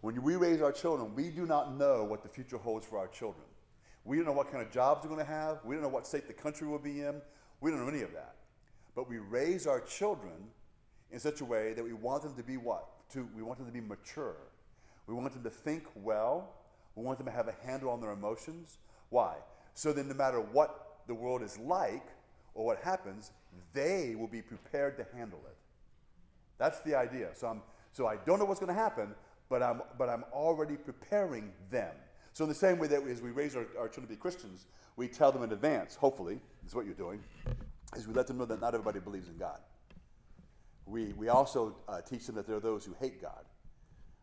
When 0.01 0.21
we 0.21 0.35
raise 0.35 0.61
our 0.61 0.73
children, 0.73 1.15
we 1.15 1.29
do 1.29 1.45
not 1.45 1.77
know 1.77 2.03
what 2.03 2.21
the 2.21 2.27
future 2.27 2.57
holds 2.57 2.85
for 2.85 2.99
our 2.99 3.07
children. 3.07 3.45
We 4.03 4.17
don't 4.17 4.25
know 4.25 4.33
what 4.33 4.51
kind 4.51 4.61
of 4.61 4.73
jobs 4.73 5.03
they're 5.03 5.09
going 5.09 5.25
to 5.25 5.31
have. 5.31 5.59
We 5.63 5.73
don't 5.73 5.83
know 5.83 5.87
what 5.87 6.05
state 6.05 6.27
the 6.27 6.33
country 6.33 6.67
will 6.67 6.79
be 6.79 6.99
in. 6.99 7.21
We 7.61 7.71
don't 7.71 7.79
know 7.79 7.87
any 7.87 8.01
of 8.01 8.11
that. 8.11 8.35
But 8.93 9.07
we 9.07 9.19
raise 9.19 9.67
our 9.67 9.79
children 9.79 10.49
in 11.11 11.19
such 11.21 11.39
a 11.39 11.45
way 11.45 11.71
that 11.71 11.83
we 11.83 11.93
want 11.93 12.23
them 12.23 12.35
to 12.35 12.43
be 12.43 12.57
what? 12.57 12.89
To, 13.13 13.27
we 13.35 13.43
want 13.43 13.57
them 13.59 13.67
to 13.67 13.73
be 13.73 13.81
mature. 13.81 14.35
We 15.07 15.13
want 15.13 15.33
them 15.33 15.43
to 15.43 15.49
think 15.49 15.83
well. 15.95 16.53
We 16.95 17.03
want 17.03 17.17
them 17.17 17.27
to 17.27 17.33
have 17.33 17.47
a 17.47 17.55
handle 17.65 17.89
on 17.89 18.01
their 18.01 18.11
emotions. 18.11 18.77
Why? 19.09 19.35
So 19.73 19.93
then, 19.93 20.07
no 20.07 20.15
matter 20.15 20.41
what 20.41 20.99
the 21.07 21.13
world 21.13 21.41
is 21.41 21.57
like 21.59 22.05
or 22.53 22.65
what 22.65 22.79
happens, 22.79 23.31
they 23.73 24.15
will 24.15 24.27
be 24.27 24.41
prepared 24.41 24.97
to 24.97 25.05
handle 25.15 25.39
it. 25.47 25.55
That's 26.57 26.79
the 26.81 26.95
idea. 26.95 27.29
So, 27.35 27.47
I'm, 27.47 27.61
so 27.91 28.07
I 28.07 28.17
don't 28.25 28.39
know 28.39 28.45
what's 28.45 28.59
going 28.59 28.73
to 28.73 28.79
happen, 28.79 29.13
but 29.49 29.61
I'm, 29.61 29.81
but 29.97 30.09
I'm 30.09 30.23
already 30.33 30.75
preparing 30.75 31.51
them. 31.71 31.93
So, 32.33 32.43
in 32.43 32.49
the 32.49 32.55
same 32.55 32.79
way 32.79 32.87
that 32.87 33.03
we, 33.03 33.11
as 33.11 33.21
we 33.21 33.29
raise 33.29 33.55
our, 33.55 33.65
our 33.79 33.87
children 33.87 34.07
to 34.07 34.09
be 34.09 34.15
Christians, 34.15 34.65
we 34.95 35.07
tell 35.07 35.31
them 35.31 35.43
in 35.43 35.51
advance, 35.51 35.95
hopefully, 35.95 36.39
is 36.65 36.75
what 36.75 36.85
you're 36.85 36.95
doing, 36.95 37.23
is 37.95 38.07
we 38.07 38.13
let 38.13 38.27
them 38.27 38.37
know 38.37 38.45
that 38.45 38.59
not 38.59 38.73
everybody 38.73 38.99
believes 38.99 39.27
in 39.27 39.37
God. 39.37 39.59
We, 40.87 41.13
we 41.13 41.29
also 41.29 41.75
uh, 41.87 42.01
teach 42.01 42.25
them 42.25 42.35
that 42.35 42.47
there 42.47 42.55
are 42.55 42.61
those 42.61 42.85
who 42.85 42.93
hate 42.99 43.21
God. 43.21 43.43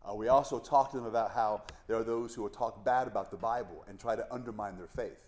Uh, 0.08 0.14
we 0.14 0.28
also 0.28 0.58
talk 0.58 0.90
to 0.90 0.96
them 0.96 1.06
about 1.06 1.30
how 1.30 1.62
there 1.86 1.96
are 1.96 2.04
those 2.04 2.34
who 2.34 2.42
will 2.42 2.50
talk 2.50 2.84
bad 2.84 3.06
about 3.06 3.30
the 3.30 3.36
Bible 3.36 3.84
and 3.88 3.98
try 3.98 4.16
to 4.16 4.26
undermine 4.32 4.76
their 4.76 4.86
faith. 4.86 5.26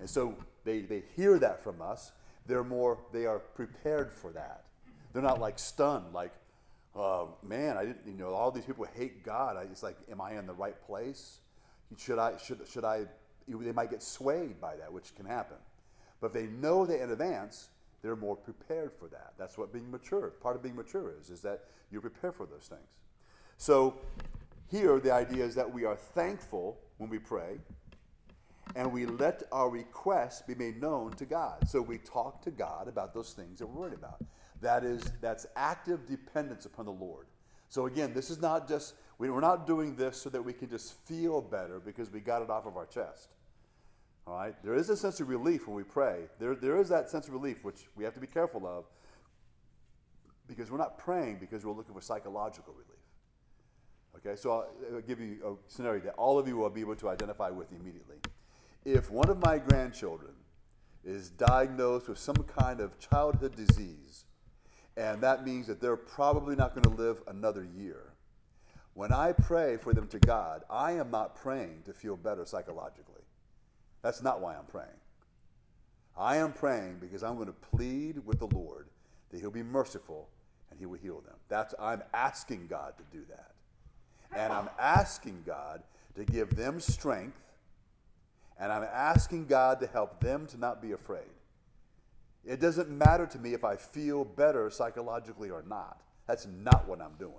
And 0.00 0.10
so 0.10 0.34
they, 0.64 0.80
they 0.80 1.02
hear 1.16 1.38
that 1.38 1.62
from 1.62 1.80
us. 1.80 2.12
They're 2.46 2.64
more, 2.64 2.98
they 3.12 3.26
are 3.26 3.38
prepared 3.38 4.12
for 4.12 4.32
that. 4.32 4.64
They're 5.12 5.22
not 5.22 5.40
like 5.40 5.58
stunned, 5.58 6.12
like, 6.12 6.32
uh, 6.96 7.26
man, 7.42 7.76
I 7.76 7.84
didn't, 7.86 8.06
you 8.06 8.14
know, 8.14 8.32
all 8.34 8.50
these 8.50 8.64
people 8.64 8.86
hate 8.94 9.24
God. 9.24 9.56
I, 9.56 9.62
it's 9.62 9.82
like, 9.82 9.96
am 10.10 10.20
I 10.20 10.38
in 10.38 10.46
the 10.46 10.52
right 10.52 10.80
place? 10.86 11.38
Should 11.96 12.18
I, 12.18 12.36
should, 12.36 12.60
should 12.68 12.84
I, 12.84 13.06
they 13.48 13.72
might 13.72 13.90
get 13.90 14.02
swayed 14.02 14.60
by 14.60 14.76
that, 14.76 14.92
which 14.92 15.14
can 15.14 15.26
happen. 15.26 15.56
But 16.20 16.28
if 16.28 16.32
they 16.32 16.46
know 16.46 16.86
that 16.86 17.02
in 17.02 17.10
advance, 17.10 17.68
they're 18.04 18.14
more 18.14 18.36
prepared 18.36 18.92
for 18.92 19.08
that. 19.08 19.32
That's 19.38 19.56
what 19.56 19.72
being 19.72 19.90
mature, 19.90 20.28
part 20.42 20.56
of 20.56 20.62
being 20.62 20.76
mature 20.76 21.14
is, 21.18 21.30
is 21.30 21.40
that 21.40 21.64
you 21.90 22.02
prepare 22.02 22.32
for 22.32 22.44
those 22.44 22.66
things. 22.68 22.86
So 23.56 23.94
here 24.70 25.00
the 25.00 25.10
idea 25.10 25.42
is 25.42 25.54
that 25.54 25.72
we 25.72 25.86
are 25.86 25.96
thankful 25.96 26.78
when 26.98 27.08
we 27.08 27.18
pray 27.18 27.56
and 28.76 28.92
we 28.92 29.06
let 29.06 29.42
our 29.50 29.70
requests 29.70 30.42
be 30.42 30.54
made 30.54 30.82
known 30.82 31.12
to 31.14 31.24
God. 31.24 31.66
So 31.66 31.80
we 31.80 31.96
talk 31.96 32.42
to 32.42 32.50
God 32.50 32.88
about 32.88 33.14
those 33.14 33.32
things 33.32 33.58
that 33.60 33.66
we're 33.66 33.80
worried 33.80 33.94
about. 33.94 34.22
That 34.60 34.84
is, 34.84 35.02
that's 35.22 35.46
active 35.56 36.06
dependence 36.06 36.66
upon 36.66 36.84
the 36.84 36.92
Lord. 36.92 37.24
So 37.70 37.86
again, 37.86 38.12
this 38.12 38.28
is 38.28 38.38
not 38.38 38.68
just, 38.68 38.96
we're 39.16 39.40
not 39.40 39.66
doing 39.66 39.96
this 39.96 40.20
so 40.20 40.28
that 40.28 40.44
we 40.44 40.52
can 40.52 40.68
just 40.68 40.92
feel 41.06 41.40
better 41.40 41.80
because 41.80 42.10
we 42.10 42.20
got 42.20 42.42
it 42.42 42.50
off 42.50 42.66
of 42.66 42.76
our 42.76 42.86
chest. 42.86 43.30
All 44.26 44.36
right? 44.36 44.54
There 44.62 44.74
is 44.74 44.88
a 44.90 44.96
sense 44.96 45.20
of 45.20 45.28
relief 45.28 45.66
when 45.66 45.76
we 45.76 45.82
pray. 45.82 46.22
There, 46.38 46.54
there 46.54 46.78
is 46.78 46.88
that 46.88 47.10
sense 47.10 47.26
of 47.28 47.34
relief, 47.34 47.62
which 47.62 47.82
we 47.94 48.04
have 48.04 48.14
to 48.14 48.20
be 48.20 48.26
careful 48.26 48.66
of, 48.66 48.84
because 50.46 50.70
we're 50.70 50.78
not 50.78 50.98
praying 50.98 51.38
because 51.40 51.64
we're 51.64 51.72
looking 51.72 51.94
for 51.94 52.00
psychological 52.00 52.74
relief. 52.74 52.88
Okay, 54.16 54.36
so 54.36 54.50
I'll, 54.50 54.66
I'll 54.94 55.00
give 55.00 55.20
you 55.20 55.38
a 55.44 55.72
scenario 55.72 56.02
that 56.04 56.14
all 56.14 56.38
of 56.38 56.46
you 56.46 56.56
will 56.56 56.70
be 56.70 56.80
able 56.80 56.96
to 56.96 57.08
identify 57.08 57.50
with 57.50 57.72
immediately. 57.72 58.16
If 58.84 59.10
one 59.10 59.28
of 59.30 59.42
my 59.42 59.58
grandchildren 59.58 60.32
is 61.04 61.30
diagnosed 61.30 62.08
with 62.08 62.18
some 62.18 62.36
kind 62.36 62.80
of 62.80 62.98
childhood 62.98 63.56
disease, 63.56 64.24
and 64.96 65.20
that 65.22 65.44
means 65.44 65.66
that 65.66 65.80
they're 65.80 65.96
probably 65.96 66.54
not 66.54 66.74
going 66.74 66.84
to 66.84 67.02
live 67.02 67.22
another 67.26 67.66
year. 67.76 68.12
When 68.94 69.12
I 69.12 69.32
pray 69.32 69.76
for 69.76 69.92
them 69.92 70.06
to 70.08 70.18
God, 70.20 70.62
I 70.70 70.92
am 70.92 71.10
not 71.10 71.34
praying 71.34 71.82
to 71.86 71.92
feel 71.92 72.16
better 72.16 72.46
psychologically. 72.46 73.13
That's 74.04 74.22
not 74.22 74.40
why 74.40 74.54
I'm 74.54 74.66
praying. 74.66 75.00
I 76.16 76.36
am 76.36 76.52
praying 76.52 76.98
because 77.00 77.24
I'm 77.24 77.34
going 77.34 77.48
to 77.48 77.52
plead 77.52 78.24
with 78.24 78.38
the 78.38 78.46
Lord 78.46 78.86
that 79.30 79.40
He'll 79.40 79.50
be 79.50 79.64
merciful 79.64 80.28
and 80.74 80.80
he 80.80 80.86
will 80.86 80.98
heal 80.98 81.20
them. 81.20 81.36
That's 81.48 81.72
I'm 81.78 82.02
asking 82.12 82.66
God 82.66 82.94
to 82.98 83.16
do 83.16 83.24
that. 83.28 83.52
And 84.36 84.52
I'm 84.52 84.68
asking 84.78 85.44
God 85.46 85.84
to 86.16 86.24
give 86.24 86.56
them 86.56 86.80
strength, 86.80 87.38
and 88.58 88.72
I'm 88.72 88.82
asking 88.82 89.46
God 89.46 89.78
to 89.80 89.86
help 89.86 90.20
them 90.20 90.46
to 90.48 90.58
not 90.58 90.82
be 90.82 90.90
afraid. 90.90 91.30
It 92.44 92.60
doesn't 92.60 92.90
matter 92.90 93.26
to 93.26 93.38
me 93.38 93.54
if 93.54 93.62
I 93.62 93.76
feel 93.76 94.24
better 94.24 94.68
psychologically 94.70 95.50
or 95.50 95.62
not. 95.68 96.02
That's 96.26 96.48
not 96.62 96.88
what 96.88 97.00
I'm 97.00 97.14
doing. 97.18 97.34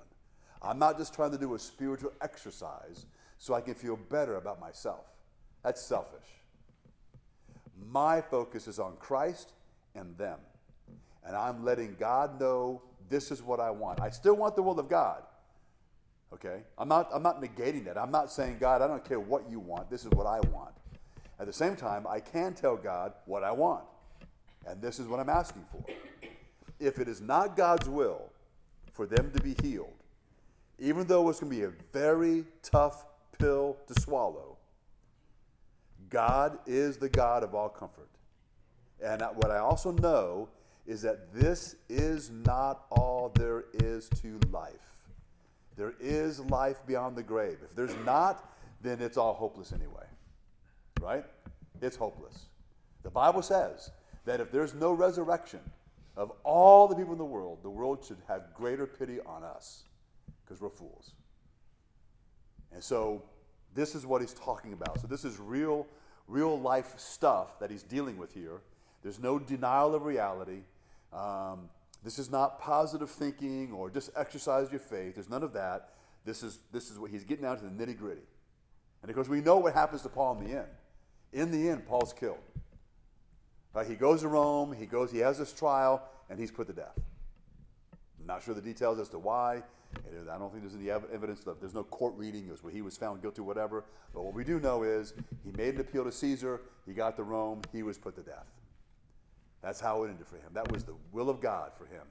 I'm 0.62 0.80
not 0.80 0.98
just 0.98 1.14
trying 1.14 1.32
to 1.32 1.38
do 1.38 1.54
a 1.56 1.60
spiritual 1.60 2.14
exercise 2.22 3.06
so 3.38 3.54
I 3.54 3.60
can 3.60 3.76
feel 3.76 3.98
better 3.98 4.38
about 4.38 4.62
myself. 4.62 5.06
That's 5.62 5.82
selfish. 5.82 6.26
My 7.92 8.22
focus 8.22 8.68
is 8.68 8.80
on 8.80 8.96
Christ 8.98 9.54
and 9.96 10.18
them. 10.18 10.40
And 11.26 11.36
I'm 11.36 11.64
letting 11.64 11.96
God 12.00 12.40
know 12.40 12.82
this 13.10 13.32
is 13.32 13.42
what 13.42 13.60
I 13.60 13.72
want. 13.72 14.00
I 14.00 14.10
still 14.10 14.36
want 14.36 14.56
the 14.56 14.62
will 14.62 14.80
of 14.80 14.90
God. 14.90 15.24
Okay? 16.34 16.64
I'm 16.78 16.88
not, 16.88 17.10
I'm 17.14 17.24
not 17.24 17.42
negating 17.42 17.86
that. 17.86 17.98
I'm 17.98 18.12
not 18.12 18.32
saying, 18.32 18.58
God, 18.60 18.82
I 18.82 18.88
don't 18.88 19.04
care 19.04 19.20
what 19.20 19.50
you 19.50 19.60
want. 19.60 19.90
This 19.90 20.06
is 20.06 20.12
what 20.12 20.28
I 20.28 20.40
want. 20.52 20.74
At 21.40 21.48
the 21.48 21.54
same 21.54 21.76
time, 21.76 22.06
I 22.08 22.20
can 22.20 22.54
tell 22.54 22.78
God 22.78 23.14
what 23.26 23.44
I 23.44 23.52
want. 23.52 23.84
And 24.68 24.82
this 24.82 25.00
is 25.00 25.08
what 25.08 25.20
I'm 25.20 25.30
asking 25.30 25.66
for. 25.72 25.84
If 26.80 27.00
it 27.00 27.08
is 27.08 27.22
not 27.22 27.56
God's 27.56 27.90
will 27.90 28.30
for 28.92 29.06
them 29.06 29.32
to 29.36 29.42
be 29.42 29.56
healed, 29.62 29.94
even 30.80 31.08
though 31.08 31.30
it's 31.30 31.40
going 31.40 31.52
to 31.52 31.58
be 31.58 31.64
a 31.64 31.72
very 31.94 32.46
tough 32.62 33.06
pill 33.38 33.78
to 33.88 34.02
swallow, 34.02 34.58
God 36.10 36.60
is 36.66 36.98
the 36.98 37.10
God 37.10 37.44
of 37.44 37.56
all 37.56 37.70
comfort. 37.70 38.10
And 39.04 39.22
what 39.36 39.52
I 39.52 39.58
also 39.58 39.92
know 39.92 40.50
is 40.86 41.02
that 41.02 41.34
this 41.34 41.76
is 41.90 42.30
not 42.30 42.86
all 42.90 43.32
there 43.36 43.66
is 43.74 44.08
to 44.22 44.40
life. 44.52 44.74
There 45.76 45.96
is 46.00 46.40
life 46.40 46.78
beyond 46.86 47.16
the 47.16 47.24
grave. 47.24 47.58
If 47.64 47.76
there's 47.76 47.96
not, 48.06 48.50
then 48.82 49.02
it's 49.02 49.18
all 49.18 49.34
hopeless 49.34 49.74
anyway. 49.74 50.06
Right? 51.02 51.26
It's 51.82 51.96
hopeless. 51.96 52.46
The 53.04 53.10
Bible 53.10 53.42
says 53.42 53.92
that 54.26 54.40
if 54.40 54.52
there's 54.52 54.74
no 54.74 54.94
resurrection 54.94 55.60
of 56.16 56.32
all 56.44 56.88
the 56.88 56.96
people 56.96 57.12
in 57.12 57.18
the 57.18 57.26
world, 57.26 57.60
the 57.62 57.70
world 57.70 58.04
should 58.06 58.18
have 58.28 58.54
greater 58.54 58.86
pity 58.86 59.20
on 59.26 59.44
us 59.44 59.84
because 60.44 60.62
we're 60.62 60.70
fools. 60.70 61.12
And 62.72 62.84
so 62.84 63.24
this 63.76 63.94
is 63.94 64.06
what 64.06 64.22
he's 64.22 64.34
talking 64.34 64.74
about. 64.74 65.00
So 65.02 65.08
this 65.08 65.26
is 65.26 65.40
real, 65.40 65.86
real 66.28 66.60
life 66.60 66.94
stuff 66.98 67.60
that 67.60 67.70
he's 67.70 67.84
dealing 67.84 68.18
with 68.18 68.34
here. 68.34 68.62
There's 69.04 69.20
no 69.20 69.38
denial 69.38 69.94
of 69.94 70.06
reality. 70.06 70.62
Um, 71.14 71.70
this 72.04 72.18
is 72.18 72.32
not 72.32 72.60
positive 72.60 73.10
thinking 73.10 73.72
or 73.74 73.90
just 73.90 74.10
exercise 74.16 74.72
your 74.72 74.80
faith. 74.80 75.16
There's 75.16 75.30
none 75.30 75.44
of 75.44 75.54
that. 75.54 75.90
This 76.24 76.42
is, 76.42 76.60
this 76.72 76.90
is 76.90 76.98
what 76.98 77.12
he's 77.12 77.24
getting 77.24 77.44
down 77.44 77.58
to 77.58 77.64
the 77.64 77.70
nitty 77.70 77.98
gritty. 77.98 78.22
And 79.02 79.10
of 79.10 79.16
course, 79.16 79.28
we 79.28 79.42
know 79.42 79.58
what 79.58 79.74
happens 79.74 80.02
to 80.04 80.10
Paul 80.10 80.40
in 80.40 80.48
the 80.48 80.58
end. 80.58 80.68
In 81.34 81.52
the 81.52 81.70
end, 81.70 81.86
Paul's 81.86 82.14
killed. 82.14 82.38
Right? 83.74 83.86
He 83.86 83.96
goes 83.96 84.22
to 84.22 84.30
Rome, 84.30 84.74
he 84.74 84.86
goes, 84.86 85.12
he 85.12 85.20
has 85.20 85.38
this 85.38 85.52
trial, 85.54 86.02
and 86.30 86.40
he's 86.40 86.50
put 86.50 86.68
to 86.68 86.74
death. 86.74 86.98
I'm 88.20 88.26
not 88.26 88.42
sure 88.42 88.56
the 88.56 88.62
details 88.62 89.00
as 89.00 89.10
to 89.10 89.20
why. 89.20 89.64
I 90.32 90.38
don't 90.38 90.52
think 90.52 90.64
there's 90.64 90.76
any 90.76 90.90
evidence 90.90 91.42
that 91.42 91.60
there's 91.60 91.74
no 91.74 91.84
court 91.84 92.14
reading 92.18 92.50
where 92.62 92.74
he 92.74 92.82
was 92.82 92.98
found 92.98 93.22
guilty 93.22 93.42
whatever. 93.42 93.86
But 94.14 94.24
what 94.24 94.34
we 94.34 94.44
do 94.44 94.60
know 94.60 94.84
is 94.84 95.14
he 95.44 95.52
made 95.52 95.76
an 95.76 95.82
appeal 95.82 96.04
to 96.04 96.12
Caesar, 96.12 96.62
he 96.86 96.94
got 96.94 97.16
to 97.18 97.24
Rome, 97.24 97.62
he 97.72 97.84
was 97.84 97.98
put 97.98 98.16
to 98.16 98.22
death. 98.22 98.48
That's 99.62 99.80
how 99.80 100.04
it 100.04 100.10
ended 100.10 100.28
for 100.28 100.38
him. 100.38 100.52
That 100.54 100.72
was 100.72 100.84
the 100.84 100.96
will 101.12 101.30
of 101.30 101.42
God 101.42 101.72
for 101.78 101.86
him. 101.86 102.04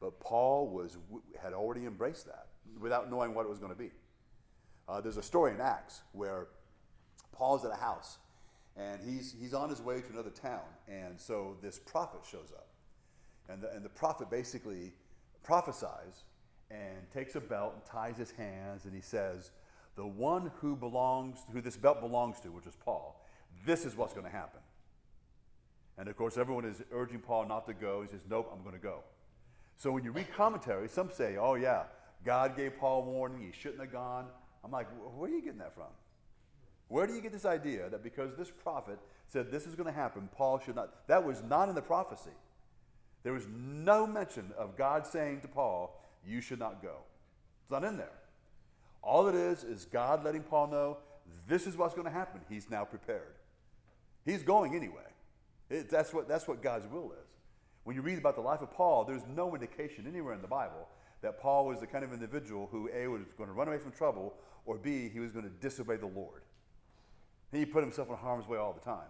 But 0.00 0.20
Paul 0.20 0.68
was, 0.68 0.98
had 1.40 1.52
already 1.52 1.86
embraced 1.86 2.26
that 2.26 2.46
without 2.80 3.10
knowing 3.10 3.34
what 3.34 3.44
it 3.44 3.48
was 3.48 3.58
going 3.58 3.72
to 3.72 3.78
be. 3.78 3.90
Uh, 4.88 5.00
there's 5.00 5.16
a 5.16 5.22
story 5.22 5.52
in 5.52 5.60
Acts 5.60 6.02
where 6.12 6.48
Paul's 7.32 7.64
at 7.64 7.72
a 7.72 7.76
house 7.76 8.18
and 8.76 9.00
he's, 9.04 9.34
he's 9.38 9.54
on 9.54 9.68
his 9.68 9.80
way 9.80 10.00
to 10.00 10.12
another 10.12 10.30
town. 10.30 10.62
And 10.88 11.20
so 11.20 11.56
this 11.62 11.78
prophet 11.78 12.20
shows 12.28 12.52
up. 12.54 12.68
And 13.48 13.62
the, 13.62 13.70
and 13.72 13.84
the 13.84 13.90
prophet 13.90 14.30
basically 14.30 14.92
prophesies 15.42 16.24
and 16.72 17.10
takes 17.12 17.34
a 17.34 17.40
belt 17.40 17.74
and 17.74 17.84
ties 17.84 18.16
his 18.16 18.30
hands 18.32 18.84
and 18.84 18.94
he 18.94 19.00
says, 19.00 19.50
The 19.96 20.06
one 20.06 20.50
who 20.60 20.74
belongs, 20.76 21.38
who 21.52 21.60
this 21.60 21.76
belt 21.76 22.00
belongs 22.00 22.40
to, 22.40 22.48
which 22.48 22.66
is 22.66 22.76
Paul, 22.76 23.24
this 23.66 23.84
is 23.84 23.96
what's 23.96 24.12
going 24.12 24.26
to 24.26 24.32
happen. 24.32 24.60
And 25.98 26.08
of 26.08 26.16
course, 26.16 26.38
everyone 26.38 26.64
is 26.64 26.82
urging 26.90 27.18
Paul 27.18 27.46
not 27.46 27.66
to 27.66 27.74
go. 27.74 28.02
He 28.02 28.08
says, 28.08 28.24
Nope, 28.28 28.50
I'm 28.54 28.62
going 28.62 28.74
to 28.74 28.82
go. 28.82 29.00
So 29.76 29.92
when 29.92 30.04
you 30.04 30.12
read 30.12 30.32
commentary, 30.34 30.88
some 30.88 31.10
say, 31.10 31.36
Oh, 31.36 31.54
yeah, 31.54 31.84
God 32.24 32.56
gave 32.56 32.78
Paul 32.78 33.04
warning. 33.04 33.42
He 33.42 33.52
shouldn't 33.52 33.80
have 33.80 33.92
gone. 33.92 34.26
I'm 34.64 34.70
like, 34.70 34.88
Where 35.16 35.30
are 35.30 35.34
you 35.34 35.42
getting 35.42 35.58
that 35.58 35.74
from? 35.74 35.92
Where 36.88 37.06
do 37.06 37.14
you 37.14 37.20
get 37.20 37.32
this 37.32 37.46
idea 37.46 37.88
that 37.88 38.02
because 38.02 38.34
this 38.36 38.50
prophet 38.50 38.98
said 39.28 39.50
this 39.50 39.66
is 39.66 39.74
going 39.74 39.86
to 39.86 39.98
happen, 39.98 40.28
Paul 40.36 40.58
should 40.58 40.76
not? 40.76 41.06
That 41.08 41.24
was 41.24 41.42
not 41.42 41.68
in 41.68 41.74
the 41.74 41.82
prophecy. 41.82 42.30
There 43.22 43.32
was 43.32 43.46
no 43.48 44.06
mention 44.06 44.50
of 44.58 44.76
God 44.76 45.06
saying 45.06 45.40
to 45.40 45.48
Paul, 45.48 45.98
You 46.26 46.40
should 46.40 46.58
not 46.58 46.82
go. 46.82 46.96
It's 47.62 47.70
not 47.70 47.84
in 47.84 47.96
there. 47.96 48.18
All 49.02 49.26
it 49.28 49.34
is 49.34 49.64
is 49.64 49.84
God 49.84 50.24
letting 50.24 50.42
Paul 50.42 50.68
know 50.68 50.98
this 51.48 51.66
is 51.66 51.76
what's 51.76 51.94
going 51.94 52.06
to 52.06 52.12
happen. 52.12 52.40
He's 52.48 52.70
now 52.70 52.84
prepared. 52.84 53.34
He's 54.24 54.42
going 54.42 54.74
anyway. 54.76 55.08
It, 55.68 55.90
that's, 55.90 56.12
what, 56.12 56.28
that's 56.28 56.46
what 56.46 56.62
God's 56.62 56.86
will 56.86 57.12
is. 57.12 57.28
When 57.84 57.96
you 57.96 58.02
read 58.02 58.18
about 58.18 58.36
the 58.36 58.42
life 58.42 58.60
of 58.60 58.70
Paul, 58.72 59.04
there's 59.04 59.22
no 59.34 59.54
indication 59.54 60.06
anywhere 60.06 60.34
in 60.34 60.42
the 60.42 60.48
Bible 60.48 60.88
that 61.22 61.40
Paul 61.40 61.66
was 61.66 61.80
the 61.80 61.86
kind 61.86 62.04
of 62.04 62.12
individual 62.12 62.68
who, 62.70 62.88
A, 62.94 63.06
was 63.08 63.22
going 63.36 63.48
to 63.48 63.54
run 63.54 63.68
away 63.68 63.78
from 63.78 63.92
trouble, 63.92 64.34
or 64.66 64.76
B, 64.76 65.08
he 65.08 65.20
was 65.20 65.32
going 65.32 65.44
to 65.44 65.50
disobey 65.50 65.96
the 65.96 66.06
Lord. 66.06 66.42
He 67.50 67.64
put 67.64 67.82
himself 67.82 68.08
in 68.08 68.16
harm's 68.16 68.46
way 68.46 68.58
all 68.58 68.72
the 68.72 68.80
time. 68.80 69.08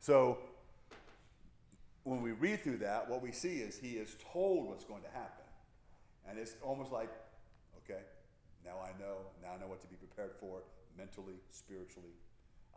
So, 0.00 0.38
when 2.04 2.22
we 2.22 2.32
read 2.32 2.62
through 2.62 2.78
that, 2.78 3.08
what 3.08 3.22
we 3.22 3.32
see 3.32 3.56
is 3.56 3.78
he 3.78 3.92
is 3.92 4.16
told 4.32 4.68
what's 4.68 4.84
going 4.84 5.02
to 5.02 5.10
happen. 5.10 5.44
And 6.28 6.38
it's 6.38 6.56
almost 6.62 6.92
like, 6.92 7.10
okay, 7.84 8.00
now 8.64 8.76
I 8.82 8.90
know, 9.00 9.16
now 9.42 9.54
I 9.56 9.60
know 9.60 9.68
what 9.68 9.80
to 9.80 9.86
be 9.86 9.96
prepared 9.96 10.32
for 10.38 10.60
mentally, 10.96 11.34
spiritually, 11.50 12.12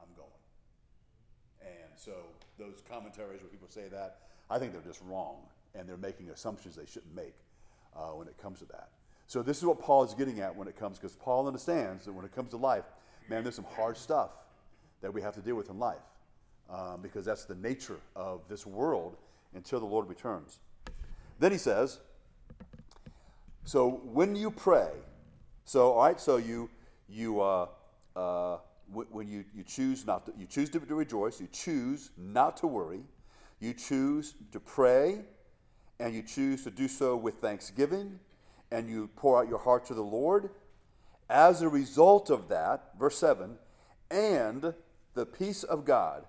I'm 0.02 0.10
going. 0.16 0.30
And 1.62 1.92
so 1.96 2.14
those 2.58 2.82
commentaries 2.90 3.42
where 3.42 3.50
people 3.50 3.68
say 3.70 3.88
that, 3.92 4.20
I 4.50 4.58
think 4.60 4.72
they're 4.72 4.82
just 4.82 5.02
wrong, 5.06 5.38
and 5.76 5.88
they're 5.88 5.98
making 5.98 6.30
assumptions 6.30 6.76
they 6.76 6.86
shouldn't 6.86 7.16
make 7.16 7.36
uh, 7.96 8.10
when 8.10 8.28
it 8.28 8.38
comes 8.38 8.60
to 8.60 8.66
that. 8.66 8.90
So 9.28 9.42
this 9.42 9.58
is 9.58 9.66
what 9.66 9.80
Paul 9.80 10.04
is 10.04 10.14
getting 10.14 10.40
at 10.40 10.56
when 10.56 10.68
it 10.68 10.78
comes, 10.78 10.98
because 10.98 11.16
Paul 11.16 11.48
understands 11.48 12.06
that 12.06 12.14
when 12.14 12.26
it 12.26 12.36
comes 12.36 12.50
to 12.52 12.58
life, 12.58 12.86
man, 13.30 13.44
there's 13.44 13.56
some 13.56 13.66
hard 13.76 13.98
stuff 13.98 14.32
that 15.02 15.14
we 15.14 15.22
have 15.22 15.34
to 15.36 15.42
deal 15.42 15.56
with 15.56 15.70
in 15.70 15.80
life, 15.80 16.04
um, 16.70 17.00
because 17.02 17.26
that's 17.26 17.46
the 17.46 17.56
nature 17.56 18.00
of 18.16 18.42
this 18.50 18.66
world 18.66 19.18
until 19.56 19.80
the 19.80 19.86
Lord 19.86 20.10
returns. 20.10 20.60
Then 21.40 21.52
he 21.52 21.58
says, 21.58 22.00
so 23.64 24.02
when 24.04 24.36
you 24.36 24.52
pray, 24.52 24.90
so 25.66 25.94
all 25.94 26.06
right, 26.06 26.20
so 26.20 26.38
you 26.38 26.70
you 27.08 27.42
uh, 27.42 27.68
uh, 28.16 28.58
when 28.92 29.28
you, 29.28 29.46
you 29.56 29.64
choose 29.64 30.06
not 30.06 30.26
to, 30.26 30.34
you 30.38 30.46
choose 30.46 30.70
to, 30.72 30.80
to 30.80 30.96
rejoice, 30.96 31.40
you 31.40 31.48
choose 31.52 32.12
not 32.18 32.58
to 32.58 32.68
worry, 32.68 33.02
you 33.60 33.74
choose 33.74 34.34
to 34.52 34.60
pray, 34.60 35.22
and 36.00 36.14
you 36.14 36.24
choose 36.24 36.64
to 36.64 36.72
do 36.72 36.88
so 36.88 37.16
with 37.16 37.36
thanksgiving, 37.36 38.20
and 38.72 38.90
you 38.90 39.10
pour 39.16 39.42
out 39.42 39.48
your 39.48 39.60
heart 39.60 39.86
to 39.86 39.94
the 39.94 40.02
Lord. 40.02 40.50
As 41.30 41.62
a 41.62 41.70
result 41.70 42.30
of 42.30 42.50
that, 42.50 42.92
verse 43.00 43.18
7, 43.18 43.58
and 44.10 44.74
the 45.14 45.26
peace 45.26 45.64
of 45.64 45.86
God. 45.86 46.26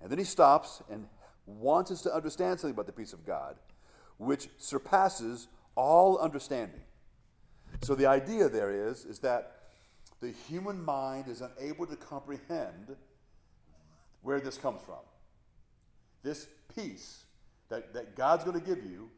And 0.00 0.10
then 0.10 0.18
he 0.18 0.24
stops 0.24 0.82
and 0.90 1.06
wants 1.46 1.90
us 1.90 2.02
to 2.02 2.14
understand 2.14 2.60
something 2.60 2.74
about 2.74 2.86
the 2.86 2.92
peace 2.92 3.12
of 3.12 3.26
God, 3.26 3.56
which 4.16 4.48
surpasses 4.58 5.48
all 5.74 6.18
understanding. 6.18 6.80
So 7.82 7.94
the 7.94 8.06
idea 8.06 8.48
there 8.48 8.88
is, 8.88 9.04
is 9.04 9.18
that 9.20 9.56
the 10.20 10.30
human 10.48 10.82
mind 10.82 11.28
is 11.28 11.42
unable 11.42 11.86
to 11.86 11.96
comprehend 11.96 12.96
where 14.22 14.40
this 14.40 14.56
comes 14.56 14.80
from. 14.82 15.00
This 16.22 16.46
peace 16.74 17.24
that, 17.68 17.92
that 17.94 18.14
God's 18.14 18.44
going 18.44 18.58
to 18.58 18.64
give 18.64 18.84
you 18.84 19.10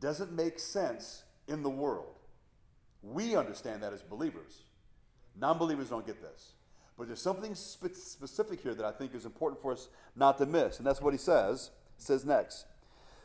doesn't 0.00 0.32
make 0.32 0.58
sense 0.58 1.22
in 1.46 1.62
the 1.62 1.70
world. 1.70 2.18
We 3.02 3.36
understand 3.36 3.82
that 3.82 3.92
as 3.92 4.02
believers. 4.02 4.62
Non 5.38 5.58
believers 5.58 5.90
don't 5.90 6.06
get 6.06 6.20
this. 6.20 6.52
But 6.96 7.06
there's 7.06 7.22
something 7.22 7.54
spe- 7.54 7.94
specific 7.94 8.60
here 8.60 8.74
that 8.74 8.84
I 8.84 8.90
think 8.90 9.14
is 9.14 9.24
important 9.24 9.62
for 9.62 9.72
us 9.72 9.88
not 10.16 10.38
to 10.38 10.46
miss. 10.46 10.78
And 10.78 10.86
that's 10.86 11.00
what 11.00 11.14
he 11.14 11.18
says. 11.18 11.70
He 11.96 12.02
says 12.02 12.24
next. 12.24 12.66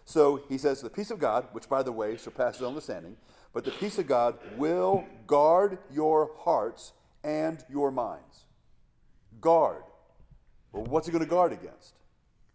So 0.06 0.44
he 0.50 0.58
says, 0.58 0.82
The 0.82 0.90
peace 0.90 1.12
of 1.12 1.20
God, 1.20 1.48
which 1.52 1.70
by 1.70 1.84
the 1.84 1.92
way 1.92 2.18
surpasses 2.18 2.62
understanding, 2.62 3.18
but 3.54 3.64
the 3.64 3.72
peace 3.72 3.98
of 4.00 4.08
God 4.08 4.38
will 4.58 5.06
guard 5.28 5.78
your 5.92 6.32
hearts 6.40 6.94
and 7.24 7.64
your 7.70 7.92
minds. 7.92 8.46
Guard. 9.40 9.84
Well, 10.72 10.86
what's 10.86 11.08
it 11.08 11.12
going 11.12 11.24
to 11.24 11.30
guard 11.30 11.54
against? 11.54 11.94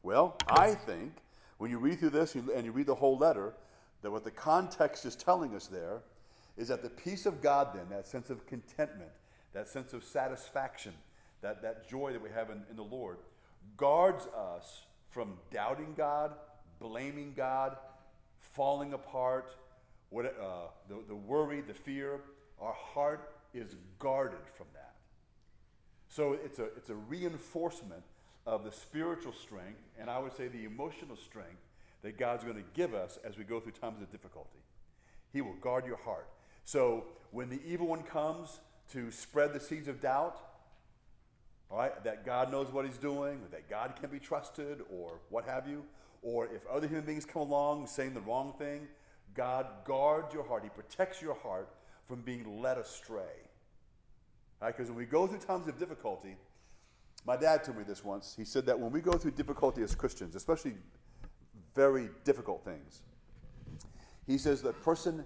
Well, 0.03 0.37
I 0.49 0.75
think 0.75 1.13
when 1.59 1.71
you 1.71 1.79
read 1.79 2.01
through 2.01 2.11
this 2.11 2.35
and 2.35 2.65
you 2.65 2.73
read 2.73 2.87
the 2.87 2.95
whole 2.95 3.17
letter, 3.17 3.55
That 4.03 4.11
what 4.11 4.25
the 4.25 4.31
context 4.31 5.07
is 5.07 5.17
telling 5.17 5.55
us 5.55 5.67
there 5.67 6.03
is 6.57 6.69
that 6.69 6.83
the 6.83 6.91
peace 6.91 7.27
of 7.27 7.41
God, 7.41 7.69
then, 7.75 7.89
that 7.91 8.07
sense 8.07 8.31
of 8.31 8.47
contentment, 8.47 9.11
that 9.53 9.69
sense 9.69 9.93
of 9.93 10.03
satisfaction, 10.03 10.93
that, 11.41 11.63
that 11.63 11.89
joy 11.89 12.13
that 12.13 12.23
we 12.23 12.31
have 12.31 12.51
in, 12.51 12.63
in 12.69 12.77
the 12.77 12.83
Lord, 12.83 13.19
guards 13.77 14.27
us 14.37 14.83
from 15.09 15.35
doubting 15.53 15.95
God, 15.97 16.33
blaming 16.81 17.35
God, 17.37 17.77
falling 18.41 18.93
apart, 18.93 19.55
what, 20.11 20.27
uh, 20.27 20.69
the, 20.89 20.97
the 21.09 21.15
worry, 21.15 21.61
the 21.61 21.75
fear. 21.75 22.21
Our 22.61 22.73
heart 22.73 23.33
is 23.55 23.77
guarded 23.99 24.47
from 24.55 24.67
that. 24.75 24.95
So 26.09 26.33
it's 26.45 26.59
a, 26.59 26.65
it's 26.77 26.91
a 26.91 26.95
reinforcement 26.95 28.03
of 28.47 28.65
the 28.65 28.73
spiritual 28.73 29.33
strength, 29.33 29.83
and 30.01 30.09
I 30.09 30.19
would 30.19 30.35
say 30.35 30.49
the 30.49 30.65
emotional 30.65 31.17
strength 31.17 31.61
that 32.03 32.19
God's 32.19 32.45
going 32.45 32.57
to 32.57 32.65
give 32.75 32.95
us 32.95 33.19
as 33.25 33.37
we 33.37 33.45
go 33.45 33.61
through 33.61 33.73
times 33.73 34.01
of 34.01 34.11
difficulty. 34.11 34.59
He 35.33 35.43
will 35.43 35.55
guard 35.55 35.85
your 35.87 35.99
heart. 35.99 36.29
So 36.65 37.05
when 37.31 37.51
the 37.51 37.61
evil 37.67 37.87
one 37.87 38.03
comes 38.03 38.61
to 38.93 39.11
spread 39.11 39.53
the 39.53 39.61
seeds 39.61 39.89
of 39.89 40.01
doubt, 40.01 40.39
all 41.71 41.79
right, 41.79 42.03
that 42.05 42.25
God 42.25 42.51
knows 42.51 42.73
what 42.73 42.87
he's 42.87 42.97
doing, 42.97 43.41
that 43.51 43.69
God 43.69 43.95
can 44.01 44.09
be 44.09 44.19
trusted, 44.19 44.81
or 44.91 45.21
what 45.29 45.45
have 45.45 45.69
you, 45.69 45.85
or 46.23 46.47
if 46.47 46.67
other 46.67 46.87
human 46.87 47.05
beings 47.05 47.25
come 47.25 47.43
along 47.43 47.87
saying 47.87 48.15
the 48.15 48.21
wrong 48.21 48.53
thing, 48.59 48.89
God 49.35 49.67
guards 49.85 50.35
your 50.35 50.45
heart. 50.45 50.65
He 50.65 50.71
protects 50.71 51.23
your 51.23 51.35
heart 51.35 51.69
from 52.07 52.23
being 52.23 52.61
led 52.61 52.79
astray. 52.79 53.23
Because 54.61 54.89
right, 54.89 54.89
when 54.89 54.97
we 54.97 55.05
go 55.05 55.27
through 55.27 55.39
times 55.39 55.69
of 55.69 55.79
difficulty, 55.79 56.37
my 57.25 57.37
dad 57.37 57.63
told 57.63 57.79
me 57.79 57.85
this 57.85 58.05
once. 58.05 58.35
He 58.37 58.45
said 58.45 58.67
that 58.67 58.79
when 58.79 58.91
we 58.91 59.01
go 59.01 59.13
through 59.13 59.33
difficulty 59.33 59.83
as 59.83 59.95
Christians, 59.95 60.35
especially 60.35 60.75
very 61.75 62.09
difficult 62.25 62.65
things, 62.65 63.03
he 64.27 64.39
says 64.39 64.63
that 64.63 64.83
person 64.83 65.25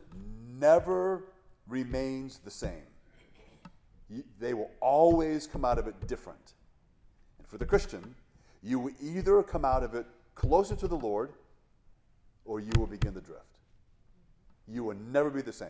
never 0.58 1.24
remains 1.66 2.38
the 2.38 2.50
same. 2.50 2.82
They 4.38 4.52
will 4.52 4.70
always 4.80 5.46
come 5.46 5.64
out 5.64 5.78
of 5.78 5.86
it 5.86 6.06
different. 6.06 6.52
And 7.38 7.46
for 7.46 7.56
the 7.56 7.64
Christian, 7.64 8.14
you 8.62 8.78
will 8.78 8.92
either 9.00 9.42
come 9.42 9.64
out 9.64 9.82
of 9.82 9.94
it 9.94 10.06
closer 10.34 10.76
to 10.76 10.88
the 10.88 10.96
Lord 10.96 11.32
or 12.44 12.60
you 12.60 12.72
will 12.76 12.86
begin 12.86 13.14
to 13.14 13.20
drift. 13.20 13.58
You 14.66 14.84
will 14.84 14.96
never 14.96 15.30
be 15.30 15.42
the 15.42 15.52
same. 15.52 15.68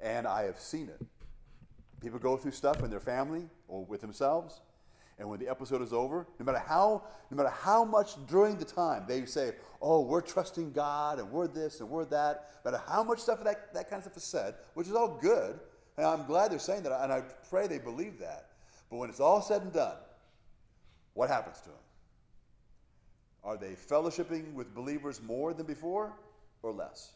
And 0.00 0.26
I 0.26 0.44
have 0.44 0.58
seen 0.58 0.88
it. 0.88 1.00
People 2.00 2.18
go 2.18 2.36
through 2.36 2.52
stuff 2.52 2.82
in 2.82 2.90
their 2.90 3.00
family 3.00 3.48
or 3.68 3.84
with 3.84 4.00
themselves, 4.00 4.60
and 5.18 5.28
when 5.28 5.40
the 5.40 5.48
episode 5.48 5.80
is 5.80 5.94
over, 5.94 6.26
no 6.38 6.44
matter 6.44 6.58
how, 6.58 7.02
no 7.30 7.36
matter 7.36 7.48
how 7.48 7.84
much 7.84 8.14
during 8.26 8.58
the 8.58 8.66
time 8.66 9.04
they 9.08 9.24
say, 9.24 9.54
"Oh, 9.80 10.02
we're 10.02 10.20
trusting 10.20 10.72
God 10.72 11.18
and 11.18 11.30
we're 11.30 11.46
this 11.46 11.80
and 11.80 11.88
we're 11.88 12.04
that," 12.06 12.50
no 12.64 12.70
matter 12.70 12.82
how 12.86 13.02
much 13.02 13.20
stuff 13.20 13.42
that 13.44 13.72
that 13.72 13.88
kind 13.88 14.00
of 14.00 14.04
stuff 14.04 14.16
is 14.18 14.24
said, 14.24 14.56
which 14.74 14.88
is 14.88 14.94
all 14.94 15.16
good, 15.16 15.58
and 15.96 16.04
I'm 16.06 16.26
glad 16.26 16.52
they're 16.52 16.58
saying 16.58 16.82
that, 16.82 16.92
and 17.02 17.10
I 17.10 17.22
pray 17.48 17.66
they 17.66 17.78
believe 17.78 18.18
that. 18.18 18.50
But 18.90 18.98
when 18.98 19.08
it's 19.08 19.20
all 19.20 19.40
said 19.40 19.62
and 19.62 19.72
done, 19.72 19.96
what 21.14 21.30
happens 21.30 21.60
to 21.60 21.70
them? 21.70 21.78
Are 23.46 23.56
they 23.56 23.74
fellowshipping 23.74 24.54
with 24.54 24.74
believers 24.74 25.22
more 25.22 25.54
than 25.54 25.66
before 25.66 26.12
or 26.62 26.72
less? 26.72 27.12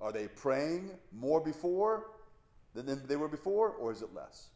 Are 0.00 0.10
they 0.10 0.26
praying 0.26 0.90
more 1.12 1.42
before 1.42 2.06
than 2.74 3.06
they 3.06 3.16
were 3.16 3.28
before, 3.28 3.68
or 3.72 3.92
is 3.92 4.00
it 4.00 4.14
less? 4.14 4.48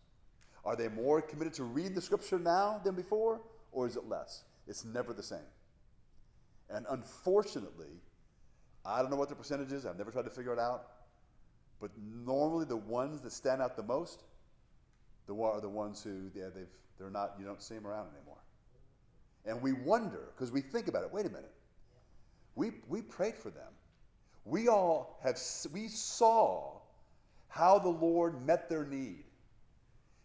Are 0.65 0.75
they 0.75 0.89
more 0.89 1.21
committed 1.21 1.53
to 1.55 1.65
read 1.65 1.95
the 1.95 2.01
scripture 2.01 2.39
now 2.39 2.81
than 2.83 2.95
before, 2.95 3.43
or 3.73 3.87
is 3.87 3.97
it 3.97 4.09
less? 4.09 4.45
It's 4.67 4.87
never 4.87 5.13
the 5.13 5.23
same. 5.23 5.39
And 6.71 6.87
unfortunately, 6.89 8.01
I 8.85 9.03
don't 9.03 9.11
know 9.11 9.17
what 9.17 9.29
the 9.29 9.35
percentage 9.35 9.73
is, 9.73 9.85
I've 9.85 9.99
never 9.99 10.11
tried 10.11 10.25
to 10.25 10.31
figure 10.31 10.55
it 10.55 10.59
out, 10.59 10.87
but 11.79 11.91
normally 12.25 12.65
the 12.65 12.77
ones 12.77 13.21
that 13.21 13.33
stand 13.33 13.61
out 13.61 13.77
the 13.77 13.83
most 13.83 14.23
the, 15.27 15.35
are 15.37 15.61
the 15.61 15.69
ones 15.69 16.03
who 16.03 16.31
yeah, 16.35 16.49
they've, 16.55 16.67
they're 16.99 17.11
not, 17.11 17.35
you 17.39 17.45
don't 17.45 17.63
see 17.63 17.75
them 17.75 17.87
around 17.87 18.09
anymore. 18.17 18.39
And 19.47 19.63
we 19.63 19.73
wonder, 19.73 20.29
because 20.35 20.51
we 20.51 20.61
think 20.61 20.89
about 20.89 21.05
it, 21.05 21.13
wait 21.13 21.27
a 21.27 21.31
minute. 21.31 21.53
We, 22.55 22.73
we 22.89 23.03
prayed 23.03 23.37
for 23.37 23.51
them. 23.51 23.73
We 24.45 24.69
all 24.69 25.19
have, 25.23 25.39
we 25.73 25.89
saw 25.89 26.81
how 27.49 27.79
the 27.79 27.89
Lord 27.89 28.45
met 28.45 28.69
their 28.69 28.85
need. 28.85 29.25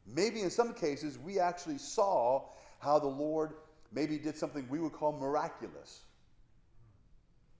Maybe 0.07 0.41
in 0.41 0.49
some 0.49 0.73
cases, 0.73 1.19
we 1.19 1.39
actually 1.39 1.77
saw 1.77 2.45
how 2.79 2.99
the 2.99 3.07
Lord 3.07 3.53
maybe 3.91 4.17
did 4.17 4.37
something 4.37 4.65
we 4.69 4.79
would 4.79 4.93
call 4.93 5.11
miraculous. 5.11 6.01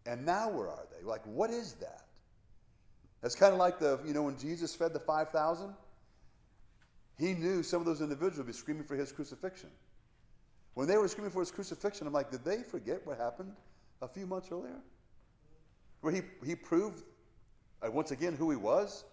And 0.06 0.26
now 0.26 0.50
where 0.50 0.70
are 0.70 0.88
they? 0.98 1.06
Like, 1.06 1.22
what 1.26 1.52
is 1.52 1.74
that? 1.74 2.06
That's 3.22 3.36
kind 3.36 3.54
of 3.54 3.60
like 3.60 3.78
the, 3.80 4.00
you 4.06 4.14
know, 4.14 4.24
when 4.24 4.38
Jesus 4.38 4.74
fed 4.74 4.94
the 4.94 5.00
5,000, 5.00 5.74
he 7.20 7.34
knew 7.34 7.62
some 7.62 7.80
of 7.80 7.86
those 7.86 8.02
individuals 8.02 8.38
would 8.38 8.48
be 8.48 8.54
screaming 8.54 8.84
for 8.84 8.96
his 8.96 9.12
crucifixion. 9.12 9.70
When 10.74 10.88
they 10.88 10.98
were 10.98 11.08
screaming 11.08 11.32
for 11.32 11.42
his 11.42 11.52
crucifixion, 11.52 12.08
I'm 12.08 12.14
like, 12.14 12.32
did 12.32 12.46
they 12.46 12.64
forget 12.64 13.06
what 13.06 13.18
happened 13.18 13.54
a 14.02 14.08
few 14.08 14.26
months 14.26 14.50
earlier? 14.52 14.80
Where 16.02 16.14
he, 16.14 16.22
he 16.46 16.56
proved 16.56 17.04
uh, 17.82 17.92
once 17.92 18.12
again 18.12 18.36
who 18.36 18.50
he 18.50 18.58
was 18.58 19.04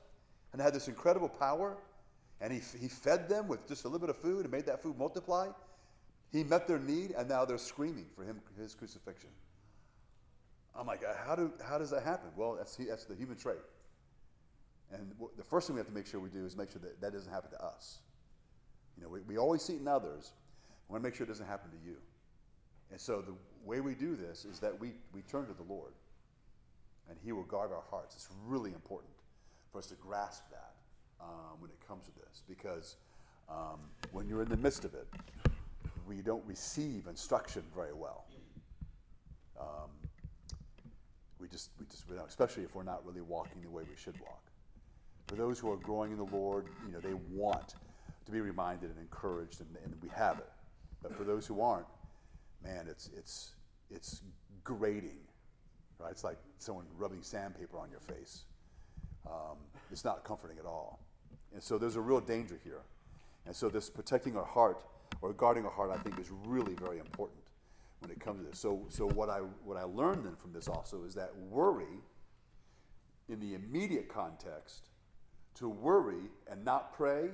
and 0.52 0.62
had 0.62 0.72
this 0.72 0.88
incredible 0.88 1.28
power 1.28 1.76
and 2.40 2.52
he, 2.52 2.60
he 2.78 2.88
fed 2.88 3.28
them 3.28 3.48
with 3.48 3.66
just 3.66 3.84
a 3.84 3.88
little 3.88 4.06
bit 4.06 4.10
of 4.10 4.16
food 4.16 4.44
and 4.44 4.50
made 4.50 4.66
that 4.66 4.82
food 4.82 4.96
multiply. 4.96 5.48
He 6.30 6.44
met 6.44 6.68
their 6.68 6.78
need, 6.78 7.12
and 7.12 7.28
now 7.28 7.44
they're 7.44 7.58
screaming 7.58 8.06
for 8.14 8.22
him, 8.22 8.40
his 8.60 8.74
crucifixion. 8.74 9.30
I'm 10.76 10.86
like, 10.86 11.02
uh, 11.02 11.14
how, 11.26 11.34
do, 11.34 11.50
how 11.66 11.78
does 11.78 11.90
that 11.90 12.04
happen? 12.04 12.30
Well, 12.36 12.54
that's, 12.54 12.76
that's 12.76 13.04
the 13.04 13.16
human 13.16 13.36
trait. 13.36 13.58
And 14.92 15.12
the 15.36 15.42
first 15.42 15.66
thing 15.66 15.74
we 15.74 15.80
have 15.80 15.88
to 15.88 15.94
make 15.94 16.06
sure 16.06 16.20
we 16.20 16.30
do 16.30 16.44
is 16.44 16.56
make 16.56 16.70
sure 16.70 16.80
that 16.82 17.00
that 17.00 17.12
doesn't 17.12 17.32
happen 17.32 17.50
to 17.50 17.64
us. 17.64 17.98
You 18.96 19.02
know, 19.02 19.08
we, 19.08 19.20
we 19.22 19.36
always 19.36 19.62
see 19.62 19.74
it 19.74 19.80
in 19.80 19.88
others. 19.88 20.32
We 20.88 20.92
want 20.92 21.04
to 21.04 21.08
make 21.08 21.16
sure 21.16 21.24
it 21.24 21.28
doesn't 21.28 21.46
happen 21.46 21.70
to 21.70 21.76
you. 21.84 21.96
And 22.90 23.00
so 23.00 23.20
the 23.20 23.34
way 23.64 23.80
we 23.80 23.94
do 23.94 24.16
this 24.16 24.44
is 24.44 24.58
that 24.60 24.78
we, 24.78 24.92
we 25.12 25.22
turn 25.22 25.46
to 25.46 25.52
the 25.52 25.62
Lord, 25.62 25.92
and 27.08 27.18
He 27.22 27.32
will 27.32 27.44
guard 27.44 27.70
our 27.72 27.84
hearts. 27.90 28.14
It's 28.14 28.28
really 28.46 28.72
important 28.72 29.12
for 29.70 29.78
us 29.78 29.86
to 29.88 29.94
grasp 29.94 30.44
that 30.50 30.74
um, 31.20 31.60
when 31.60 31.70
it 31.70 31.76
comes 31.86 32.06
to 32.06 32.12
this 32.12 32.42
because 32.48 32.96
um, 33.50 33.80
when 34.12 34.28
you're 34.28 34.42
in 34.42 34.48
the 34.48 34.56
midst 34.56 34.84
of 34.84 34.94
it, 34.94 35.06
we 36.06 36.16
don't 36.22 36.44
receive 36.46 37.06
instruction 37.06 37.62
very 37.74 37.92
well. 37.92 38.24
Um, 39.60 39.90
we 41.38 41.48
just, 41.48 41.70
we 41.78 41.86
just, 41.86 42.04
especially 42.26 42.62
if 42.62 42.74
we're 42.74 42.82
not 42.82 43.04
really 43.04 43.20
walking 43.20 43.60
the 43.62 43.70
way 43.70 43.82
we 43.88 43.96
should 43.96 44.18
walk. 44.20 44.42
For 45.26 45.34
those 45.34 45.58
who 45.58 45.70
are 45.70 45.76
growing 45.76 46.12
in 46.12 46.16
the 46.16 46.24
Lord, 46.24 46.66
you 46.86 46.92
know, 46.92 47.00
they 47.00 47.14
want 47.30 47.74
to 48.24 48.32
be 48.32 48.40
reminded 48.40 48.90
and 48.90 48.98
encouraged, 48.98 49.60
and, 49.60 49.68
and 49.84 49.94
we 50.02 50.08
have 50.08 50.38
it. 50.38 50.48
But 51.02 51.16
for 51.16 51.24
those 51.24 51.46
who 51.46 51.60
aren't, 51.60 51.86
man, 52.62 52.86
it's 52.88 53.10
it's 53.16 53.54
it's 53.90 54.22
grating, 54.64 55.18
right? 55.98 56.10
It's 56.10 56.24
like 56.24 56.38
someone 56.58 56.84
rubbing 56.96 57.22
sandpaper 57.22 57.78
on 57.78 57.90
your 57.90 58.00
face. 58.00 58.44
Um, 59.26 59.58
it's 59.90 60.04
not 60.04 60.24
comforting 60.24 60.58
at 60.58 60.66
all. 60.66 61.00
And 61.52 61.62
so 61.62 61.78
there's 61.78 61.96
a 61.96 62.00
real 62.00 62.20
danger 62.20 62.58
here. 62.62 62.82
And 63.46 63.54
so 63.54 63.68
this 63.68 63.88
protecting 63.88 64.36
our 64.36 64.44
heart 64.44 64.84
or 65.22 65.32
guarding 65.32 65.64
our 65.64 65.70
heart, 65.70 65.90
I 65.90 65.96
think, 65.98 66.18
is 66.18 66.30
really 66.46 66.74
very 66.74 66.98
important 66.98 67.40
when 68.00 68.10
it 68.10 68.20
comes 68.20 68.40
to 68.40 68.50
this. 68.50 68.58
So, 68.58 68.84
so 68.88 69.08
what 69.08 69.28
I 69.28 69.38
what 69.64 69.76
I 69.76 69.84
learned 69.84 70.24
then 70.24 70.36
from 70.36 70.52
this 70.52 70.68
also 70.68 71.04
is 71.04 71.14
that 71.14 71.34
worry, 71.36 72.02
in 73.28 73.40
the 73.40 73.54
immediate 73.54 74.08
context, 74.08 74.88
to 75.56 75.68
worry 75.68 76.30
and 76.50 76.64
not 76.64 76.92
pray, 76.92 77.30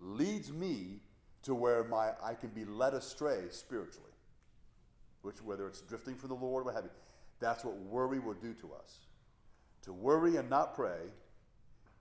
leads 0.00 0.52
me 0.52 1.00
to 1.44 1.54
where 1.54 1.84
my 1.84 2.10
I 2.22 2.34
can 2.34 2.50
be 2.50 2.64
led 2.64 2.94
astray 2.94 3.44
spiritually. 3.50 4.10
Which 5.22 5.42
whether 5.42 5.66
it's 5.66 5.80
drifting 5.82 6.16
from 6.16 6.28
the 6.30 6.34
Lord, 6.34 6.64
what 6.64 6.74
have 6.74 6.84
you, 6.84 6.90
that's 7.40 7.64
what 7.64 7.76
worry 7.76 8.18
will 8.18 8.34
do 8.34 8.52
to 8.54 8.72
us. 8.74 8.98
To 9.82 9.92
worry 9.92 10.36
and 10.36 10.48
not 10.50 10.74
pray 10.74 10.98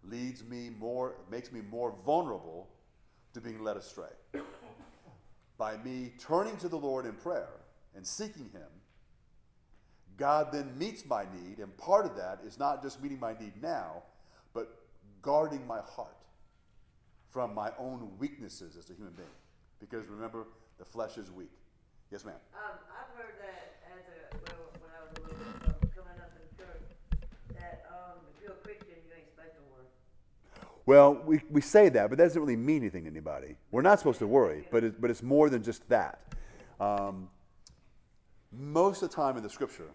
leads 0.04 0.44
me 0.44 0.70
more, 0.70 1.16
makes 1.32 1.52
me 1.52 1.62
more 1.70 1.94
vulnerable 2.06 2.70
to 3.34 3.42
being 3.42 3.64
led 3.64 3.78
astray. 3.78 4.08
By 5.58 5.78
me 5.78 6.14
turning 6.20 6.58
to 6.58 6.68
the 6.68 6.78
Lord 6.78 7.06
in 7.06 7.14
prayer 7.14 7.50
and 7.96 8.06
seeking 8.06 8.50
Him, 8.54 8.68
God 10.18 10.52
then 10.52 10.78
meets 10.78 11.06
my 11.06 11.26
need, 11.34 11.60
and 11.60 11.76
part 11.78 12.06
of 12.06 12.16
that 12.18 12.40
is 12.46 12.60
not 12.60 12.84
just 12.84 13.02
meeting 13.02 13.20
my 13.20 13.34
need 13.40 13.54
now, 13.62 14.04
but 14.54 14.84
guarding 15.22 15.66
my 15.66 15.80
heart 15.80 16.16
from 17.34 17.56
my 17.56 17.72
own 17.80 18.12
weaknesses 18.20 18.78
as 18.78 18.92
a 18.92 18.94
human 18.94 19.12
being. 19.14 19.28
Because 19.80 20.08
remember, 20.08 20.46
the 20.78 20.86
flesh 20.86 21.18
is 21.18 21.32
weak. 21.32 21.50
Yes, 22.12 22.24
ma'am. 22.24 22.36
Um, 22.54 22.78
I've 22.92 23.18
heard 23.18 23.34
that 23.42 23.82
as 23.92 24.06
a 24.08 24.38
well, 24.38 24.70
when 24.80 24.92
I 24.94 25.02
was 25.10 25.18
a 25.18 25.22
little 25.22 25.38
uh, 25.66 25.74
coming 25.96 26.22
up 26.22 26.32
in 26.38 26.64
church, 26.64 27.26
that 27.56 27.86
um, 27.90 28.20
if 28.36 28.44
you're 28.44 28.52
a 28.52 28.56
Christian, 28.58 29.02
you 29.08 29.14
ain't 29.18 29.28
supposed 29.36 29.56
to 29.56 29.64
worry. 29.74 29.88
Well, 30.86 31.24
we, 31.26 31.42
we 31.50 31.62
say 31.62 31.90
that, 31.90 32.10
but 32.10 32.20
that 32.20 32.26
doesn't 32.26 32.40
really 32.40 32.56
mean 32.56 32.84
anything 32.84 33.06
to 33.06 33.10
anybody. 33.10 33.56
We're 33.72 33.82
not 33.82 33.98
supposed 33.98 34.20
to 34.20 34.28
worry, 34.28 34.68
but, 34.70 34.84
it, 34.84 35.02
but 35.02 35.10
it's 35.10 35.24
more 35.24 35.50
than 35.50 35.64
just 35.64 35.90
that. 35.90 36.36
Um, 36.80 37.30
most 38.52 39.02
of 39.02 39.10
the 39.10 39.16
time 39.16 39.38
in 39.38 39.44
the 39.44 39.50
scripture, 39.50 39.90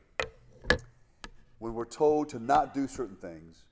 when 1.61 1.73
we're 1.73 1.85
told 1.85 2.31
to 2.31 2.41
not 2.41 2.75
do 2.75 2.89
certain 2.89 3.17
things, 3.17 3.63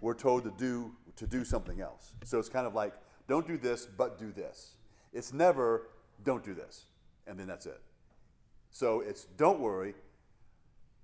we're 0.00 0.14
told 0.14 0.42
to 0.42 0.52
do 0.58 0.90
to 1.16 1.26
do 1.26 1.44
something 1.44 1.80
else. 1.80 2.12
So 2.24 2.38
it's 2.38 2.48
kind 2.48 2.66
of 2.66 2.74
like 2.74 2.92
don't 3.28 3.46
do 3.46 3.56
this, 3.56 3.86
but 3.86 4.18
do 4.18 4.32
this. 4.32 4.74
It's 5.12 5.32
never 5.32 5.88
don't 6.24 6.44
do 6.44 6.54
this, 6.54 6.84
and 7.26 7.38
then 7.38 7.46
that's 7.46 7.66
it. 7.66 7.80
So 8.70 9.00
it's 9.00 9.24
don't 9.36 9.60
worry, 9.60 9.94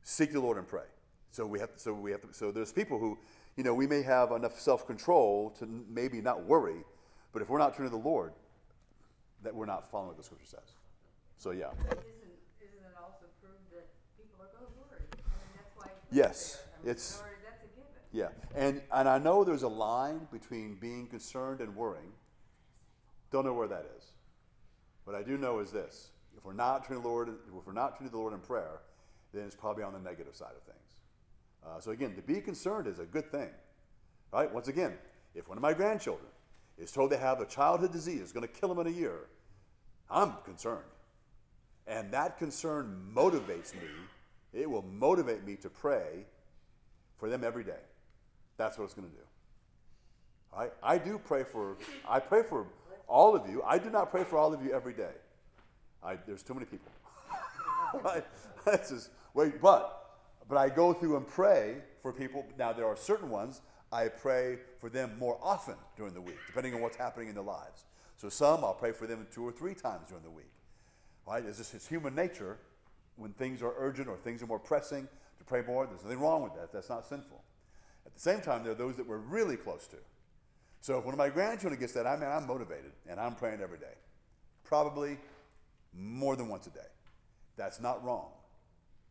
seek 0.02 0.32
the 0.32 0.40
Lord 0.40 0.58
and 0.58 0.66
pray. 0.66 0.84
So 1.30 1.46
we 1.46 1.58
have 1.60 1.72
to, 1.72 1.78
so 1.78 1.94
we 1.94 2.10
have 2.10 2.20
to, 2.20 2.32
so 2.32 2.50
there's 2.52 2.72
people 2.72 2.98
who, 2.98 3.18
you 3.56 3.64
know, 3.64 3.72
we 3.72 3.86
may 3.86 4.02
have 4.02 4.32
enough 4.32 4.60
self-control 4.60 5.50
to 5.58 5.66
maybe 5.88 6.20
not 6.20 6.44
worry, 6.44 6.84
but 7.32 7.40
if 7.40 7.48
we're 7.48 7.58
not 7.58 7.74
turning 7.74 7.90
to 7.90 7.96
the 7.96 8.02
Lord, 8.02 8.32
that 9.42 9.54
we're 9.54 9.66
not 9.66 9.90
following 9.90 10.08
what 10.08 10.18
the 10.18 10.22
Scripture 10.22 10.46
says. 10.46 10.74
So 11.38 11.50
yeah. 11.50 11.70
Isn't, 11.86 11.98
isn't 12.60 12.84
it 12.84 12.94
also 13.00 13.24
proved 13.40 13.64
that 13.72 13.88
people 14.16 14.44
are 14.44 14.52
going 14.52 14.68
to 14.70 14.78
worry? 14.78 15.02
I 15.10 15.16
mean, 15.16 15.56
that's 15.56 15.74
why. 15.74 15.90
Yes. 16.12 16.62
I 16.62 16.84
mean, 16.84 16.90
it's- 16.90 17.18
in 17.18 17.24
order- 17.24 17.38
That's 17.42 17.64
a 17.64 17.68
given. 17.74 18.01
Yeah, 18.12 18.28
and 18.54 18.82
and 18.92 19.08
I 19.08 19.18
know 19.18 19.42
there's 19.42 19.62
a 19.62 19.68
line 19.68 20.28
between 20.30 20.74
being 20.74 21.06
concerned 21.06 21.60
and 21.60 21.74
worrying. 21.74 22.12
Don't 23.30 23.46
know 23.46 23.54
where 23.54 23.68
that 23.68 23.86
is. 23.96 24.12
What 25.04 25.16
I 25.16 25.22
do 25.22 25.38
know 25.38 25.60
is 25.60 25.70
this: 25.70 26.10
if 26.36 26.44
we're 26.44 26.52
not 26.52 26.84
turning 26.84 27.02
the 27.02 27.08
Lord, 27.08 27.28
if 27.30 27.66
we're 27.66 27.72
not 27.72 27.96
turning 27.96 28.10
to 28.10 28.12
the 28.12 28.18
Lord 28.18 28.34
in 28.34 28.40
prayer, 28.40 28.80
then 29.32 29.44
it's 29.44 29.56
probably 29.56 29.82
on 29.82 29.94
the 29.94 29.98
negative 29.98 30.36
side 30.36 30.52
of 30.54 30.62
things. 30.62 30.96
Uh, 31.66 31.80
so 31.80 31.90
again, 31.92 32.14
to 32.14 32.22
be 32.22 32.40
concerned 32.40 32.86
is 32.86 32.98
a 32.98 33.04
good 33.04 33.30
thing, 33.30 33.48
right? 34.30 34.52
Once 34.52 34.68
again, 34.68 34.92
if 35.34 35.48
one 35.48 35.56
of 35.56 35.62
my 35.62 35.72
grandchildren 35.72 36.28
is 36.76 36.92
told 36.92 37.10
they 37.10 37.16
have 37.16 37.40
a 37.40 37.46
childhood 37.46 37.92
disease 37.92 38.18
that's 38.18 38.32
going 38.32 38.46
to 38.46 38.52
kill 38.52 38.68
them 38.68 38.78
in 38.86 38.92
a 38.92 38.96
year, 38.96 39.28
I'm 40.10 40.34
concerned, 40.44 40.84
and 41.86 42.12
that 42.12 42.36
concern 42.36 43.10
motivates 43.14 43.74
me. 43.74 43.88
It 44.52 44.68
will 44.68 44.82
motivate 44.82 45.44
me 45.46 45.56
to 45.56 45.70
pray 45.70 46.26
for 47.16 47.30
them 47.30 47.42
every 47.42 47.64
day. 47.64 47.80
That's 48.57 48.78
what 48.78 48.84
it's 48.84 48.94
going 48.94 49.09
to 49.09 49.14
do. 49.14 49.22
I, 50.57 50.94
I 50.94 50.98
do 50.98 51.18
pray 51.18 51.44
for, 51.44 51.76
I 52.09 52.20
pray 52.20 52.42
for 52.42 52.66
all 53.09 53.34
of 53.34 53.48
you. 53.48 53.62
I 53.62 53.78
do 53.78 53.90
not 53.90 54.11
pray 54.11 54.24
for 54.24 54.36
all 54.38 54.53
of 54.53 54.62
you 54.64 54.72
every 54.72 54.92
day. 54.92 55.12
I, 56.03 56.16
there's 56.26 56.42
too 56.42 56.55
many 56.55 56.66
people. 56.66 56.90
right? 58.03 58.24
That's 58.64 58.90
just, 58.90 59.11
wait, 59.34 59.61
but, 59.61 60.18
but 60.48 60.59
I 60.59 60.68
go 60.68 60.92
through 60.92 61.16
and 61.16 61.26
pray 61.26 61.76
for 62.03 62.12
people. 62.12 62.44
Now, 62.59 62.72
there 62.72 62.86
are 62.86 62.96
certain 62.96 63.30
ones 63.30 63.62
I 63.92 64.09
pray 64.09 64.59
for 64.78 64.88
them 64.88 65.12
more 65.18 65.38
often 65.42 65.76
during 65.96 66.14
the 66.14 66.20
week, 66.20 66.38
depending 66.46 66.74
on 66.74 66.80
what's 66.80 66.96
happening 66.96 67.28
in 67.28 67.34
their 67.34 67.44
lives. 67.44 67.84
So 68.16 68.28
some 68.28 68.64
I'll 68.64 68.74
pray 68.74 68.92
for 68.92 69.07
them 69.07 69.26
two 69.32 69.44
or 69.46 69.53
three 69.53 69.74
times 69.74 70.09
during 70.09 70.24
the 70.24 70.30
week. 70.30 70.50
Right? 71.26 71.44
It's 71.44 71.59
just 71.59 71.74
it's 71.74 71.86
human 71.86 72.14
nature 72.14 72.59
when 73.16 73.32
things 73.32 73.62
are 73.62 73.74
urgent 73.76 74.09
or 74.09 74.16
things 74.16 74.42
are 74.42 74.46
more 74.46 74.59
pressing 74.59 75.09
to 75.38 75.44
pray 75.44 75.62
more. 75.66 75.86
There's 75.86 76.03
nothing 76.03 76.20
wrong 76.20 76.42
with 76.42 76.55
that. 76.55 76.72
That's 76.72 76.88
not 76.88 77.07
sinful. 77.07 77.42
At 78.07 78.14
the 78.14 78.20
same 78.20 78.40
time, 78.40 78.62
there 78.62 78.72
are 78.72 78.76
those 78.76 78.96
that 78.96 79.07
we're 79.07 79.18
really 79.18 79.57
close 79.57 79.86
to. 79.88 79.96
So 80.80 80.98
if 80.98 81.05
one 81.05 81.14
of 81.14 81.18
my 81.18 81.28
grandchildren 81.28 81.80
gets 81.80 81.92
that, 81.92 82.07
I 82.07 82.16
mean, 82.16 82.28
I'm 82.28 82.46
motivated 82.46 82.92
and 83.09 83.20
I'm 83.20 83.34
praying 83.34 83.61
every 83.61 83.78
day. 83.78 83.94
Probably 84.64 85.18
more 85.96 86.34
than 86.34 86.48
once 86.48 86.66
a 86.66 86.70
day. 86.70 86.80
That's 87.57 87.80
not 87.80 88.05
wrong. 88.05 88.28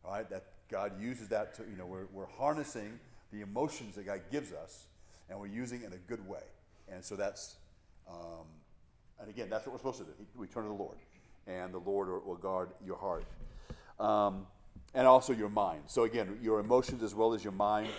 All 0.04 0.12
right? 0.12 0.28
That 0.28 0.44
God 0.70 1.00
uses 1.00 1.28
that 1.28 1.54
to, 1.54 1.62
you 1.62 1.76
know, 1.76 1.86
we're, 1.86 2.06
we're 2.12 2.26
harnessing 2.26 2.98
the 3.32 3.40
emotions 3.40 3.94
that 3.94 4.04
God 4.04 4.20
gives 4.30 4.52
us 4.52 4.86
and 5.30 5.38
we're 5.38 5.46
using 5.46 5.82
it 5.82 5.86
in 5.86 5.92
a 5.94 5.96
good 6.08 6.26
way. 6.28 6.42
And 6.92 7.02
so 7.02 7.16
that's, 7.16 7.56
um, 8.08 8.46
and 9.18 9.30
again, 9.30 9.48
that's 9.48 9.66
what 9.66 9.72
we're 9.72 9.78
supposed 9.78 9.98
to 9.98 10.04
do. 10.04 10.12
We 10.36 10.46
turn 10.46 10.64
to 10.64 10.68
the 10.68 10.74
Lord, 10.74 10.98
and 11.46 11.72
the 11.72 11.78
Lord 11.78 12.08
will 12.26 12.36
guard 12.36 12.70
your 12.84 12.96
heart. 12.96 13.24
Um, 13.98 14.46
and 14.94 15.06
also 15.06 15.32
your 15.32 15.48
mind. 15.48 15.82
So 15.86 16.04
again, 16.04 16.38
your 16.42 16.60
emotions 16.60 17.02
as 17.02 17.14
well 17.14 17.32
as 17.32 17.42
your 17.42 17.52
mind, 17.52 17.90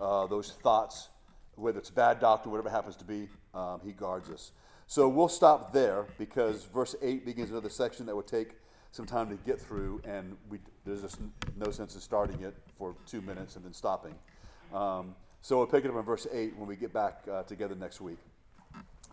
uh, 0.00 0.26
those 0.26 0.52
thoughts, 0.62 1.08
whether 1.54 1.78
it's 1.78 1.90
bad 1.90 2.20
doctrine, 2.20 2.50
whatever 2.50 2.70
happens 2.70 2.96
to 2.96 3.04
be, 3.04 3.28
um, 3.54 3.80
he 3.84 3.92
guards 3.92 4.30
us. 4.30 4.52
So 4.86 5.08
we'll 5.08 5.28
stop 5.28 5.72
there 5.72 6.06
because 6.18 6.64
verse 6.64 6.96
8 7.00 7.24
begins 7.24 7.50
another 7.50 7.70
section 7.70 8.06
that 8.06 8.16
would 8.16 8.26
take 8.26 8.56
some 8.92 9.06
time 9.06 9.28
to 9.28 9.36
get 9.46 9.60
through, 9.60 10.00
and 10.04 10.36
we, 10.48 10.58
there's 10.84 11.02
just 11.02 11.20
no 11.56 11.70
sense 11.70 11.94
in 11.94 12.00
starting 12.00 12.40
it 12.42 12.56
for 12.76 12.96
two 13.06 13.20
minutes 13.20 13.54
and 13.54 13.64
then 13.64 13.72
stopping. 13.72 14.14
Um, 14.74 15.14
so 15.42 15.58
we'll 15.58 15.68
pick 15.68 15.84
it 15.84 15.90
up 15.90 15.96
in 15.96 16.02
verse 16.02 16.26
8 16.32 16.56
when 16.56 16.66
we 16.66 16.74
get 16.74 16.92
back 16.92 17.22
uh, 17.30 17.44
together 17.44 17.76
next 17.76 18.00
week. 18.00 18.18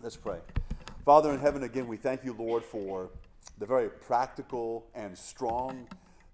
Let's 0.02 0.16
pray. 0.16 0.38
Father 1.04 1.32
in 1.32 1.38
heaven, 1.38 1.62
again, 1.62 1.86
we 1.86 1.96
thank 1.96 2.24
you, 2.24 2.34
Lord, 2.36 2.64
for 2.64 3.10
the 3.58 3.66
very 3.66 3.88
practical 3.88 4.86
and 4.94 5.16
strong 5.16 5.86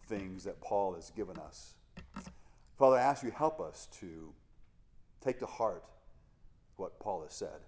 things 0.05 0.45
that 0.45 0.61
Paul 0.61 0.95
has 0.95 1.11
given 1.11 1.39
us. 1.39 1.75
Father, 2.79 2.97
I 2.97 3.03
ask 3.03 3.23
you 3.23 3.31
help 3.31 3.61
us 3.61 3.89
to 4.01 4.33
take 5.23 5.39
to 5.41 5.47
heart 5.47 5.85
what 6.77 6.99
Paul 6.99 7.23
has 7.23 7.33
said. 7.33 7.61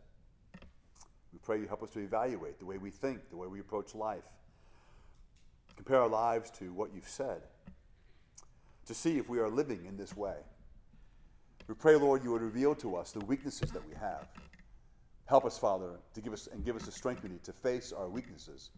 We 1.32 1.38
pray 1.42 1.60
you 1.60 1.66
help 1.66 1.82
us 1.82 1.90
to 1.90 2.00
evaluate 2.00 2.58
the 2.58 2.64
way 2.64 2.78
we 2.78 2.90
think, 2.90 3.30
the 3.30 3.36
way 3.36 3.46
we 3.46 3.60
approach 3.60 3.94
life, 3.94 4.24
compare 5.76 6.00
our 6.00 6.08
lives 6.08 6.50
to 6.52 6.72
what 6.72 6.94
you've 6.94 7.08
said, 7.08 7.42
to 8.86 8.94
see 8.94 9.18
if 9.18 9.28
we 9.28 9.38
are 9.38 9.48
living 9.48 9.84
in 9.86 9.96
this 9.96 10.16
way. 10.16 10.36
We 11.68 11.74
pray, 11.74 11.96
Lord, 11.96 12.22
you 12.22 12.32
would 12.32 12.42
reveal 12.42 12.74
to 12.76 12.96
us 12.96 13.12
the 13.12 13.24
weaknesses 13.24 13.70
that 13.72 13.86
we 13.88 13.94
have. 13.96 14.28
Help 15.26 15.44
us, 15.44 15.58
Father, 15.58 15.98
to 16.14 16.20
give 16.20 16.32
us 16.32 16.48
and 16.52 16.64
give 16.64 16.76
us 16.76 16.86
the 16.86 16.92
strength 16.92 17.22
we 17.22 17.28
need 17.28 17.42
to 17.44 17.52
face 17.52 17.92
our 17.92 18.08
weaknesses 18.08 18.70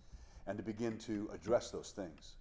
and 0.47 0.57
to 0.57 0.65
begin 0.65 0.97
to 0.99 1.31
address 1.35 1.71
those 1.71 1.91
things. 1.91 2.38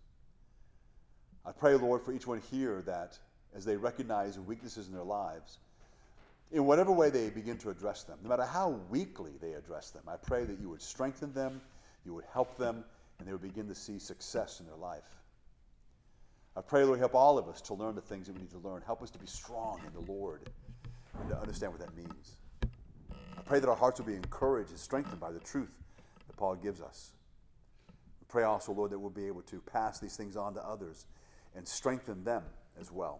I 1.47 1.53
pray, 1.53 1.75
Lord, 1.75 2.01
for 2.01 2.11
each 2.11 2.27
one 2.27 2.41
here 2.51 2.83
that 2.85 3.17
as 3.55 3.63
they 3.63 3.77
recognize 3.77 4.37
weaknesses 4.37 4.87
in 4.87 4.93
their 4.93 5.03
lives, 5.03 5.59
in 6.51 6.65
whatever 6.65 6.91
way 6.91 7.09
they 7.09 7.29
begin 7.29 7.57
to 7.59 7.69
address 7.69 8.03
them, 8.03 8.19
no 8.21 8.29
matter 8.29 8.43
how 8.43 8.79
weakly 8.89 9.31
they 9.39 9.53
address 9.53 9.91
them, 9.91 10.03
I 10.07 10.17
pray 10.17 10.43
that 10.43 10.59
you 10.59 10.69
would 10.69 10.81
strengthen 10.81 11.33
them, 11.33 11.61
you 12.05 12.13
would 12.13 12.25
help 12.33 12.57
them, 12.57 12.83
and 13.17 13.27
they 13.27 13.31
would 13.31 13.41
begin 13.41 13.67
to 13.69 13.75
see 13.75 13.97
success 13.97 14.59
in 14.59 14.65
their 14.65 14.75
life. 14.75 15.07
I 16.57 16.61
pray, 16.61 16.83
Lord, 16.83 16.99
help 16.99 17.15
all 17.15 17.37
of 17.37 17.47
us 17.47 17.61
to 17.61 17.73
learn 17.73 17.95
the 17.95 18.01
things 18.01 18.27
that 18.27 18.33
we 18.33 18.41
need 18.41 18.51
to 18.51 18.57
learn. 18.57 18.81
Help 18.85 19.01
us 19.01 19.09
to 19.11 19.19
be 19.19 19.27
strong 19.27 19.79
in 19.87 19.93
the 19.93 20.11
Lord 20.11 20.49
and 21.19 21.29
to 21.29 21.39
understand 21.39 21.71
what 21.71 21.81
that 21.81 21.95
means. 21.95 22.35
I 23.37 23.41
pray 23.45 23.59
that 23.59 23.69
our 23.69 23.75
hearts 23.75 23.99
will 23.99 24.07
be 24.07 24.15
encouraged 24.15 24.71
and 24.71 24.79
strengthened 24.79 25.19
by 25.19 25.31
the 25.31 25.39
truth 25.39 25.73
that 26.27 26.35
Paul 26.35 26.55
gives 26.55 26.81
us. 26.81 27.11
We 28.19 28.25
pray 28.27 28.43
also, 28.43 28.73
Lord, 28.73 28.91
that 28.91 28.99
we'll 28.99 29.11
be 29.11 29.27
able 29.27 29.43
to 29.43 29.61
pass 29.61 29.99
these 29.99 30.17
things 30.17 30.35
on 30.35 30.53
to 30.55 30.67
others 30.67 31.05
and 31.57 31.67
strengthen 31.67 32.23
them 32.23 32.43
as 32.79 32.91
well. 32.91 33.19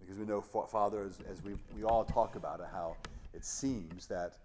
Because 0.00 0.18
we 0.18 0.24
know, 0.24 0.40
Father, 0.40 1.04
as, 1.04 1.18
as 1.30 1.44
we, 1.44 1.52
we 1.76 1.84
all 1.84 2.04
talk 2.04 2.34
about 2.34 2.60
it, 2.60 2.66
how 2.72 2.96
it 3.34 3.44
seems 3.44 4.06
that 4.06 4.38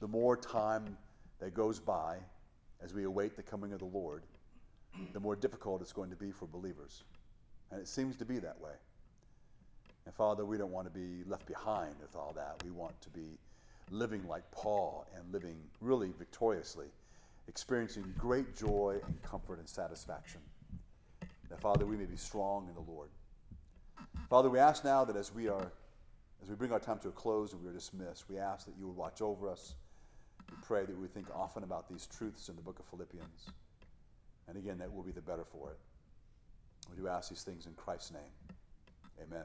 the 0.00 0.06
more 0.06 0.36
time 0.36 0.96
that 1.40 1.54
goes 1.54 1.80
by 1.80 2.18
as 2.84 2.92
we 2.92 3.04
await 3.04 3.36
the 3.36 3.42
coming 3.42 3.72
of 3.72 3.78
the 3.78 3.86
Lord, 3.86 4.22
the 5.14 5.20
more 5.20 5.34
difficult 5.34 5.80
it's 5.80 5.92
going 5.92 6.10
to 6.10 6.16
be 6.16 6.30
for 6.30 6.46
believers. 6.46 7.04
And 7.70 7.80
it 7.80 7.88
seems 7.88 8.16
to 8.16 8.26
be 8.26 8.38
that 8.40 8.60
way. 8.60 8.72
And 10.04 10.14
Father, 10.14 10.44
we 10.44 10.58
don't 10.58 10.72
want 10.72 10.92
to 10.92 10.98
be 10.98 11.24
left 11.26 11.46
behind 11.46 11.94
with 12.00 12.14
all 12.14 12.32
that. 12.36 12.62
We 12.64 12.70
want 12.70 13.00
to 13.00 13.08
be 13.10 13.38
living 13.90 14.26
like 14.28 14.42
Paul 14.50 15.06
and 15.16 15.32
living 15.32 15.56
really 15.80 16.12
victoriously, 16.18 16.88
experiencing 17.48 18.12
great 18.18 18.54
joy 18.54 18.98
and 19.06 19.22
comfort 19.22 19.58
and 19.58 19.68
satisfaction. 19.68 20.40
That, 21.52 21.60
Father, 21.60 21.84
we 21.84 21.98
may 21.98 22.06
be 22.06 22.16
strong 22.16 22.66
in 22.66 22.74
the 22.74 22.90
Lord. 22.90 23.10
Father, 24.30 24.48
we 24.48 24.58
ask 24.58 24.84
now 24.84 25.04
that 25.04 25.16
as 25.16 25.34
we 25.34 25.48
are, 25.48 25.70
as 26.42 26.48
we 26.48 26.54
bring 26.54 26.72
our 26.72 26.80
time 26.80 26.98
to 27.00 27.08
a 27.08 27.12
close 27.12 27.52
and 27.52 27.62
we 27.62 27.68
are 27.68 27.74
dismissed, 27.74 28.24
we 28.30 28.38
ask 28.38 28.64
that 28.64 28.72
you 28.78 28.86
would 28.86 28.96
watch 28.96 29.20
over 29.20 29.50
us. 29.50 29.74
We 30.50 30.56
pray 30.62 30.86
that 30.86 30.98
we 30.98 31.08
think 31.08 31.26
often 31.34 31.62
about 31.62 31.90
these 31.90 32.06
truths 32.06 32.48
in 32.48 32.56
the 32.56 32.62
book 32.62 32.78
of 32.78 32.86
Philippians. 32.86 33.50
And 34.48 34.56
again, 34.56 34.78
that 34.78 34.90
will 34.90 35.02
be 35.02 35.12
the 35.12 35.20
better 35.20 35.44
for 35.44 35.72
it. 35.72 35.78
We 36.90 37.02
do 37.02 37.06
ask 37.06 37.28
these 37.28 37.42
things 37.42 37.66
in 37.66 37.74
Christ's 37.74 38.12
name. 38.12 38.32
Amen. 39.22 39.44